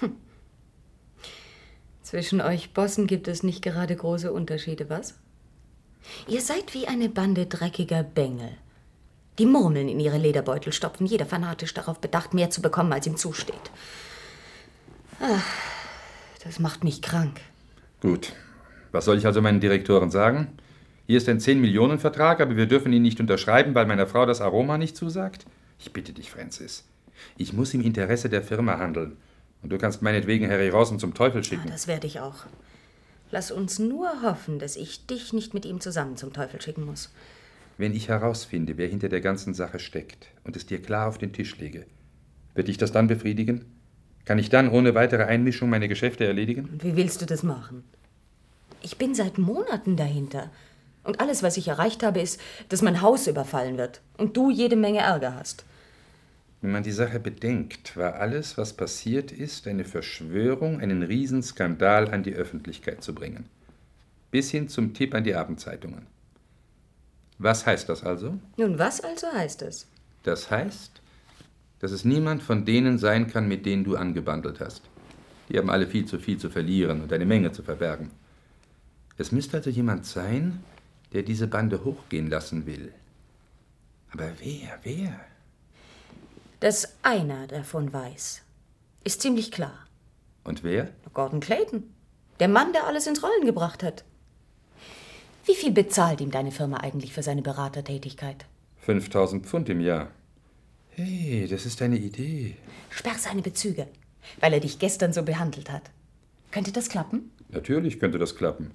[2.08, 5.16] Zwischen euch Bossen gibt es nicht gerade große Unterschiede, was?
[6.26, 8.52] Ihr seid wie eine Bande dreckiger Bengel.
[9.40, 13.18] Die Murmeln in ihre Lederbeutel stopfen, jeder fanatisch darauf bedacht, mehr zu bekommen, als ihm
[13.18, 13.72] zusteht.
[15.20, 15.44] Ach,
[16.46, 17.42] das macht mich krank.
[18.00, 18.32] Gut.
[18.94, 20.58] Was soll ich also meinen Direktoren sagen?
[21.08, 24.78] Hier ist ein 10-Millionen-Vertrag, aber wir dürfen ihn nicht unterschreiben, weil meiner Frau das Aroma
[24.78, 25.46] nicht zusagt?
[25.78, 26.86] Ich bitte dich, Francis.
[27.36, 29.18] Ich muss im Interesse der Firma handeln.
[29.62, 31.66] Und du kannst meinetwegen Harry Rawson zum Teufel schicken.
[31.66, 32.46] Ja, das werde ich auch.
[33.32, 37.12] Lass uns nur hoffen, dass ich dich nicht mit ihm zusammen zum Teufel schicken muss.
[37.78, 41.34] Wenn ich herausfinde, wer hinter der ganzen Sache steckt und es dir klar auf den
[41.34, 41.86] Tisch lege,
[42.56, 43.66] wird dich das dann befriedigen?
[44.26, 46.70] Kann ich dann ohne weitere Einmischung meine Geschäfte erledigen?
[46.72, 47.84] Und wie willst du das machen?
[48.82, 50.50] Ich bin seit Monaten dahinter.
[51.04, 52.40] Und alles, was ich erreicht habe, ist,
[52.70, 55.66] dass mein Haus überfallen wird und du jede Menge Ärger hast.
[56.68, 62.24] Wenn man die Sache bedenkt, war alles, was passiert ist, eine Verschwörung, einen Riesenskandal an
[62.24, 63.46] die Öffentlichkeit zu bringen.
[64.32, 66.08] Bis hin zum Tipp an die Abendzeitungen.
[67.38, 68.38] Was heißt das also?
[68.58, 69.88] Nun, was also heißt es?
[70.24, 71.02] Das heißt,
[71.80, 74.82] dass es niemand von denen sein kann, mit denen du angebandelt hast.
[75.48, 78.12] Die haben alle viel zu viel zu verlieren und eine Menge zu verbergen.
[79.18, 80.62] Es müsste also jemand sein,
[81.14, 82.92] der diese Bande hochgehen lassen will.
[84.12, 85.18] Aber wer, wer?
[86.60, 88.42] Dass einer davon weiß,
[89.04, 89.86] ist ziemlich klar.
[90.44, 90.90] Und wer?
[91.14, 91.84] Gordon Clayton.
[92.40, 94.04] Der Mann, der alles ins Rollen gebracht hat.
[95.46, 98.46] Wie viel bezahlt ihm deine Firma eigentlich für seine Beratertätigkeit?
[98.80, 100.10] 5000 Pfund im Jahr.
[100.90, 102.56] Hey, das ist eine Idee.
[102.90, 103.88] Sperr seine Bezüge,
[104.40, 105.84] weil er dich gestern so behandelt hat.
[106.50, 107.32] Könnte das klappen?
[107.50, 108.72] Natürlich könnte das klappen.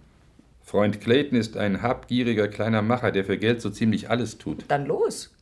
[0.62, 4.64] Freund Clayton ist ein habgieriger kleiner Macher, der für Geld so ziemlich alles tut.
[4.68, 5.32] Dann los.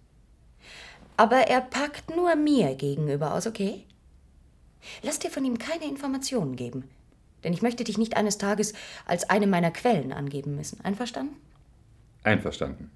[1.20, 3.84] Aber er packt nur mir gegenüber aus, okay?
[5.02, 6.88] Lass dir von ihm keine Informationen geben.
[7.44, 8.72] Denn ich möchte dich nicht eines Tages
[9.04, 10.82] als eine meiner Quellen angeben müssen.
[10.82, 11.36] Einverstanden?
[12.24, 12.90] Einverstanden.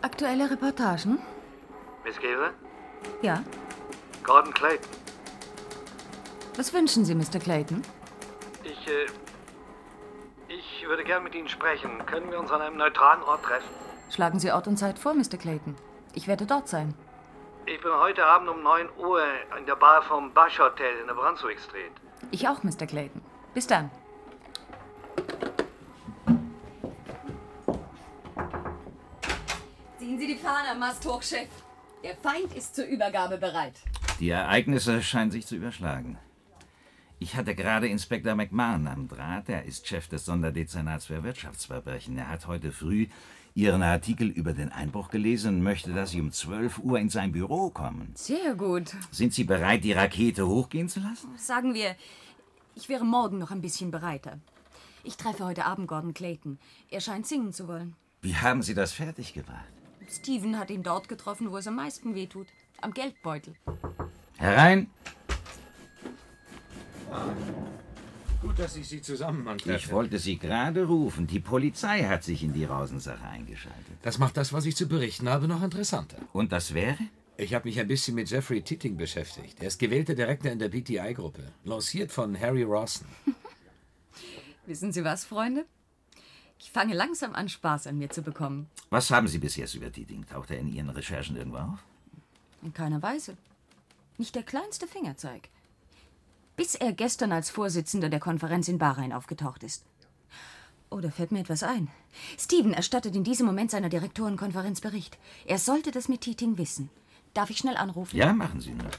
[0.00, 1.18] Aktuelle Reportagen?
[2.02, 2.54] Miss Gale?
[3.20, 3.44] Ja.
[4.24, 4.88] Gordon Clayton.
[6.56, 7.40] Was wünschen Sie, Mr.
[7.40, 7.82] Clayton?
[8.64, 9.21] Ich, äh.
[10.82, 12.04] Ich würde gern mit Ihnen sprechen.
[12.06, 13.68] Können wir uns an einem neutralen Ort treffen?
[14.10, 15.38] Schlagen Sie Ort und Zeit vor, Mr.
[15.38, 15.76] Clayton.
[16.12, 16.92] Ich werde dort sein.
[17.66, 19.22] Ich bin heute Abend um 9 Uhr
[19.56, 21.92] in der Bar vom Bush Hotel in der Brunswick Street.
[22.32, 22.86] Ich auch, Mr.
[22.88, 23.22] Clayton.
[23.54, 23.92] Bis dann.
[29.98, 31.48] Ziehen Sie die Fahne am Mast hoch, Chef.
[32.02, 33.74] Der Feind ist zur Übergabe bereit.
[34.18, 36.18] Die Ereignisse scheinen sich zu überschlagen.
[37.22, 39.48] Ich hatte gerade Inspektor McMahon am Draht.
[39.48, 42.18] Er ist Chef des Sonderdezernats für Wirtschaftsverbrechen.
[42.18, 43.06] Er hat heute früh
[43.54, 47.30] Ihren Artikel über den Einbruch gelesen und möchte, dass Sie um 12 Uhr in sein
[47.30, 48.10] Büro kommen.
[48.16, 48.96] Sehr gut.
[49.12, 51.28] Sind Sie bereit, die Rakete hochgehen zu lassen?
[51.36, 51.94] Sagen wir,
[52.74, 54.40] ich wäre morgen noch ein bisschen bereiter.
[55.04, 56.58] Ich treffe heute Abend Gordon Clayton.
[56.90, 57.94] Er scheint singen zu wollen.
[58.20, 59.70] Wie haben Sie das fertiggebracht?
[60.10, 62.48] Steven hat ihn dort getroffen, wo es am meisten wehtut.
[62.80, 63.54] Am Geldbeutel.
[64.38, 64.90] Herein!
[68.40, 69.78] Gut, dass ich Sie zusammen antreffe.
[69.78, 71.28] Ich wollte Sie gerade rufen.
[71.28, 73.96] Die Polizei hat sich in die Rausensache eingeschaltet.
[74.02, 76.16] Das macht das, was ich zu berichten habe, noch interessanter.
[76.32, 76.98] Und das wäre?
[77.36, 79.60] Ich habe mich ein bisschen mit Jeffrey Titting beschäftigt.
[79.60, 83.06] Er ist gewählter Direktor in der BTI-Gruppe, lanciert von Harry Rawson.
[84.66, 85.64] Wissen Sie was, Freunde?
[86.58, 88.68] Ich fange langsam an, Spaß an mir zu bekommen.
[88.90, 90.26] Was haben Sie bis jetzt über Dieting?
[90.26, 91.78] Taucht er in Ihren Recherchen irgendwo auf?
[92.62, 93.36] In keiner Weise.
[94.18, 95.48] Nicht der kleinste Fingerzeig.
[96.56, 99.84] Bis er gestern als Vorsitzender der Konferenz in Bahrain aufgetaucht ist.
[100.90, 101.88] Oh, da fällt mir etwas ein.
[102.38, 105.18] Steven erstattet in diesem Moment seiner Direktorenkonferenz Bericht.
[105.46, 106.90] Er sollte das mit Titing wissen.
[107.32, 108.14] Darf ich schnell anrufen?
[108.14, 108.90] Ja, machen Sie nur.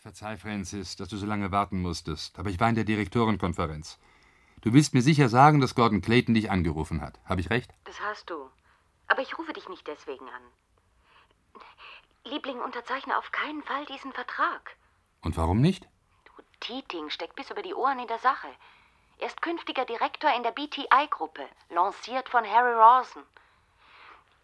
[0.00, 3.98] Verzeih, Francis, dass du so lange warten musstest, aber ich war in der Direktorenkonferenz.
[4.62, 7.20] Du willst mir sicher sagen, dass Gordon Clayton dich angerufen hat.
[7.26, 7.70] Habe ich recht?
[7.84, 8.48] Das hast du.
[9.08, 10.42] Aber ich rufe dich nicht deswegen an.
[12.24, 14.76] Liebling, unterzeichne auf keinen Fall diesen Vertrag.
[15.22, 15.88] Und warum nicht?
[16.60, 18.48] Tieting steckt bis über die Ohren in der Sache.
[19.18, 23.22] Er ist künftiger Direktor in der BTI-Gruppe, lanciert von Harry Rawson.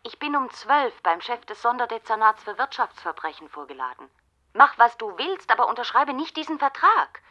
[0.03, 4.09] Ich bin um zwölf beim Chef des Sonderdezernats für Wirtschaftsverbrechen vorgeladen.
[4.55, 7.23] Mach, was du willst, aber unterschreibe nicht diesen Vertrag.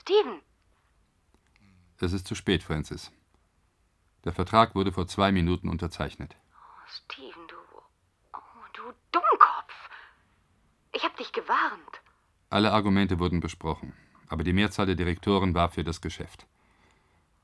[0.00, 0.42] Steven,
[2.00, 3.10] Es ist zu spät, Francis.
[4.24, 6.36] Der Vertrag wurde vor zwei Minuten unterzeichnet.
[6.86, 7.56] Steven, du.
[8.34, 8.38] Oh,
[8.72, 9.90] du Dummkopf.
[10.92, 12.00] Ich hab dich gewarnt.
[12.50, 13.94] Alle Argumente wurden besprochen,
[14.28, 16.46] aber die Mehrzahl der Direktoren war für das Geschäft.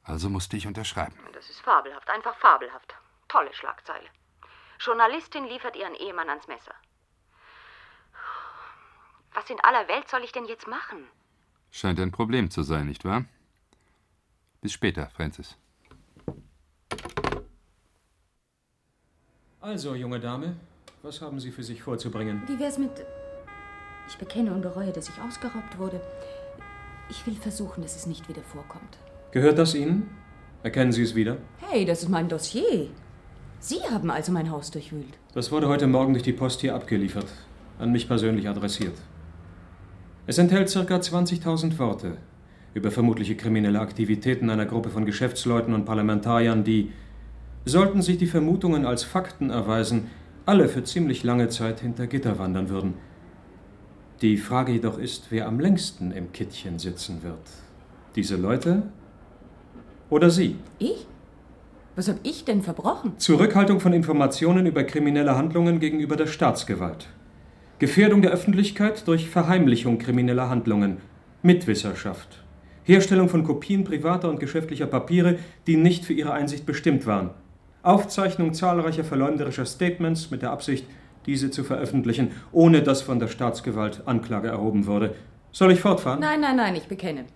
[0.03, 1.17] Also musste ich unterschreiben.
[1.33, 2.95] Das ist fabelhaft, einfach fabelhaft.
[3.29, 4.09] Tolle Schlagzeile.
[4.79, 6.75] Journalistin liefert ihren Ehemann ans Messer.
[9.33, 11.07] Was in aller Welt soll ich denn jetzt machen?
[11.71, 13.25] Scheint ein Problem zu sein, nicht wahr?
[14.61, 15.59] Bis später, Francis.
[19.65, 20.57] Also, junge Dame,
[21.03, 22.43] was haben Sie für sich vorzubringen?
[22.47, 22.91] Wie wär's mit.
[24.07, 26.03] Ich bekenne und bereue, dass ich ausgeraubt wurde.
[27.09, 28.99] Ich will versuchen, dass es nicht wieder vorkommt.
[29.31, 30.11] Gehört das Ihnen?
[30.63, 31.39] Erkennen Sie es wieder?
[31.61, 32.91] Hey, das ist mein Dossier.
[33.59, 35.19] Sie haben also mein Haus durchwühlt.
[35.33, 37.33] Das wurde heute Morgen durch die Post hier abgeliefert,
[37.79, 38.99] an mich persönlich adressiert.
[40.27, 40.81] Es enthält ca.
[40.95, 42.19] 20.000 Worte
[42.75, 46.93] über vermutliche kriminelle Aktivitäten einer Gruppe von Geschäftsleuten und Parlamentariern, die,
[47.65, 50.11] sollten sich die Vermutungen als Fakten erweisen,
[50.47, 52.95] alle für ziemlich lange Zeit hinter Gitter wandern würden.
[54.21, 57.39] Die Frage jedoch ist, wer am längsten im Kittchen sitzen wird.
[58.17, 58.85] Diese Leute
[60.11, 60.57] oder Sie?
[60.79, 61.07] Ich?
[61.97, 63.19] Was hab ich denn verbrochen?
[63.19, 67.09] Zurückhaltung von Informationen über kriminelle Handlungen gegenüber der Staatsgewalt.
[67.79, 70.99] Gefährdung der Öffentlichkeit durch Verheimlichung krimineller Handlungen.
[71.43, 72.45] Mitwisserschaft.
[72.85, 77.31] Herstellung von Kopien privater und geschäftlicher Papiere, die nicht für ihre Einsicht bestimmt waren.
[77.85, 80.87] Aufzeichnung zahlreicher verleumderischer Statements mit der Absicht,
[81.27, 85.15] diese zu veröffentlichen, ohne dass von der Staatsgewalt Anklage erhoben wurde.
[85.53, 86.21] Soll ich fortfahren?
[86.21, 87.27] Nein, nein, nein, ich bekenne.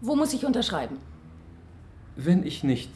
[0.00, 0.96] Wo muss ich unterschreiben?
[2.16, 2.90] Wenn ich nicht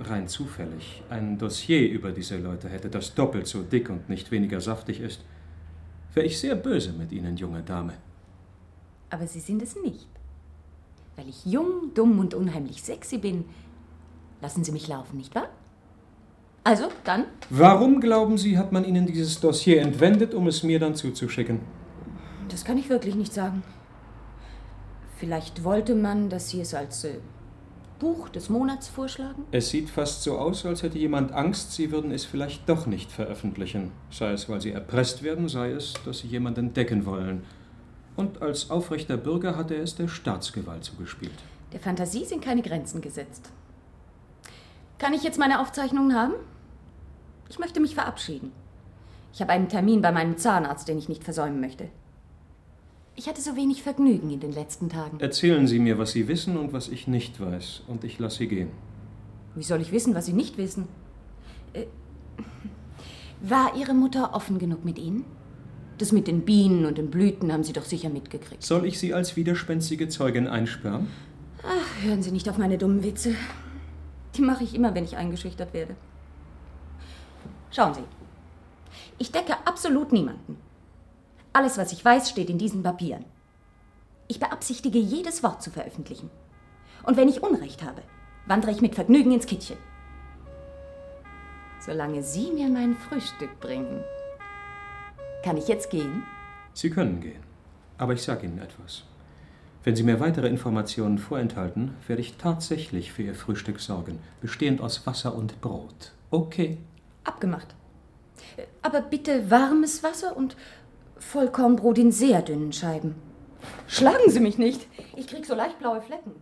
[0.00, 4.60] rein zufällig ein Dossier über diese Leute hätte, das doppelt so dick und nicht weniger
[4.60, 5.22] saftig ist,
[6.14, 7.94] wäre ich sehr böse mit Ihnen, junge Dame.
[9.10, 10.08] Aber Sie sind es nicht.
[11.16, 13.44] Weil ich jung, dumm und unheimlich sexy bin,
[14.40, 15.50] lassen Sie mich laufen, nicht wahr?
[16.62, 17.24] Also, dann?
[17.48, 21.60] Warum, glauben Sie, hat man Ihnen dieses Dossier entwendet, um es mir dann zuzuschicken?
[22.48, 23.62] Das kann ich wirklich nicht sagen.
[25.16, 27.18] Vielleicht wollte man, dass Sie es als äh,
[27.98, 29.44] Buch des Monats vorschlagen?
[29.52, 33.12] Es sieht fast so aus, als hätte jemand Angst, Sie würden es vielleicht doch nicht
[33.12, 33.92] veröffentlichen.
[34.10, 37.44] Sei es, weil Sie erpresst werden, sei es, dass Sie jemanden entdecken wollen.
[38.16, 41.38] Und als aufrechter Bürger hat er es der Staatsgewalt zugespielt.
[41.72, 43.50] Der Fantasie sind keine Grenzen gesetzt.
[44.98, 46.34] Kann ich jetzt meine Aufzeichnungen haben?
[47.50, 48.52] Ich möchte mich verabschieden.
[49.34, 51.88] Ich habe einen Termin bei meinem Zahnarzt, den ich nicht versäumen möchte.
[53.16, 55.20] Ich hatte so wenig Vergnügen in den letzten Tagen.
[55.20, 58.48] Erzählen Sie mir, was Sie wissen und was ich nicht weiß, und ich lasse Sie
[58.48, 58.70] gehen.
[59.56, 60.86] Wie soll ich wissen, was Sie nicht wissen?
[61.72, 61.86] Äh,
[63.40, 65.24] war Ihre Mutter offen genug mit Ihnen?
[65.98, 68.62] Das mit den Bienen und den Blüten haben Sie doch sicher mitgekriegt.
[68.62, 71.08] Soll ich Sie als widerspenstige Zeugin einsperren?
[71.62, 73.34] Ach, hören Sie nicht auf meine dummen Witze.
[74.36, 75.96] Die mache ich immer, wenn ich eingeschüchtert werde.
[77.70, 78.04] Schauen Sie.
[79.18, 80.56] Ich decke absolut niemanden.
[81.52, 83.24] Alles, was ich weiß, steht in diesen Papieren.
[84.28, 86.30] Ich beabsichtige, jedes Wort zu veröffentlichen.
[87.04, 88.02] Und wenn ich Unrecht habe,
[88.46, 89.76] wandere ich mit Vergnügen ins Kittchen.
[91.80, 94.04] Solange Sie mir mein Frühstück bringen.
[95.42, 96.22] Kann ich jetzt gehen?
[96.74, 97.42] Sie können gehen.
[97.98, 99.04] Aber ich sage Ihnen etwas.
[99.82, 105.06] Wenn Sie mir weitere Informationen vorenthalten, werde ich tatsächlich für Ihr Frühstück sorgen, bestehend aus
[105.06, 106.12] Wasser und Brot.
[106.30, 106.78] Okay.
[107.30, 107.74] Abgemacht.
[108.82, 110.56] Aber bitte warmes Wasser und
[111.18, 113.14] Vollkornbrot in sehr dünnen Scheiben.
[113.86, 114.86] Schlagen Sie mich nicht.
[115.16, 116.32] Ich krieg so leicht blaue Flecken.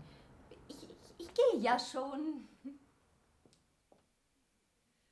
[0.68, 2.20] Ich, ich, ich gehe ja schon.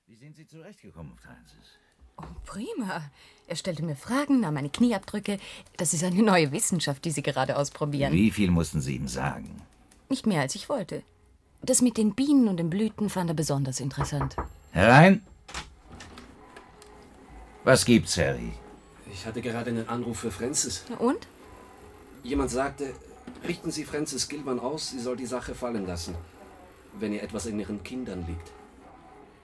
[0.06, 1.66] Wie sind Sie zurechtgekommen, Francis?
[2.46, 3.02] Prima.
[3.46, 5.38] Er stellte mir Fragen, nahm meine Knieabdrücke.
[5.76, 8.12] Das ist eine neue Wissenschaft, die Sie gerade ausprobieren.
[8.12, 9.62] Wie viel mussten Sie ihm sagen?
[10.08, 11.02] Nicht mehr, als ich wollte.
[11.60, 14.36] Das mit den Bienen und den Blüten fand er besonders interessant.
[14.72, 15.22] Herein!
[17.66, 18.52] Was gibt's, Harry?
[19.12, 20.84] Ich hatte gerade einen Anruf für Francis.
[21.00, 21.26] Und?
[22.22, 22.94] Jemand sagte,
[23.42, 26.14] richten Sie Francis Gilman aus, sie soll die Sache fallen lassen,
[27.00, 28.52] wenn ihr etwas in ihren Kindern liegt.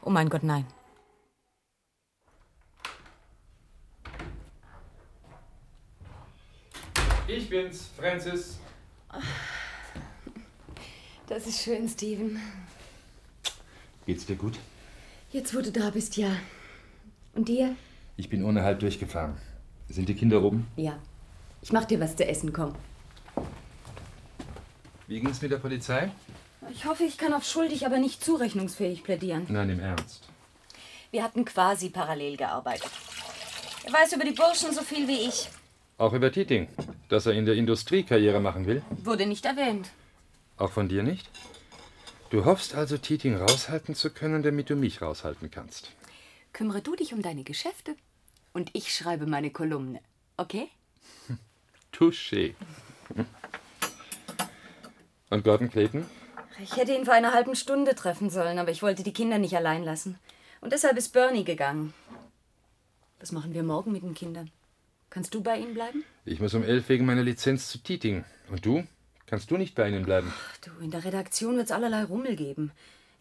[0.03, 0.65] Oh mein Gott, nein.
[7.27, 8.61] Ich bin's, Francis.
[11.27, 12.41] Das ist schön, Steven.
[14.07, 14.61] Geht's dir gut?
[15.33, 16.37] Jetzt, wo du da bist, ja.
[17.35, 17.75] Und dir?
[18.17, 19.37] Ich bin ohne Halt durchgefahren.
[19.89, 20.67] Sind die Kinder oben?
[20.77, 20.99] Ja.
[21.61, 22.75] Ich mach dir was zu essen, komm.
[25.07, 26.11] Wie ging's mit der Polizei?
[26.71, 29.47] Ich hoffe, ich kann auf schuldig, aber nicht zurechnungsfähig plädieren.
[29.49, 30.29] Nein, im Ernst.
[31.11, 32.91] Wir hatten quasi parallel gearbeitet.
[33.85, 35.49] Er weiß über die Burschen so viel wie ich.
[35.99, 36.69] Auch über Tieting,
[37.09, 38.83] dass er in der Industrie Karriere machen will?
[38.91, 39.91] Wurde nicht erwähnt.
[40.57, 41.29] Auch von dir nicht?
[42.31, 45.93] Du hoffst also, Tieting raushalten zu können, damit du mich raushalten kannst.
[46.53, 47.97] Kümmere du dich um deine Geschäfte
[48.53, 50.01] und ich schreibe meine Kolumne.
[50.37, 50.69] Okay?
[51.93, 52.55] Touché.
[55.31, 56.05] Und Gordon Clayton?
[56.63, 59.57] Ich hätte ihn vor einer halben Stunde treffen sollen, aber ich wollte die Kinder nicht
[59.57, 60.19] allein lassen.
[60.61, 61.95] Und deshalb ist Bernie gegangen.
[63.19, 64.51] Was machen wir morgen mit den Kindern?
[65.09, 66.05] Kannst du bei ihnen bleiben?
[66.25, 68.25] Ich muss um elf wegen meiner Lizenz zu Tieting.
[68.51, 68.85] Und du?
[69.27, 70.33] Kannst du nicht bei ihnen bleiben?
[70.65, 72.73] Du, in der Redaktion wird's allerlei Rummel geben.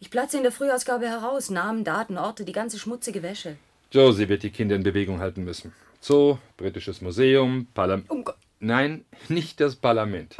[0.02, 1.48] Ich platze in der Frühausgabe heraus.
[1.48, 3.56] Namen, Daten, Orte, die ganze schmutzige Wäsche.
[3.92, 5.72] Josie wird die Kinder in Bewegung halten müssen.
[6.00, 8.10] Zoo, Britisches Museum, Parlament.
[8.10, 8.24] Um.
[8.58, 10.34] Nein, nicht das Parlament.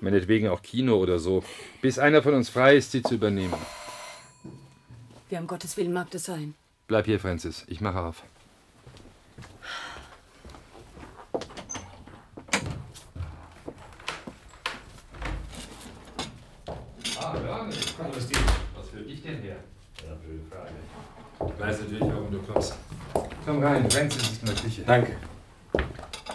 [0.00, 1.44] Meinetwegen auch Kino oder so.
[1.80, 3.54] Bis einer von uns frei ist, sie zu übernehmen.
[5.28, 6.56] Wie um Gottes Willen mag das sein?
[6.88, 7.64] Bleib hier, Francis.
[7.68, 8.24] Ich mache auf.
[17.20, 17.76] Ah, Bernie.
[17.96, 18.49] Hallo,
[19.20, 19.56] Dich denn her?
[20.06, 21.52] Ja, blöde Frage.
[21.52, 22.74] Ich weiß natürlich, warum du kommst.
[23.44, 24.82] Komm rein, Francis ist in der Küche.
[24.82, 25.16] Danke.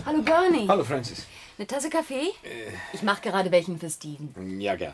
[0.05, 0.67] Hallo Bernie.
[0.67, 1.25] Hallo, Francis.
[1.57, 2.27] Eine Tasse Kaffee?
[2.43, 2.71] Äh.
[2.93, 4.61] Ich mache gerade welchen für Steven.
[4.61, 4.93] Ja, gern.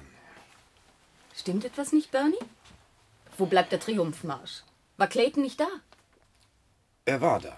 [1.36, 2.40] Stimmt etwas nicht, Bernie?
[3.38, 4.64] Wo bleibt der Triumphmarsch?
[4.96, 5.68] War Clayton nicht da?
[7.04, 7.58] Er war da.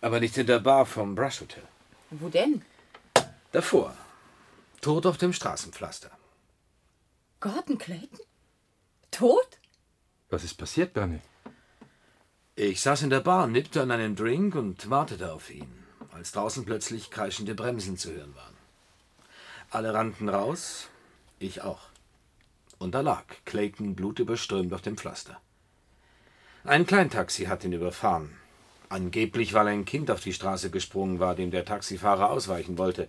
[0.00, 1.64] Aber nicht in der Bar vom Brush Hotel.
[2.10, 2.62] Wo denn?
[3.52, 3.94] Davor.
[4.80, 6.10] Tot auf dem Straßenpflaster.
[7.40, 8.25] Gordon Clayton?
[9.10, 9.58] Tot?
[10.30, 11.20] Was ist passiert, Bernie?
[12.54, 15.70] Ich saß in der Bar, nippte an einem Drink und wartete auf ihn,
[16.12, 18.54] als draußen plötzlich kreischende Bremsen zu hören waren.
[19.70, 20.88] Alle rannten raus,
[21.38, 21.88] ich auch.
[22.78, 25.40] Und da lag Clayton blutüberströmt auf dem Pflaster.
[26.64, 28.36] Ein Kleintaxi hat ihn überfahren.
[28.88, 33.08] Angeblich, weil ein Kind auf die Straße gesprungen war, dem der Taxifahrer ausweichen wollte.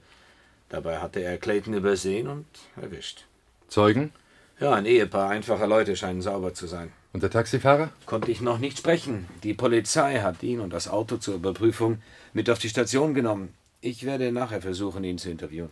[0.70, 2.46] Dabei hatte er Clayton übersehen und
[2.76, 3.26] erwischt.
[3.68, 4.12] Zeugen?
[4.60, 6.92] Ja, ein Ehepaar einfacher Leute scheinen sauber zu sein.
[7.14, 7.92] Und der Taxifahrer?
[8.08, 9.28] Konnte ich noch nicht sprechen.
[9.44, 12.02] Die Polizei hat ihn und das Auto zur Überprüfung
[12.34, 13.54] mit auf die Station genommen.
[13.82, 15.70] Ich werde nachher versuchen, ihn zu interviewen.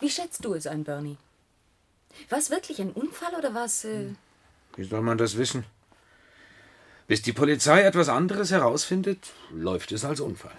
[0.00, 1.16] Wie schätzt du es ein, Bernie?
[2.28, 3.84] War es wirklich ein Unfall oder war es.
[3.84, 4.10] Äh...
[4.76, 5.64] Wie soll man das wissen?
[7.06, 10.56] Bis die Polizei etwas anderes herausfindet, läuft es als Unfall.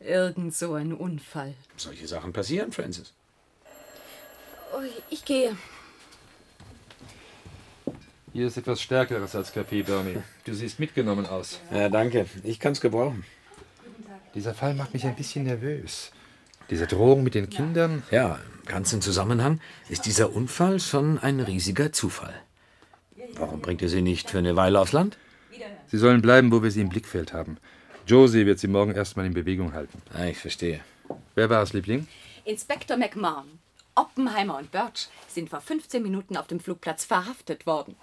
[0.00, 1.54] Irgend so ein Unfall.
[1.76, 3.12] Solche Sachen passieren, Francis.
[4.74, 5.56] Oh, ich gehe.
[8.36, 10.18] Hier ist etwas Stärkeres als Kaffee, Bernie.
[10.44, 11.58] Du siehst mitgenommen aus.
[11.72, 12.26] Ja, danke.
[12.44, 13.24] Ich kann's gebrauchen.
[14.34, 16.12] Dieser Fall macht mich ein bisschen nervös.
[16.68, 18.02] Diese Drohung mit den Kindern?
[18.10, 22.34] Ja, im ganzen Zusammenhang ist dieser Unfall schon ein riesiger Zufall.
[23.36, 25.16] Warum bringt ihr sie nicht für eine Weile aufs Land?
[25.86, 27.56] Sie sollen bleiben, wo wir sie im Blickfeld haben.
[28.06, 30.02] Josie wird sie morgen erstmal in Bewegung halten.
[30.12, 30.80] Ah, ich verstehe.
[31.34, 32.06] Wer war es, Liebling?
[32.44, 33.46] Inspektor McMahon,
[33.96, 37.96] Oppenheimer und Birch sind vor 15 Minuten auf dem Flugplatz verhaftet worden.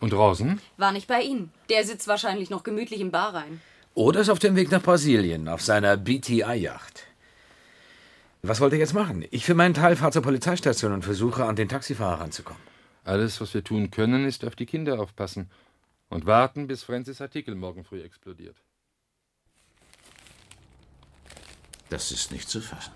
[0.00, 0.60] Und Rosen?
[0.76, 1.52] War nicht bei Ihnen.
[1.68, 3.60] Der sitzt wahrscheinlich noch gemütlich im Bahrain.
[3.94, 7.02] Oder ist auf dem Weg nach Brasilien, auf seiner BTI-Yacht.
[8.42, 9.26] Was wollt ihr jetzt machen?
[9.30, 12.62] Ich für meinen Teil fahre zur Polizeistation und versuche, an den Taxifahrer ranzukommen.
[13.04, 15.50] Alles, was wir tun können, ist auf die Kinder aufpassen.
[16.08, 18.56] Und warten, bis Francis Artikel morgen früh explodiert.
[21.88, 22.92] Das ist nicht zu fassen.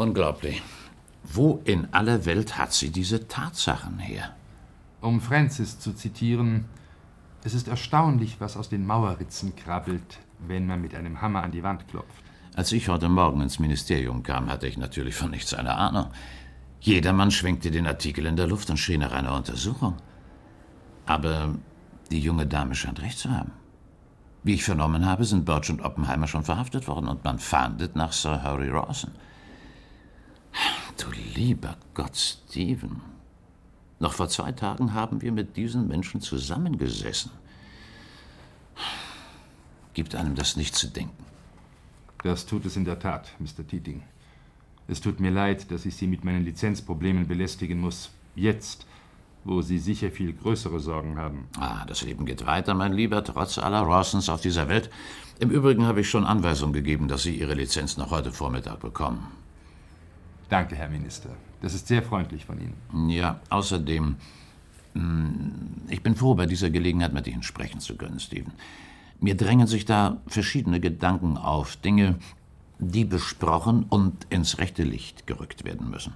[0.00, 0.62] Unglaublich.
[1.24, 4.34] Wo in aller Welt hat sie diese Tatsachen her?
[5.02, 6.64] Um Francis zu zitieren,
[7.44, 11.62] es ist erstaunlich, was aus den Mauerritzen krabbelt, wenn man mit einem Hammer an die
[11.62, 12.24] Wand klopft.
[12.54, 16.06] Als ich heute Morgen ins Ministerium kam, hatte ich natürlich von nichts eine Ahnung.
[16.80, 19.96] Jedermann schwenkte den Artikel in der Luft und schrie nach einer Untersuchung.
[21.04, 21.54] Aber
[22.10, 23.52] Die junge Dame scheint recht zu haben.
[24.44, 28.12] Wie ich vernommen habe, sind Birch und Oppenheimer schon verhaftet worden und man fahndet nach
[28.12, 29.10] Sir Harry Rawson.
[30.96, 33.00] Du lieber Gott, Stephen.
[33.98, 37.30] Noch vor zwei Tagen haben wir mit diesen Menschen zusammengesessen.
[39.94, 41.24] Gibt einem das nicht zu denken?
[42.22, 43.66] Das tut es in der Tat, Mr.
[43.66, 44.02] Teeting.
[44.88, 48.10] Es tut mir leid, dass ich Sie mit meinen Lizenzproblemen belästigen muss.
[48.34, 48.86] Jetzt,
[49.44, 51.48] wo Sie sicher viel größere Sorgen haben.
[51.58, 54.90] Ah, das Leben geht weiter, mein Lieber, trotz aller Rawsons auf dieser Welt.
[55.38, 59.26] Im Übrigen habe ich schon Anweisung gegeben, dass Sie Ihre Lizenz noch heute Vormittag bekommen.
[60.50, 61.30] Danke, Herr Minister.
[61.62, 63.08] Das ist sehr freundlich von Ihnen.
[63.08, 64.16] Ja, außerdem,
[64.94, 68.52] hm, ich bin froh, bei dieser Gelegenheit mit Ihnen sprechen zu können, Stephen.
[69.20, 72.18] Mir drängen sich da verschiedene Gedanken auf, Dinge,
[72.80, 76.14] die besprochen und ins rechte Licht gerückt werden müssen.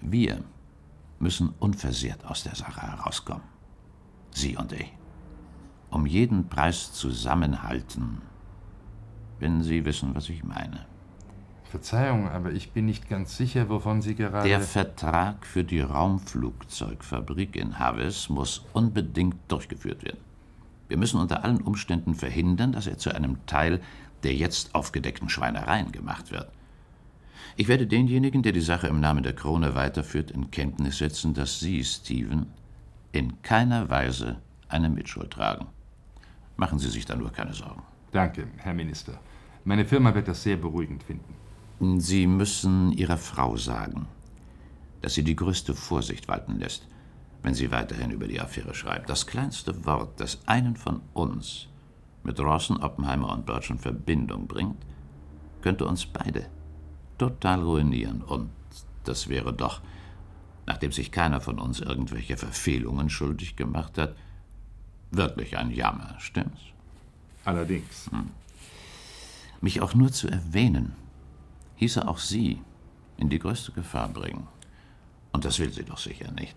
[0.00, 0.44] Wir
[1.18, 3.42] müssen unversehrt aus der Sache herauskommen.
[4.30, 4.92] Sie und ich.
[5.90, 8.20] Um jeden Preis zusammenhalten,
[9.40, 10.86] wenn Sie wissen, was ich meine.
[11.74, 14.48] Verzeihung, aber ich bin nicht ganz sicher, wovon Sie gerade.
[14.48, 20.20] Der Vertrag für die Raumflugzeugfabrik in Haves muss unbedingt durchgeführt werden.
[20.86, 23.80] Wir müssen unter allen Umständen verhindern, dass er zu einem Teil
[24.22, 26.48] der jetzt aufgedeckten Schweinereien gemacht wird.
[27.56, 31.58] Ich werde denjenigen, der die Sache im Namen der Krone weiterführt, in Kenntnis setzen, dass
[31.58, 32.46] Sie, Stephen,
[33.10, 34.36] in keiner Weise
[34.68, 35.66] eine Mitschuld tragen.
[36.56, 37.82] Machen Sie sich da nur keine Sorgen.
[38.12, 39.18] Danke, Herr Minister.
[39.64, 41.43] Meine Firma wird das sehr beruhigend finden.
[41.80, 44.06] Sie müssen Ihrer Frau sagen,
[45.04, 46.86] dass sie die größte Vorsicht walten lässt,
[47.42, 49.10] wenn sie weiterhin über die Affäre schreibt.
[49.10, 51.68] Das kleinste Wort, das einen von uns
[52.22, 54.78] mit Rawson, Oppenheimer und Birch in Verbindung bringt,
[55.60, 56.46] könnte uns beide
[57.18, 58.22] total ruinieren.
[58.22, 58.48] Und
[59.04, 59.82] das wäre doch,
[60.64, 64.16] nachdem sich keiner von uns irgendwelche Verfehlungen schuldig gemacht hat,
[65.10, 66.62] wirklich ein Jammer, stimmt's?
[67.44, 68.08] Allerdings.
[68.10, 68.30] Hm.
[69.60, 70.94] Mich auch nur zu erwähnen,
[71.76, 72.60] hieße auch Sie
[73.16, 74.46] in die größte Gefahr bringen.
[75.32, 76.54] Und das will sie doch sicher nicht.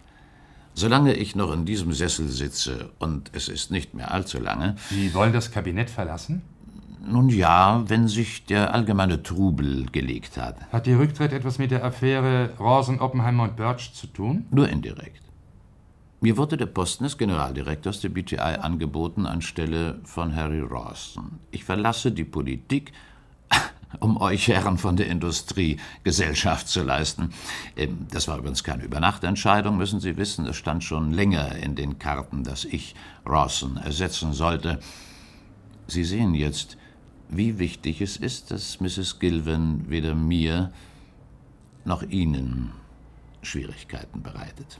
[0.73, 4.75] Solange ich noch in diesem Sessel sitze, und es ist nicht mehr allzu lange.
[4.89, 6.43] Sie wollen das Kabinett verlassen?
[7.03, 10.57] Nun ja, wenn sich der allgemeine Trubel gelegt hat.
[10.71, 14.45] Hat Ihr Rücktritt etwas mit der Affäre Rawson, Oppenheimer und Birch zu tun?
[14.51, 15.23] Nur indirekt.
[16.19, 21.39] Mir wurde der Posten des Generaldirektors der BTI angeboten anstelle von Harry Rawson.
[21.51, 22.91] Ich verlasse die Politik,
[23.99, 27.31] um euch Herren von der Industrie Gesellschaft zu leisten.
[27.75, 30.45] Ähm, das war übrigens keine Übernachtentscheidung, müssen Sie wissen.
[30.45, 34.79] Es stand schon länger in den Karten, dass ich Rawson ersetzen sollte.
[35.87, 36.77] Sie sehen jetzt,
[37.29, 39.19] wie wichtig es ist, dass Mrs.
[39.19, 40.71] Gilvin weder mir
[41.85, 42.71] noch Ihnen
[43.41, 44.79] Schwierigkeiten bereitet.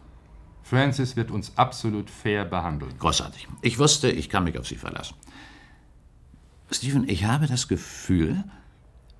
[0.64, 2.98] Francis wird uns absolut fair behandeln.
[3.00, 3.48] Großartig.
[3.62, 5.16] Ich wusste, ich kann mich auf Sie verlassen.
[6.70, 8.44] Stephen, ich habe das Gefühl,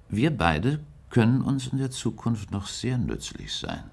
[0.10, 0.80] wir beide
[1.10, 3.84] können uns in der Zukunft noch sehr nützlich sein.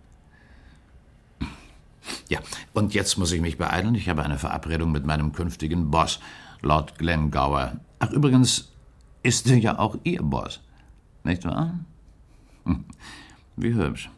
[2.29, 2.41] Ja,
[2.73, 3.95] und jetzt muss ich mich beeilen.
[3.95, 6.21] Ich habe eine Verabredung mit meinem künftigen Boss,
[6.61, 7.81] Lord Glengower.
[7.99, 8.73] Ach, übrigens
[9.23, 10.61] ist er ja auch Ihr Boss,
[11.23, 11.79] nicht wahr?
[12.65, 12.85] Hm.
[13.57, 14.11] Wie hübsch.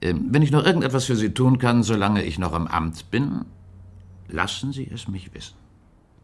[0.00, 3.44] Ähm, wenn ich noch irgendetwas für Sie tun kann, solange ich noch im Amt bin,
[4.28, 5.54] lassen Sie es mich wissen.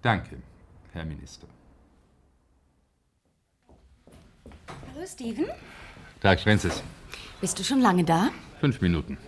[0.02, 0.36] Danke,
[0.92, 1.46] Herr Minister.
[4.94, 5.46] Hallo, Steven.
[6.20, 6.82] Tag, Francis.
[7.40, 8.30] Bist du schon lange da?
[8.60, 9.18] Fünf Minuten.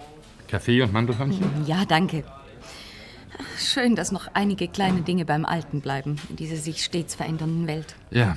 [0.48, 1.64] Kaffee und Mandelhörnchen?
[1.66, 2.24] Ja, danke.
[3.58, 7.94] Schön, dass noch einige kleine Dinge beim Alten bleiben, in dieser sich stets verändernden Welt.
[8.10, 8.36] Ja.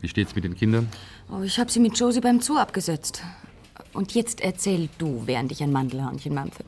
[0.00, 0.88] Wie steht's mit den Kindern?
[1.30, 3.22] Oh, ich habe sie mit Josie beim Zoo abgesetzt.
[3.92, 6.64] Und jetzt erzähl du, während ich ein Mandelhörnchen mampfe.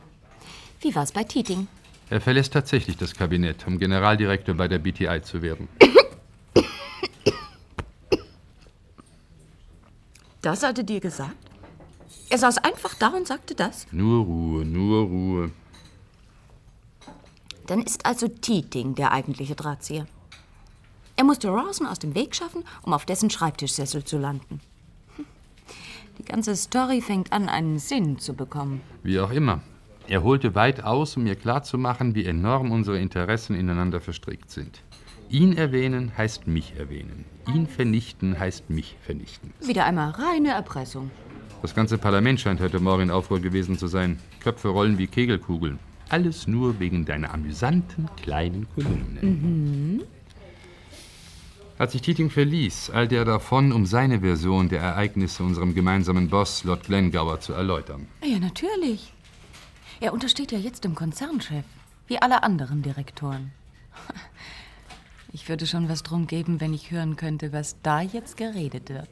[0.81, 1.67] Wie war's bei Teeting?
[2.09, 5.67] Er verlässt tatsächlich das Kabinett, um Generaldirektor bei der BTI zu werden.
[10.45, 11.35] Das hat er dir gesagt?
[12.29, 13.87] Er saß einfach da und sagte das?
[13.91, 15.51] Nur Ruhe, nur Ruhe.
[17.65, 20.05] Dann ist also Teeting der eigentliche Drahtzieher.
[21.15, 24.61] Er musste Rawson aus dem Weg schaffen, um auf dessen Schreibtischsessel zu landen.
[26.19, 28.81] Die ganze Story fängt an, einen Sinn zu bekommen.
[29.01, 29.61] Wie auch immer.
[30.07, 34.83] Er holte weit aus, um mir klarzumachen, wie enorm unsere Interessen ineinander verstrickt sind.
[35.29, 37.25] Ihn erwähnen heißt mich erwähnen.
[37.47, 39.53] Ihn vernichten heißt mich vernichten.
[39.61, 41.11] Wieder einmal reine Erpressung.
[41.61, 44.19] Das ganze Parlament scheint heute Morgen in Aufruhr gewesen zu sein.
[44.39, 45.79] Köpfe rollen wie Kegelkugeln.
[46.09, 49.21] Alles nur wegen deiner amüsanten kleinen Kolumne.
[49.21, 50.03] Mhm.
[51.77, 56.63] Als ich Teeting verließ, eilte er davon, um seine Version der Ereignisse unserem gemeinsamen Boss,
[56.63, 58.07] Lord Glengower, zu erläutern.
[58.23, 59.11] Ja, natürlich.
[59.99, 61.65] Er untersteht ja jetzt dem Konzernchef,
[62.07, 63.51] wie alle anderen Direktoren.
[65.35, 69.09] Ich würde schon was drum geben, wenn ich hören könnte, was da jetzt geredet wird.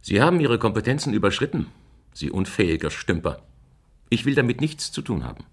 [0.00, 1.66] Sie haben Ihre Kompetenzen überschritten,
[2.14, 3.42] Sie unfähiger Stümper.
[4.08, 5.44] Ich will damit nichts zu tun haben.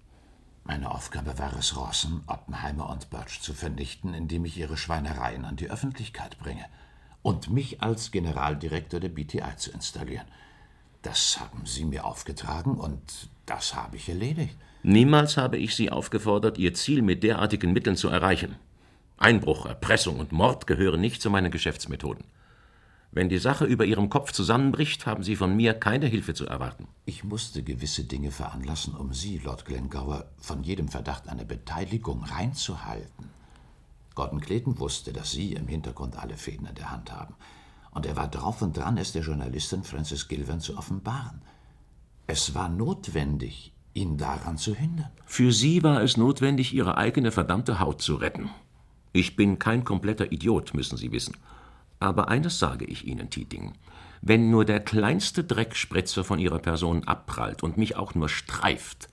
[0.64, 5.56] Meine Aufgabe war es, Rawson, Oppenheimer und Birch zu vernichten, indem ich ihre Schweinereien an
[5.56, 6.64] die Öffentlichkeit bringe
[7.20, 10.26] und mich als Generaldirektor der BTI zu installieren.
[11.02, 14.56] Das haben Sie mir aufgetragen und das habe ich erledigt.
[14.82, 18.56] Niemals habe ich Sie aufgefordert, Ihr Ziel mit derartigen Mitteln zu erreichen.
[19.18, 22.24] Einbruch, Erpressung und Mord gehören nicht zu meinen Geschäftsmethoden.
[23.12, 26.86] Wenn die Sache über Ihrem Kopf zusammenbricht, haben Sie von mir keine Hilfe zu erwarten.
[27.06, 33.30] Ich musste gewisse Dinge veranlassen, um Sie, Lord Glengower, von jedem Verdacht einer Beteiligung reinzuhalten.
[34.14, 37.34] Gordon Clayton wusste, dass Sie im Hintergrund alle Fäden in der Hand haben.
[37.92, 41.40] Und er war drauf und dran, es der Journalistin Frances Gilvan zu offenbaren.
[42.26, 45.10] Es war notwendig, ihn daran zu hindern.
[45.24, 48.50] Für Sie war es notwendig, Ihre eigene verdammte Haut zu retten.
[49.16, 51.38] Ich bin kein kompletter Idiot, müssen Sie wissen.
[52.00, 53.72] Aber eines sage ich Ihnen, Tieting.
[54.20, 59.08] Wenn nur der kleinste Dreckspritzer von Ihrer Person abprallt und mich auch nur streift,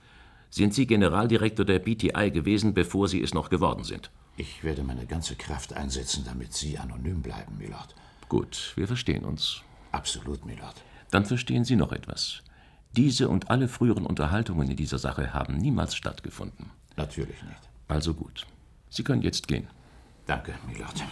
[0.49, 4.11] sind Sie Generaldirektor der BTI gewesen, bevor Sie es noch geworden sind.
[4.35, 7.95] Ich werde meine ganze Kraft einsetzen, damit Sie anonym bleiben, Milord.
[8.27, 9.61] Gut, wir verstehen uns.
[9.93, 10.75] Absolut, Milord.
[11.11, 12.43] Dann verstehen Sie noch etwas.
[12.91, 16.71] Diese und alle früheren Unterhaltungen in dieser Sache haben niemals stattgefunden.
[16.97, 17.69] Natürlich nicht.
[17.87, 18.45] Also gut.
[18.89, 19.69] Sie können jetzt gehen.
[20.25, 21.03] Danke, Milord.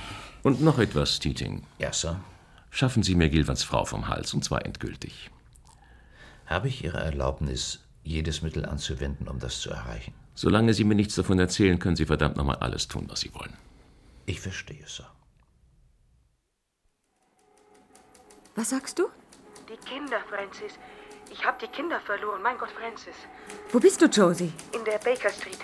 [0.44, 1.64] Und noch etwas, Tieting.
[1.80, 2.20] Ja, Sir.
[2.70, 5.30] Schaffen Sie mir Gilvans Frau vom Hals, und zwar endgültig.
[6.46, 10.14] Habe ich Ihre Erlaubnis, jedes Mittel anzuwenden, um das zu erreichen?
[10.36, 13.54] Solange Sie mir nichts davon erzählen, können Sie verdammt nochmal alles tun, was Sie wollen.
[14.26, 15.10] Ich verstehe, Sir.
[18.56, 19.08] Was sagst du?
[19.70, 20.74] Die Kinder, Francis.
[21.32, 22.42] Ich habe die Kinder verloren.
[22.42, 23.16] Mein Gott, Francis.
[23.72, 24.52] Wo bist du, Josie?
[24.74, 25.60] In der Baker Street.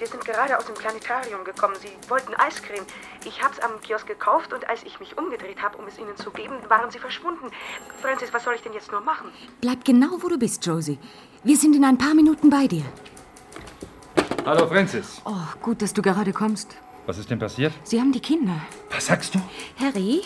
[0.00, 1.74] Wir sind gerade aus dem Planetarium gekommen.
[1.78, 2.86] Sie wollten Eiscreme.
[3.26, 6.30] Ich hab's am Kiosk gekauft und als ich mich umgedreht habe, um es ihnen zu
[6.30, 7.50] geben, waren sie verschwunden.
[8.00, 9.28] Francis, was soll ich denn jetzt nur machen?
[9.60, 10.98] Bleib genau, wo du bist, Josie.
[11.44, 12.84] Wir sind in ein paar Minuten bei dir.
[14.46, 15.20] Hallo, Francis.
[15.26, 16.78] Oh, gut, dass du gerade kommst.
[17.04, 17.74] Was ist denn passiert?
[17.82, 18.58] Sie haben die Kinder.
[18.90, 19.38] Was sagst du?
[19.78, 20.22] Harry,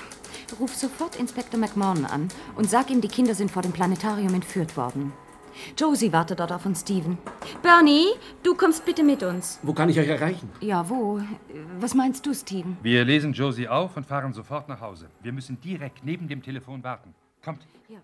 [0.60, 4.76] ruf sofort Inspektor McMahon an und sag ihm, die Kinder sind vor dem Planetarium entführt
[4.76, 5.12] worden.
[5.76, 7.18] Josie wartet dort auf uns, Steven.
[7.62, 8.06] Bernie,
[8.42, 9.58] du kommst bitte mit uns.
[9.62, 10.50] Wo kann ich euch erreichen?
[10.60, 11.20] Ja, wo?
[11.78, 12.76] Was meinst du, Steven?
[12.82, 15.08] Wir lesen Josie auf und fahren sofort nach Hause.
[15.22, 17.14] Wir müssen direkt neben dem Telefon warten.
[17.44, 17.66] Kommt.
[17.88, 17.98] Ja.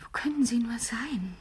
[0.00, 1.36] Wo können sie nur sein?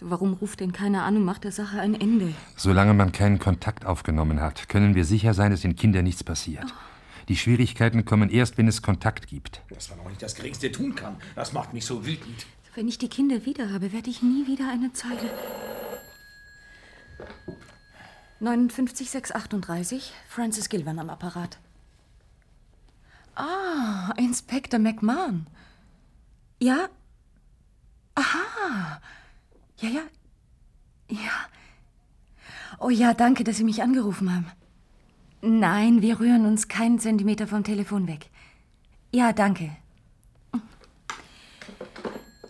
[0.00, 2.32] Warum ruft denn keiner an und macht der Sache ein Ende?
[2.56, 6.72] Solange man keinen Kontakt aufgenommen hat, können wir sicher sein, dass den Kindern nichts passiert.
[7.28, 9.62] Die Schwierigkeiten kommen erst, wenn es Kontakt gibt.
[9.68, 12.46] Dass man auch nicht das Geringste tun kann, das macht mich so wütend.
[12.74, 15.30] Wenn ich die Kinder wieder habe, werde ich nie wieder eine Zeile.
[18.40, 21.58] 59638, Francis Gilvan am Apparat.
[23.34, 25.46] Ah, Inspektor McMahon.
[26.60, 26.88] Ja?
[28.14, 29.00] Aha.
[29.80, 30.02] Ja, ja.
[31.10, 31.46] Ja.
[32.78, 34.46] Oh ja, danke, dass Sie mich angerufen haben.
[35.40, 38.30] Nein, wir rühren uns keinen Zentimeter vom Telefon weg.
[39.12, 39.70] Ja, danke.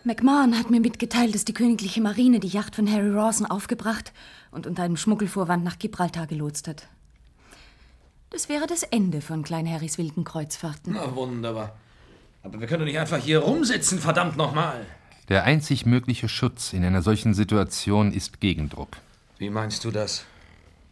[0.05, 4.14] McMahon hat mir mitgeteilt, dass die königliche Marine die Yacht von Harry Rawson aufgebracht
[4.51, 6.89] und unter einem Schmuggelvorwand nach Gibraltar gelotst hat.
[8.30, 10.95] Das wäre das Ende von Klein Harrys wilden Kreuzfahrten.
[10.95, 11.76] Na, wunderbar.
[12.43, 14.86] Aber wir können doch nicht einfach hier rumsitzen, verdammt nochmal.
[15.28, 18.97] Der einzig mögliche Schutz in einer solchen Situation ist Gegendruck.
[19.36, 20.24] Wie meinst du das?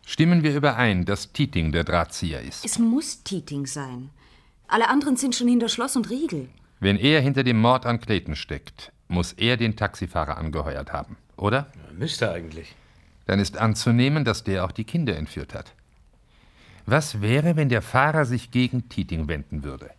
[0.08, 2.64] Stimmen wir überein, dass Tieting der Drahtzieher ist.
[2.64, 4.10] Es muss Tieting sein.
[4.68, 6.48] Alle anderen sind schon hinter Schloss und Riegel.
[6.78, 11.72] Wenn er hinter dem Mord an Clayton steckt, muss er den Taxifahrer angeheuert haben, oder?
[11.74, 12.76] Ja, müsste eigentlich.
[13.26, 15.74] Dann ist anzunehmen, dass der auch die Kinder entführt hat.
[16.86, 19.90] Was wäre, wenn der Fahrer sich gegen Tieting wenden würde?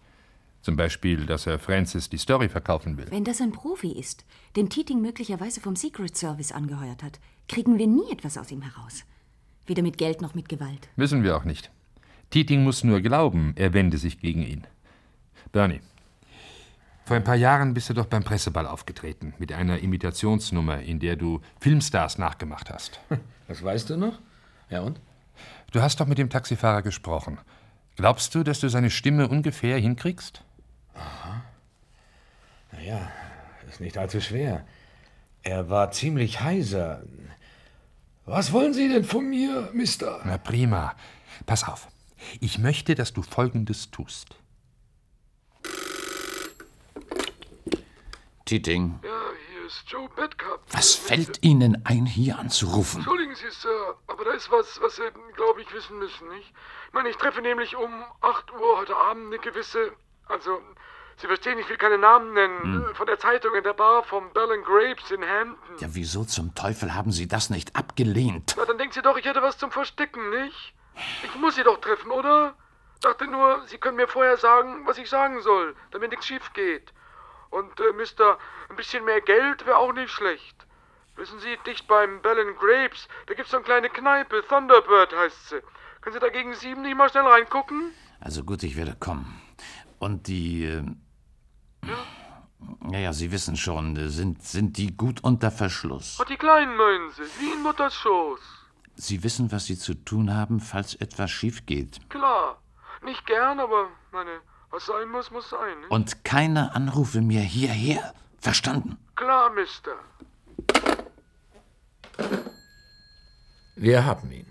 [0.61, 3.07] Zum Beispiel, dass er Francis die Story verkaufen will.
[3.11, 4.23] Wenn das ein Profi ist,
[4.55, 9.03] den Tieting möglicherweise vom Secret Service angeheuert hat, kriegen wir nie etwas aus ihm heraus.
[9.67, 10.89] Weder mit Geld noch mit Gewalt.
[10.95, 11.69] Wissen wir auch nicht.
[12.29, 14.65] Tieting muss nur glauben, er wende sich gegen ihn.
[15.51, 15.81] Bernie,
[17.05, 21.15] vor ein paar Jahren bist du doch beim Presseball aufgetreten, mit einer Imitationsnummer, in der
[21.15, 22.99] du Filmstars nachgemacht hast.
[23.47, 24.19] Das weißt du noch?
[24.69, 24.99] Ja und?
[25.71, 27.37] Du hast doch mit dem Taxifahrer gesprochen.
[27.95, 30.43] Glaubst du, dass du seine Stimme ungefähr hinkriegst?
[30.93, 31.43] Aha.
[32.73, 33.09] Naja,
[33.69, 34.65] ist nicht allzu schwer.
[35.43, 37.03] Er war ziemlich heiser.
[38.29, 40.21] Was wollen Sie denn von mir, Mister?
[40.25, 40.93] Na prima.
[41.45, 41.87] Pass auf.
[42.41, 44.35] Ich möchte, dass du Folgendes tust.
[48.43, 48.99] Tieting.
[49.01, 49.09] Ja,
[49.49, 50.59] hier ist Joe Bedcup.
[50.71, 52.97] Was fällt Ihnen ein, hier anzurufen?
[52.97, 55.03] Entschuldigen Sie, Sir, aber da ist was, was Sie,
[55.37, 56.53] glaube ich, wissen müssen, nicht?
[56.87, 59.93] Ich meine, ich treffe nämlich um 8 Uhr heute Abend eine gewisse,
[60.27, 60.59] also,
[61.19, 62.95] Sie verstehen, ich will keine Namen nennen, Hm.
[62.95, 65.75] von der Zeitung in der Bar vom Bell and Grapes in Hampton.
[65.79, 68.53] Ja, wieso zum Teufel haben Sie das nicht abgelehnt?
[68.57, 70.73] Na, dann denkt sie doch, ich hätte was zum Verstecken, nicht?
[71.23, 72.55] Ich muss sie doch treffen, oder?
[73.01, 76.93] Dachte nur, Sie können mir vorher sagen, was ich sagen soll, damit nichts schief geht.
[77.49, 78.37] Und, äh, Mister,
[78.69, 80.55] ein bisschen mehr Geld wäre auch nicht schlecht.
[81.15, 85.49] Wissen Sie, dicht beim Bell and Grapes, da gibt's so eine kleine Kneipe, Thunderbird heißt
[85.49, 85.61] sie.
[86.01, 87.91] Können Sie da gegen sieben nicht mal schnell reingucken?
[88.19, 89.41] Also gut, ich werde kommen.
[89.99, 90.65] Und die.
[90.65, 90.83] Äh,
[92.91, 96.17] ja, ja, Sie wissen schon, äh, sind, sind die gut unter Verschluss?
[96.21, 98.39] Ach, die Kleinen meinen Sie, wie in Mutters Schoß.
[98.95, 102.09] Sie wissen, was Sie zu tun haben, falls etwas schief geht.
[102.09, 102.61] Klar.
[103.03, 105.91] Nicht gern, aber, meine, was sein muss, muss sein, nicht?
[105.91, 108.13] Und keine Anrufe mehr hierher.
[108.39, 108.97] Verstanden?
[109.15, 109.91] Klar, Mister.
[113.75, 114.47] Wir haben ihn.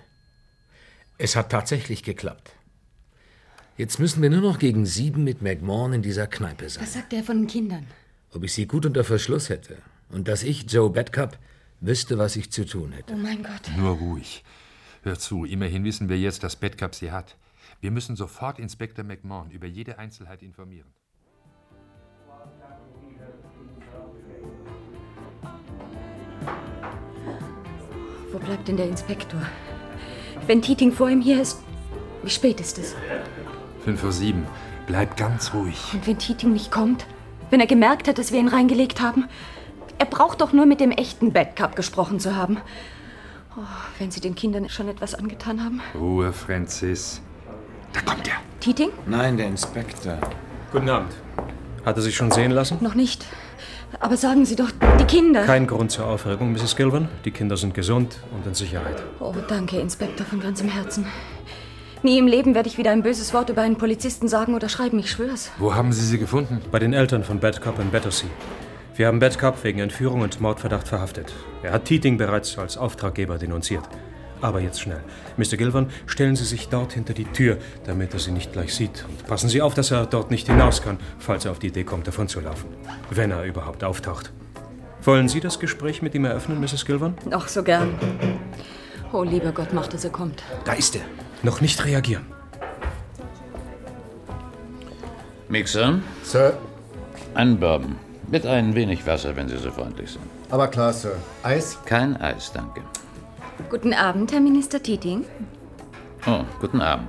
[1.18, 2.55] Es hat tatsächlich geklappt.
[3.76, 6.82] Jetzt müssen wir nur noch gegen sieben mit McMahon in dieser Kneipe sein.
[6.82, 7.86] Was sagt er von den Kindern?
[8.32, 9.76] Ob ich sie gut unter Verschluss hätte
[10.08, 11.38] und dass ich, Joe Bedcup,
[11.80, 13.12] wüsste, was ich zu tun hätte.
[13.12, 13.70] Oh mein Gott.
[13.76, 14.42] Nur ruhig.
[15.02, 17.36] Hör zu, immerhin wissen wir jetzt, dass Bedcup sie hat.
[17.82, 20.88] Wir müssen sofort Inspektor McMahon über jede Einzelheit informieren.
[28.32, 29.42] Wo bleibt denn der Inspektor?
[30.46, 31.58] Wenn Tieting vor ihm hier ist,
[32.22, 32.96] wie spät ist es?
[33.86, 34.48] Fünf vor sieben.
[34.88, 35.78] Bleib ganz ruhig.
[35.92, 37.06] Und wenn Tieting nicht kommt?
[37.50, 39.26] Wenn er gemerkt hat, dass wir ihn reingelegt haben?
[39.98, 42.56] Er braucht doch nur mit dem echten Badcup gesprochen zu haben.
[43.56, 43.60] Oh,
[44.00, 45.80] wenn Sie den Kindern schon etwas angetan haben.
[45.94, 47.22] Ruhe, Francis.
[47.92, 48.34] Da kommt er.
[48.58, 48.88] Tieting?
[49.06, 50.18] Nein, der Inspektor.
[50.72, 51.12] Guten Abend.
[51.84, 52.78] Hat er sich schon sehen lassen?
[52.80, 53.24] Noch nicht.
[54.00, 55.44] Aber sagen Sie doch, die Kinder.
[55.44, 56.74] Kein Grund zur Aufregung, Mrs.
[56.74, 57.08] Gilvan.
[57.24, 59.00] Die Kinder sind gesund und in Sicherheit.
[59.20, 61.06] Oh, danke, Inspektor, von ganzem Herzen.
[62.02, 64.98] Nie im Leben werde ich wieder ein böses Wort über einen Polizisten sagen oder schreiben,
[64.98, 65.50] ich schwör's.
[65.58, 66.60] Wo haben Sie sie gefunden?
[66.70, 68.28] Bei den Eltern von Badcup in Battersea.
[68.94, 71.32] Wir haben Badcup wegen Entführung und Mordverdacht verhaftet.
[71.62, 73.84] Er hat Teating bereits als Auftraggeber denunziert.
[74.42, 75.02] Aber jetzt schnell.
[75.38, 75.56] Mr.
[75.56, 79.04] Gilvan, stellen Sie sich dort hinter die Tür, damit er Sie nicht gleich sieht.
[79.08, 81.84] Und passen Sie auf, dass er dort nicht hinaus kann, falls er auf die Idee
[81.84, 82.68] kommt, davonzulaufen.
[83.10, 84.32] Wenn er überhaupt auftaucht.
[85.02, 86.84] Wollen Sie das Gespräch mit ihm eröffnen, Mrs.
[86.84, 87.16] Gilvan?
[87.30, 87.98] Ach, so gern.
[89.12, 90.42] Oh, lieber Gott, mach, dass er kommt.
[90.64, 91.02] Da ist er.
[91.42, 92.26] Noch nicht reagieren.
[95.48, 96.00] Mixer?
[96.22, 96.58] Sir.
[97.34, 97.96] Ein Bourbon.
[98.28, 100.24] Mit ein wenig Wasser, wenn Sie so freundlich sind.
[100.50, 101.16] Aber klar, Sir.
[101.44, 101.78] Eis?
[101.84, 102.82] Kein Eis, danke.
[103.70, 105.24] Guten Abend, Herr Minister Tieting.
[106.26, 107.08] Oh, guten Abend.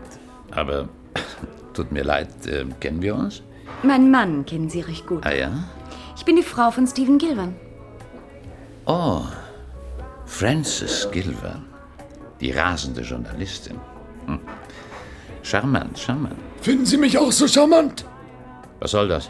[0.51, 0.87] Aber
[1.73, 3.41] tut mir leid, äh, kennen wir uns?
[3.83, 5.25] Mein Mann kennen Sie recht gut.
[5.25, 5.51] Ah ja?
[6.15, 7.55] Ich bin die Frau von Stephen Gilvan.
[8.85, 9.21] Oh,
[10.25, 11.65] Frances Gilvan.
[12.39, 13.79] Die rasende Journalistin.
[14.27, 14.39] Hm.
[15.41, 16.35] Charmant, charmant.
[16.61, 18.05] Finden Sie mich auch so charmant?
[18.79, 19.29] Was soll das?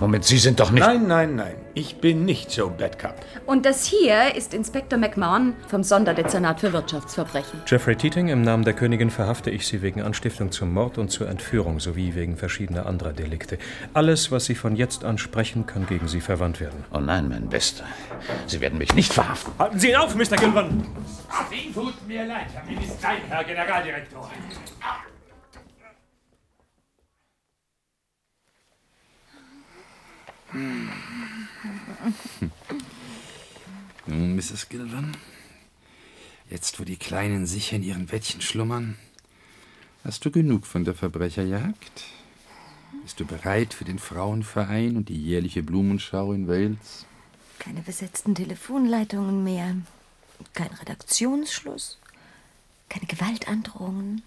[0.00, 0.84] Moment, Sie sind doch nicht.
[0.84, 1.54] Nein, nein, nein.
[1.74, 3.14] Ich bin nicht Joe Bedcup.
[3.44, 7.60] Und das hier ist Inspektor McMahon vom Sonderdezernat für Wirtschaftsverbrechen.
[7.66, 11.28] Jeffrey Teating, im Namen der Königin verhafte ich Sie wegen Anstiftung zum Mord und zur
[11.28, 13.58] Entführung sowie wegen verschiedener anderer Delikte.
[13.92, 16.84] Alles, was Sie von jetzt an sprechen, kann gegen Sie verwandt werden.
[16.92, 17.84] Oh nein, mein Bester.
[18.46, 19.52] Sie werden mich nicht verhaften.
[19.58, 20.36] Halten Sie ihn auf, Mr.
[20.36, 20.86] Gilvan!
[21.50, 24.30] Sie tut mir leid, Herr Minister, Herr Generaldirektor.
[34.06, 34.68] Nun, Mrs.
[34.68, 35.16] Gilvan,
[36.48, 38.96] jetzt wo die Kleinen sicher in ihren Bettchen schlummern,
[40.02, 42.04] hast du genug von der Verbrecherjagd?
[43.02, 47.06] Bist du bereit für den Frauenverein und die jährliche Blumenschau in Wales?
[47.58, 49.76] Keine besetzten Telefonleitungen mehr.
[50.54, 51.98] Kein Redaktionsschluss.
[52.88, 54.22] Keine Gewaltandrohungen.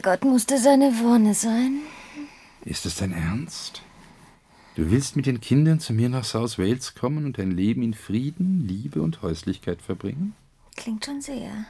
[0.00, 1.80] Gott musste seine Wonne sein.
[2.64, 3.82] Ist es dein Ernst?
[4.78, 7.94] Du willst mit den Kindern zu mir nach South Wales kommen und dein Leben in
[7.94, 10.36] Frieden, Liebe und Häuslichkeit verbringen?
[10.76, 11.66] Klingt schon sehr.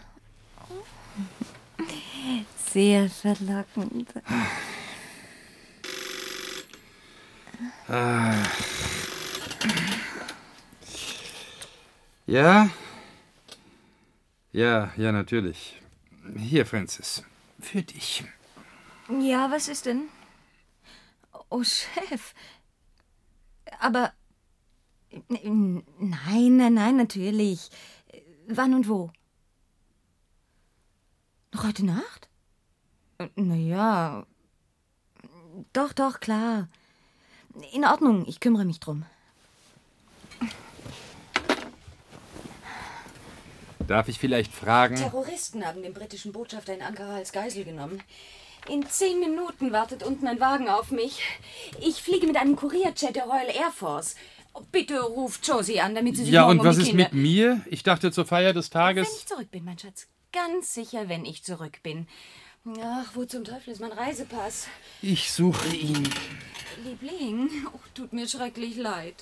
[2.71, 4.11] Sehr verlockend.
[7.89, 8.35] Ah.
[12.27, 12.69] Ja?
[14.53, 15.81] Ja, ja, natürlich.
[16.37, 17.25] Hier, Francis.
[17.59, 18.25] Für dich.
[19.23, 20.09] Ja, was ist denn?
[21.49, 22.35] Oh, Chef.
[23.81, 24.13] Aber.
[25.29, 27.71] N- Nein, nein, nein, natürlich.
[28.49, 29.11] Wann und wo?
[31.53, 32.29] Noch heute Nacht?
[33.37, 34.27] Na ja.
[35.73, 36.69] Doch, doch, klar.
[37.73, 39.05] In Ordnung, ich kümmere mich drum.
[43.87, 44.97] Darf ich vielleicht fragen?
[44.97, 48.03] Terroristen haben den britischen Botschafter in Ankara als Geisel genommen.
[48.69, 51.23] In zehn Minuten wartet unten ein Wagen auf mich.
[51.81, 54.15] Ich fliege mit einem Kurierjet der Royal Air Force.
[54.73, 57.05] Bitte ruft Josie an, damit sie sich Ja, morgen und was um die ist Kinder...
[57.05, 57.65] mit mir?
[57.67, 59.19] Ich dachte zur Feier des Wenn Tages.
[59.19, 60.09] ich zurück bin, mein Schatz.
[60.33, 62.09] Ganz sicher, wenn ich zurück bin.
[62.83, 64.67] Ach, wo zum Teufel ist mein Reisepass?
[65.01, 66.09] Ich suche ihn.
[66.85, 69.15] Liebling, oh, tut mir schrecklich leid.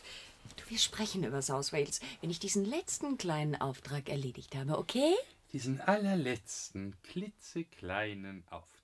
[0.56, 5.12] Du, wir sprechen über South Wales, wenn ich diesen letzten kleinen Auftrag erledigt habe, okay?
[5.52, 8.76] Diesen allerletzten, klitzekleinen Auftrag.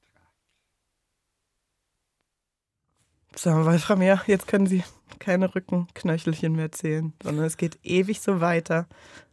[3.37, 4.85] So, Wolfram, jetzt können Sie
[5.19, 8.87] keine Rückenknöchelchen mehr zählen, sondern es geht ewig so weiter.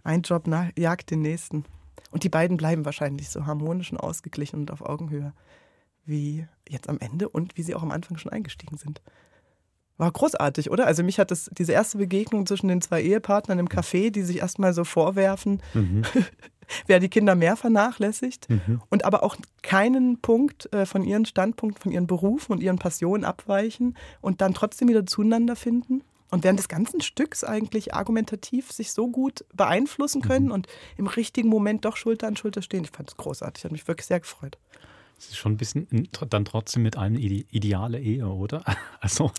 [0.03, 0.47] Ein Job
[0.77, 1.65] jagt den nächsten.
[2.11, 5.34] Und die beiden bleiben wahrscheinlich so harmonisch und ausgeglichen und auf Augenhöhe,
[6.05, 9.01] wie jetzt am Ende und wie sie auch am Anfang schon eingestiegen sind.
[9.97, 10.88] War großartig, oder?
[10.88, 14.38] Also mich hat das, diese erste Begegnung zwischen den zwei Ehepartnern im Café, die sich
[14.38, 16.03] erstmal so vorwerfen, Mhm.
[16.87, 18.81] wer die Kinder mehr vernachlässigt Mhm.
[18.89, 23.23] und aber auch keinen Punkt äh, von ihren Standpunkten, von ihren Berufen und ihren Passionen
[23.25, 26.01] abweichen und dann trotzdem wieder zueinander finden
[26.31, 30.51] und während des ganzen Stücks eigentlich argumentativ sich so gut beeinflussen können Mhm.
[30.51, 30.67] und
[30.97, 32.83] im richtigen Moment doch Schulter an Schulter stehen.
[32.83, 34.57] Ich fand es großartig, hat mich wirklich sehr gefreut.
[35.17, 38.63] Es ist schon ein bisschen dann trotzdem mit einem Ide ideale Ehe, oder?
[39.01, 39.31] Also,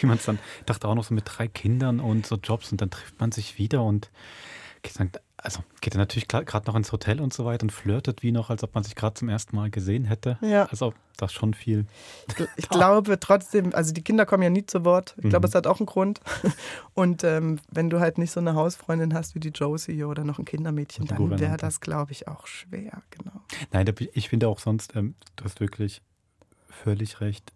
[0.00, 2.80] wie man es dann, dachte auch noch so mit drei Kindern und so Jobs und
[2.80, 4.10] dann trifft man sich wieder und
[4.96, 5.10] dann,
[5.42, 8.50] also geht dann natürlich gerade noch ins Hotel und so weiter und flirtet wie noch,
[8.50, 10.38] als ob man sich gerade zum ersten Mal gesehen hätte.
[10.42, 10.64] Ja.
[10.66, 11.86] Also, das schon viel.
[12.56, 15.14] Ich glaube trotzdem, also die Kinder kommen ja nie zu Wort.
[15.18, 15.50] Ich glaube, Mhm.
[15.50, 16.20] es hat auch einen Grund.
[16.94, 20.38] Und ähm, wenn du halt nicht so eine Hausfreundin hast wie die Josie oder noch
[20.38, 23.02] ein Kindermädchen, dann wäre das, glaube ich, auch schwer.
[23.10, 23.32] Genau.
[23.72, 26.00] Nein, ich finde auch sonst, ähm, du hast wirklich
[26.68, 27.52] völlig recht.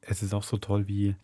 [0.00, 1.14] Es ist auch so toll, wie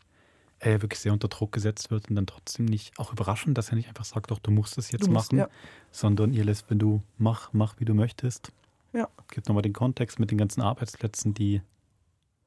[0.60, 3.76] er wirklich sehr unter Druck gesetzt wird und dann trotzdem nicht, auch überraschend, dass er
[3.76, 5.48] nicht einfach sagt, doch, du musst das jetzt musst, machen, ja.
[5.90, 8.52] sondern ihr lässt, wenn du mach, mach, wie du möchtest.
[8.93, 9.09] Ja.
[9.28, 11.62] Gibt nochmal den Kontext mit den ganzen Arbeitsplätzen, die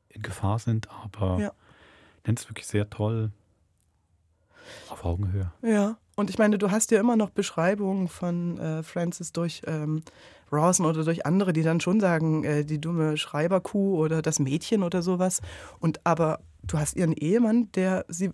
[0.10, 1.52] in Gefahr sind, aber Ja.
[2.26, 3.32] nennt es wirklich sehr toll
[4.90, 5.52] auf Augenhöhe.
[5.62, 10.04] Ja, und ich meine, du hast ja immer noch Beschreibungen von äh, Francis durch ähm,
[10.52, 14.84] Rawson oder durch andere, die dann schon sagen, äh, die dumme Schreiberkuh oder das Mädchen
[14.84, 15.42] oder sowas.
[15.80, 18.32] Und aber du hast ihren Ehemann, der sie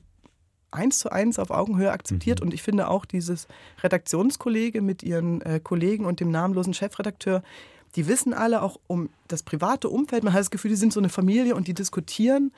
[0.72, 2.42] eins zu eins auf Augenhöhe akzeptiert.
[2.42, 3.48] Und ich finde auch dieses
[3.84, 7.42] Redaktionskollege mit ihren äh, Kollegen und dem namenlosen Chefredakteur,
[7.96, 10.24] die wissen alle auch um das private Umfeld.
[10.24, 12.52] Man hat das Gefühl, die sind so eine Familie und die diskutieren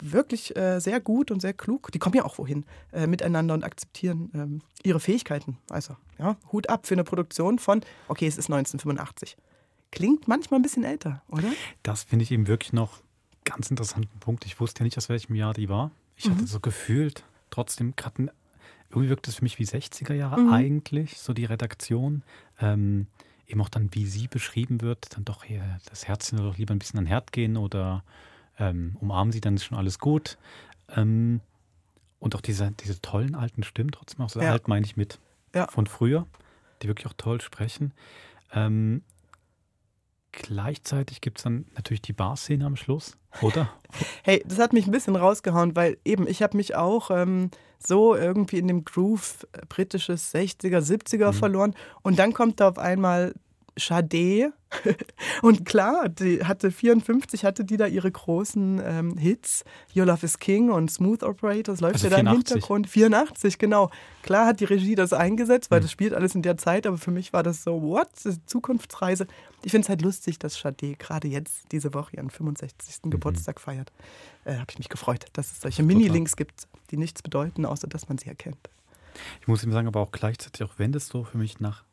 [0.00, 1.90] wirklich äh, sehr gut und sehr klug.
[1.92, 5.58] Die kommen ja auch wohin äh, miteinander und akzeptieren ähm, ihre Fähigkeiten.
[5.70, 9.36] Also, ja, Hut ab für eine Produktion von, okay, es ist 1985.
[9.90, 11.50] Klingt manchmal ein bisschen älter, oder?
[11.82, 13.00] Das finde ich eben wirklich noch
[13.44, 14.44] ganz interessanten Punkt.
[14.46, 15.90] Ich wusste ja nicht, aus welchem Jahr die war.
[16.16, 16.32] Ich Mhm.
[16.36, 18.32] hatte so gefühlt, trotzdem gerade,
[18.90, 20.52] irgendwie wirkt es für mich wie 60er Jahre Mhm.
[20.52, 22.22] eigentlich, so die Redaktion.
[22.60, 23.06] Ähm,
[23.46, 26.78] eben auch dann, wie sie beschrieben wird, dann doch hier das Herzchen doch lieber ein
[26.78, 28.04] bisschen an den Herd gehen oder
[28.58, 30.38] ähm, umarmen sie, dann ist schon alles gut.
[30.88, 31.40] Ähm,
[32.18, 34.52] und auch diese, diese tollen alten Stimmen, trotzdem auch so Ja.
[34.52, 35.18] alt meine ich mit
[35.54, 35.66] Ja.
[35.68, 36.26] von früher,
[36.82, 37.92] die wirklich auch toll sprechen.
[38.52, 39.02] Ähm,
[40.32, 43.70] gleichzeitig gibt es dann natürlich die Bar-Szene am Schluss, oder?
[44.22, 48.16] Hey, das hat mich ein bisschen rausgehauen, weil eben ich habe mich auch ähm, so
[48.16, 51.74] irgendwie in dem Groove britisches 60er, 70er verloren.
[52.00, 53.34] Und dann kommt da auf einmal
[53.78, 54.54] Sade.
[55.42, 59.64] Und klar, die hatte 54, hatte die da ihre großen ähm, Hits.
[59.94, 62.52] Your Love is King und Smooth Operator, das läuft Also ja da im 84.
[62.54, 62.88] Hintergrund.
[62.88, 63.90] 84, genau.
[64.22, 65.82] Klar hat die Regie das eingesetzt, weil Mhm.
[65.84, 68.08] das spielt alles in der Zeit, aber für mich war das so, what?
[68.24, 69.26] Das Zukunftsreise.
[69.64, 73.04] Ich finde es halt lustig, dass Sade gerade jetzt diese Woche ihren 65.
[73.04, 73.10] Mhm.
[73.10, 73.92] Geburtstag feiert.
[74.44, 78.08] Äh, Habe ich mich gefreut, dass es solche Mini-Links gibt, die nichts bedeuten, außer dass
[78.08, 78.70] man sie erkennt.
[79.40, 81.84] Ich muss ihm sagen, aber auch gleichzeitig, auch wenn das so für mich nach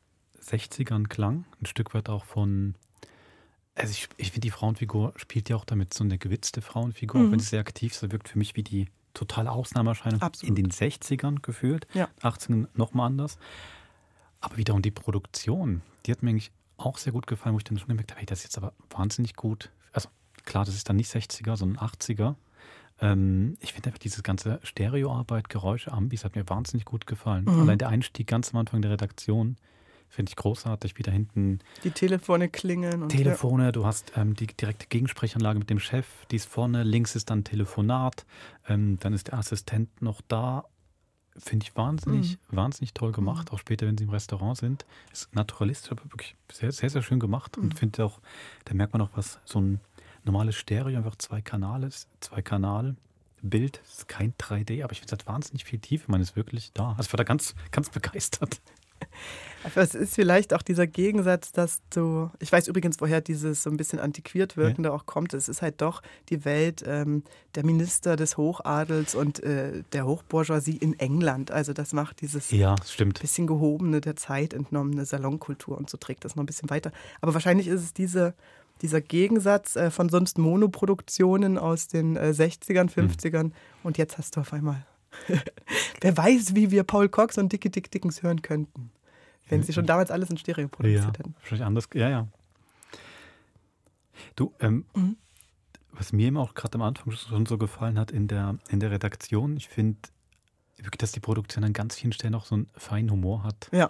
[0.42, 2.76] 60ern klang, ein Stück weit auch von,
[3.76, 7.32] also ich, ich finde, die Frauenfigur spielt ja auch damit so eine gewitzte Frauenfigur, Mhm.
[7.34, 11.42] wenn sie sehr aktiv ist, wirkt für mich wie die totale Ausnahmeerscheinung in den 60ern
[11.42, 12.08] gefühlt, Ja.
[12.22, 13.38] 18ern nochmal anders.
[14.42, 17.78] Aber wiederum die Produktion, die hat mir eigentlich auch sehr gut gefallen, wo ich dann
[17.78, 19.70] schon gemerkt habe, hey, das ist jetzt aber wahnsinnig gut.
[19.92, 20.08] Also
[20.46, 22.36] klar, das ist dann nicht 60er, sondern 80er.
[23.02, 27.46] Ähm, ich finde einfach diese ganze Stereoarbeit, Geräusche, Ambis hat mir wahnsinnig gut gefallen.
[27.46, 27.62] Mhm.
[27.62, 29.58] Allein der Einstieg ganz am Anfang der Redaktion
[30.10, 30.98] finde ich großartig.
[30.98, 35.80] Wieder hinten Die Telefone klingeln und Telefone, du hast ähm, die direkte Gegensprechanlage mit dem
[35.80, 38.26] Chef, die ist vorne, links ist dann Telefonat,
[38.68, 40.66] ähm, dann ist der Assistent noch da.
[41.38, 44.86] Finde ich wahnsinnig, wahnsinnig toll gemacht, auch später, wenn sie im Restaurant sind.
[45.14, 47.56] Ist naturalistisch, aber wirklich sehr, sehr, sehr schön gemacht.
[47.56, 47.64] Mhm.
[47.64, 48.20] Und finde auch,
[48.66, 49.80] da merkt man auch, was so ein
[50.26, 52.98] normales Stereo, einfach zwei Kanale ist, zwei Kanal,
[53.42, 53.82] Bild.
[53.88, 56.12] Ist kein 3D, aber ich finde, es hat wahnsinnig viel Tiefe.
[56.12, 56.90] Man ist wirklich da.
[56.98, 58.62] Also ich war da ganz, ganz begeistert.
[59.64, 63.70] Aber es ist vielleicht auch dieser Gegensatz, dass du, ich weiß übrigens, woher dieses so
[63.70, 64.96] ein bisschen antiquiert wirkende ja.
[64.96, 65.34] auch kommt.
[65.34, 67.24] Es ist halt doch die Welt ähm,
[67.56, 71.52] der Minister des Hochadels und äh, der Hochbourgeoisie in England.
[71.52, 73.20] Also das macht dieses ja, stimmt.
[73.20, 76.92] bisschen gehobene, der Zeit entnommene Salonkultur und so trägt das noch ein bisschen weiter.
[77.20, 78.34] Aber wahrscheinlich ist es diese,
[78.82, 83.52] dieser Gegensatz äh, von sonst Monoproduktionen aus den äh, 60ern, 50ern mhm.
[83.84, 84.86] und jetzt hast du auf einmal
[86.02, 88.92] Wer weiß, wie wir Paul Cox und Dickie Dick Dickens hören könnten,
[89.50, 91.36] wenn sie schon damals alles in Stereo produziert ja, hätten.
[91.40, 91.90] Wahrscheinlich anders.
[91.94, 92.28] Ja, ja.
[94.36, 95.18] Du, ähm, mhm.
[95.92, 98.92] was mir immer auch gerade am Anfang schon so gefallen hat in der, in der
[98.92, 99.98] Redaktion, ich finde
[100.78, 103.70] wirklich, dass die Produktion an ganz vielen Stellen auch so einen feinen Humor hat.
[103.72, 103.90] Ja.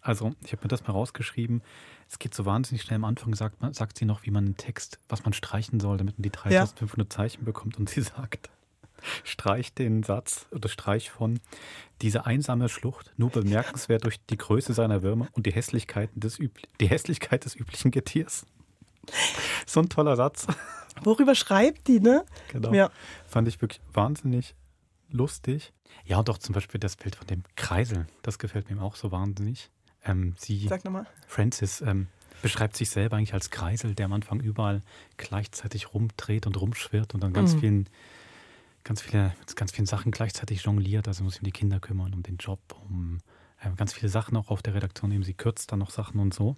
[0.00, 1.62] Also, ich habe mir das mal rausgeschrieben.
[2.08, 2.96] Es geht so wahnsinnig schnell.
[2.96, 5.96] Am Anfang sagt, man, sagt sie noch, wie man einen Text, was man streichen soll,
[5.96, 7.16] damit man die 3500 ja.
[7.16, 7.76] Zeichen bekommt.
[7.78, 8.50] Und sie sagt,
[9.24, 11.40] streich den Satz oder streich von
[12.02, 16.38] diese einsame Schlucht, nur bemerkenswert durch die Größe seiner Würmer und die, Hässlichkeiten des
[16.80, 18.46] die Hässlichkeit des üblichen Getiers.
[19.66, 20.46] So ein toller Satz.
[21.02, 22.24] Worüber schreibt die, ne?
[22.48, 22.72] Genau.
[22.72, 22.90] Ja.
[23.26, 24.54] Fand ich wirklich wahnsinnig
[25.10, 25.72] lustig.
[26.04, 28.06] Ja, und auch zum Beispiel das Bild von dem Kreisel.
[28.22, 29.70] Das gefällt mir auch so wahnsinnig.
[30.04, 31.06] Ähm, sie, Sag nochmal.
[31.26, 32.08] Francis, ähm,
[32.42, 34.82] beschreibt sich selber eigentlich als Kreisel, der am Anfang überall
[35.16, 37.60] gleichzeitig rumdreht und rumschwirrt und dann ganz mhm.
[37.60, 37.88] vielen
[38.86, 41.08] ganz viele, mit ganz vielen Sachen gleichzeitig jongliert.
[41.08, 43.18] Also muss sich um die Kinder kümmern, um den Job, um
[43.60, 45.12] äh, ganz viele Sachen auch auf der Redaktion.
[45.12, 46.56] Eben sie kürzt dann noch Sachen und so.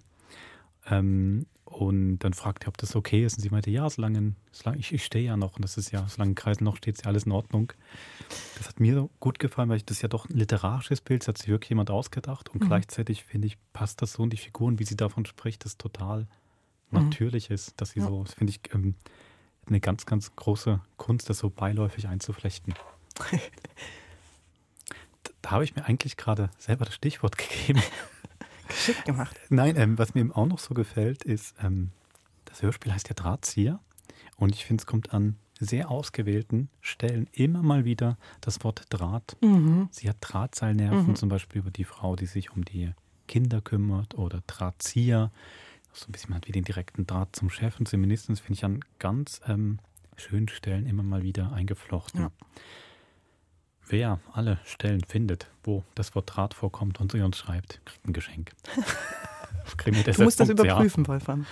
[0.89, 3.37] Ähm, und dann fragt er, ob das okay ist.
[3.37, 5.55] Und sie meinte, ja, solange, solange ich, ich stehe ja noch.
[5.55, 7.73] Und das ist ja, solange Kreisen noch steht, ist ja alles in Ordnung.
[8.57, 11.37] Das hat mir gut gefallen, weil ich das ja doch ein literarisches Bild, das hat
[11.37, 12.49] sich wirklich jemand ausgedacht.
[12.49, 12.67] Und mhm.
[12.67, 16.27] gleichzeitig finde ich, passt das so und die Figuren, wie sie davon spricht, das total
[16.89, 17.03] mhm.
[17.03, 18.07] natürlich ist, dass sie ja.
[18.07, 18.95] so, das finde ich, ähm,
[19.69, 22.73] eine ganz, ganz große Kunst, das so beiläufig einzuflechten.
[25.41, 27.81] da habe ich mir eigentlich gerade selber das Stichwort gegeben.
[28.67, 29.39] Geschickt gemacht.
[29.49, 31.91] Nein, ähm, was mir eben auch noch so gefällt, ist, ähm,
[32.45, 33.79] das Hörspiel heißt ja Drahtzieher.
[34.37, 39.35] Und ich finde, es kommt an sehr ausgewählten Stellen immer mal wieder das Wort Draht.
[39.41, 39.89] Mhm.
[39.91, 41.15] Sie hat Drahtseilnerven, mhm.
[41.15, 42.91] zum Beispiel über die Frau, die sich um die
[43.27, 45.31] Kinder kümmert, oder Drahtzieher
[46.01, 48.31] so ein bisschen wie den direkten Draht zum Chef und zum Minister.
[48.31, 49.79] Das finde ich an ganz ähm,
[50.15, 52.21] schönen Stellen immer mal wieder eingeflochten.
[52.21, 52.31] Ja.
[53.87, 58.13] Wer alle Stellen findet, wo das Wort Draht vorkommt und sie uns schreibt, kriegt ein
[58.13, 58.51] Geschenk.
[59.85, 61.45] du musst das überprüfen, Wolfram.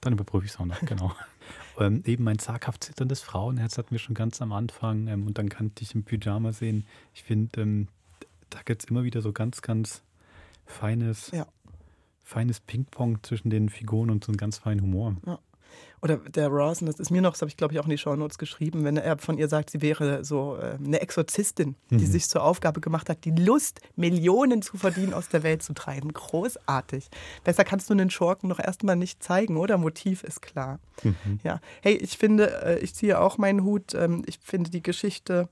[0.00, 1.14] Dann überprüfe ich es auch noch, genau.
[1.80, 5.48] ähm, eben mein zaghaft zitterndes Frauenherz hatten wir schon ganz am Anfang ähm, und dann
[5.48, 6.86] kann ich im Pyjama sehen.
[7.14, 7.88] Ich finde, ähm,
[8.50, 10.02] da gibt es immer wieder so ganz, ganz
[10.66, 11.46] feines ja
[12.28, 15.16] feines Ping-Pong zwischen den Figuren und so einen ganz feinen Humor.
[15.26, 15.38] Ja.
[16.00, 17.98] Oder der Rawson, das ist mir noch, das habe ich glaube ich auch in die
[17.98, 22.06] Shownotes geschrieben, wenn er von ihr sagt, sie wäre so äh, eine Exorzistin, die mhm.
[22.06, 26.12] sich zur Aufgabe gemacht hat, die Lust, Millionen zu verdienen, aus der Welt zu treiben.
[26.12, 27.08] Großartig.
[27.42, 29.76] Besser kannst du einen Schurken noch erstmal nicht zeigen, oder?
[29.76, 30.78] Motiv ist klar.
[31.02, 31.40] Mhm.
[31.42, 31.60] Ja.
[31.82, 33.94] Hey, ich finde, äh, ich ziehe auch meinen Hut.
[33.94, 35.48] Ähm, ich finde die Geschichte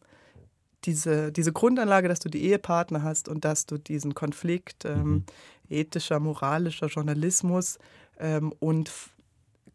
[0.86, 5.24] diese, diese Grundanlage, dass du die Ehepartner hast und dass du diesen Konflikt ähm, mhm.
[5.68, 7.78] ethischer, moralischer Journalismus
[8.18, 8.90] ähm, und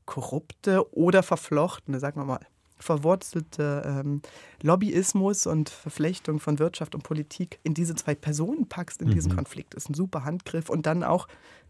[0.06, 2.46] korrupte oder verflochtene, sagen wir mal,
[2.80, 4.22] verwurzelte ähm,
[4.62, 9.14] Lobbyismus und Verflechtung von Wirtschaft und Politik in diese zwei Personen packst in mhm.
[9.14, 10.70] diesen Konflikt, ist ein super Handgriff.
[10.70, 11.28] Und dann auch,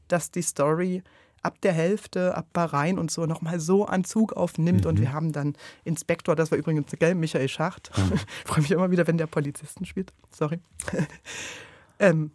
[0.07, 1.03] dass die Story
[1.41, 4.83] ab der Hälfte, ab Bahrain und so nochmal so an Zug aufnimmt.
[4.83, 4.89] Mhm.
[4.89, 7.91] Und wir haben dann Inspektor, das war übrigens gell, Michael Schacht.
[7.97, 8.19] Mhm.
[8.45, 10.13] Freue mich immer wieder, wenn der Polizisten spielt.
[10.31, 10.59] Sorry.
[11.99, 12.31] ähm,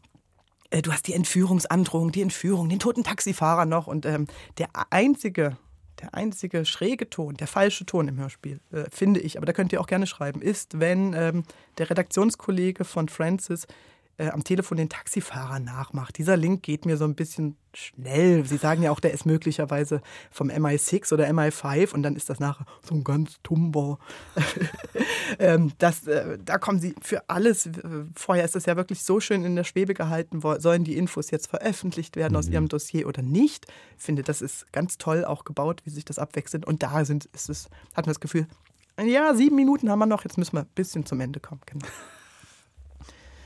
[0.70, 3.86] äh, du hast die Entführungsandrohung, die Entführung, den toten Taxifahrer noch.
[3.86, 4.26] Und ähm,
[4.58, 5.56] der einzige,
[6.00, 9.72] der einzige schräge Ton, der falsche Ton im Hörspiel, äh, finde ich, aber da könnt
[9.72, 11.44] ihr auch gerne schreiben, ist, wenn ähm,
[11.78, 13.66] der Redaktionskollege von Francis
[14.18, 16.16] äh, am Telefon den Taxifahrer nachmacht.
[16.18, 18.44] Dieser Link geht mir so ein bisschen schnell.
[18.46, 22.40] Sie sagen ja auch, der ist möglicherweise vom MI6 oder MI5 und dann ist das
[22.40, 23.98] nachher so ein ganz tumber.
[25.38, 27.68] ähm, das, äh, da kommen sie für alles.
[28.14, 30.40] Vorher ist das ja wirklich so schön in der Schwebe gehalten.
[30.60, 32.38] Sollen die Infos jetzt veröffentlicht werden mhm.
[32.38, 33.66] aus ihrem Dossier oder nicht?
[33.98, 36.64] Ich finde, das ist ganz toll auch gebaut, wie sich das abwechselt.
[36.64, 38.46] Und da sind, ist es, hat man das Gefühl,
[39.04, 41.60] ja, sieben Minuten haben wir noch, jetzt müssen wir ein bisschen zum Ende kommen.
[41.66, 41.84] Genau.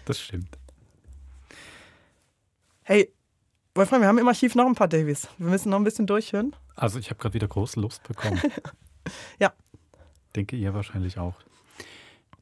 [0.05, 0.59] Das stimmt.
[2.83, 3.13] Hey,
[3.75, 5.29] Wolfram, wir haben im Archiv noch ein paar Davies.
[5.39, 6.57] Wir müssen noch ein bisschen durchhören.
[6.75, 8.41] Also ich habe gerade wieder große Lust bekommen.
[9.39, 9.53] ja.
[10.35, 11.35] Denke ihr wahrscheinlich auch.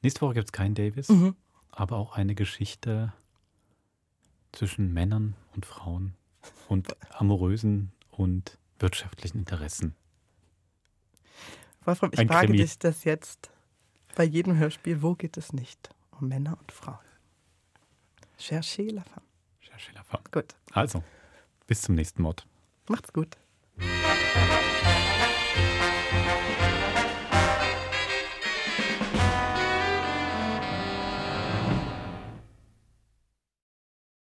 [0.02, 1.34] Nächste Woche gibt es keinen Davis, mhm.
[1.70, 3.12] aber auch eine Geschichte
[4.52, 6.14] zwischen Männern und Frauen
[6.68, 9.94] und amorösen und wirtschaftlichen Interessen.
[11.84, 12.58] Wolfram, ich ein frage Krimi.
[12.58, 13.50] dich das jetzt
[14.14, 15.90] Bei jedem Hörspiel, wo geht es nicht?
[16.20, 17.07] Um Männer und Frauen.
[18.38, 19.24] Cherchez la femme.
[19.60, 20.22] Cherchez la femme.
[20.30, 20.54] Gut.
[20.72, 21.02] Also,
[21.66, 22.46] bis zum nächsten Mod.
[22.88, 23.36] Macht's gut.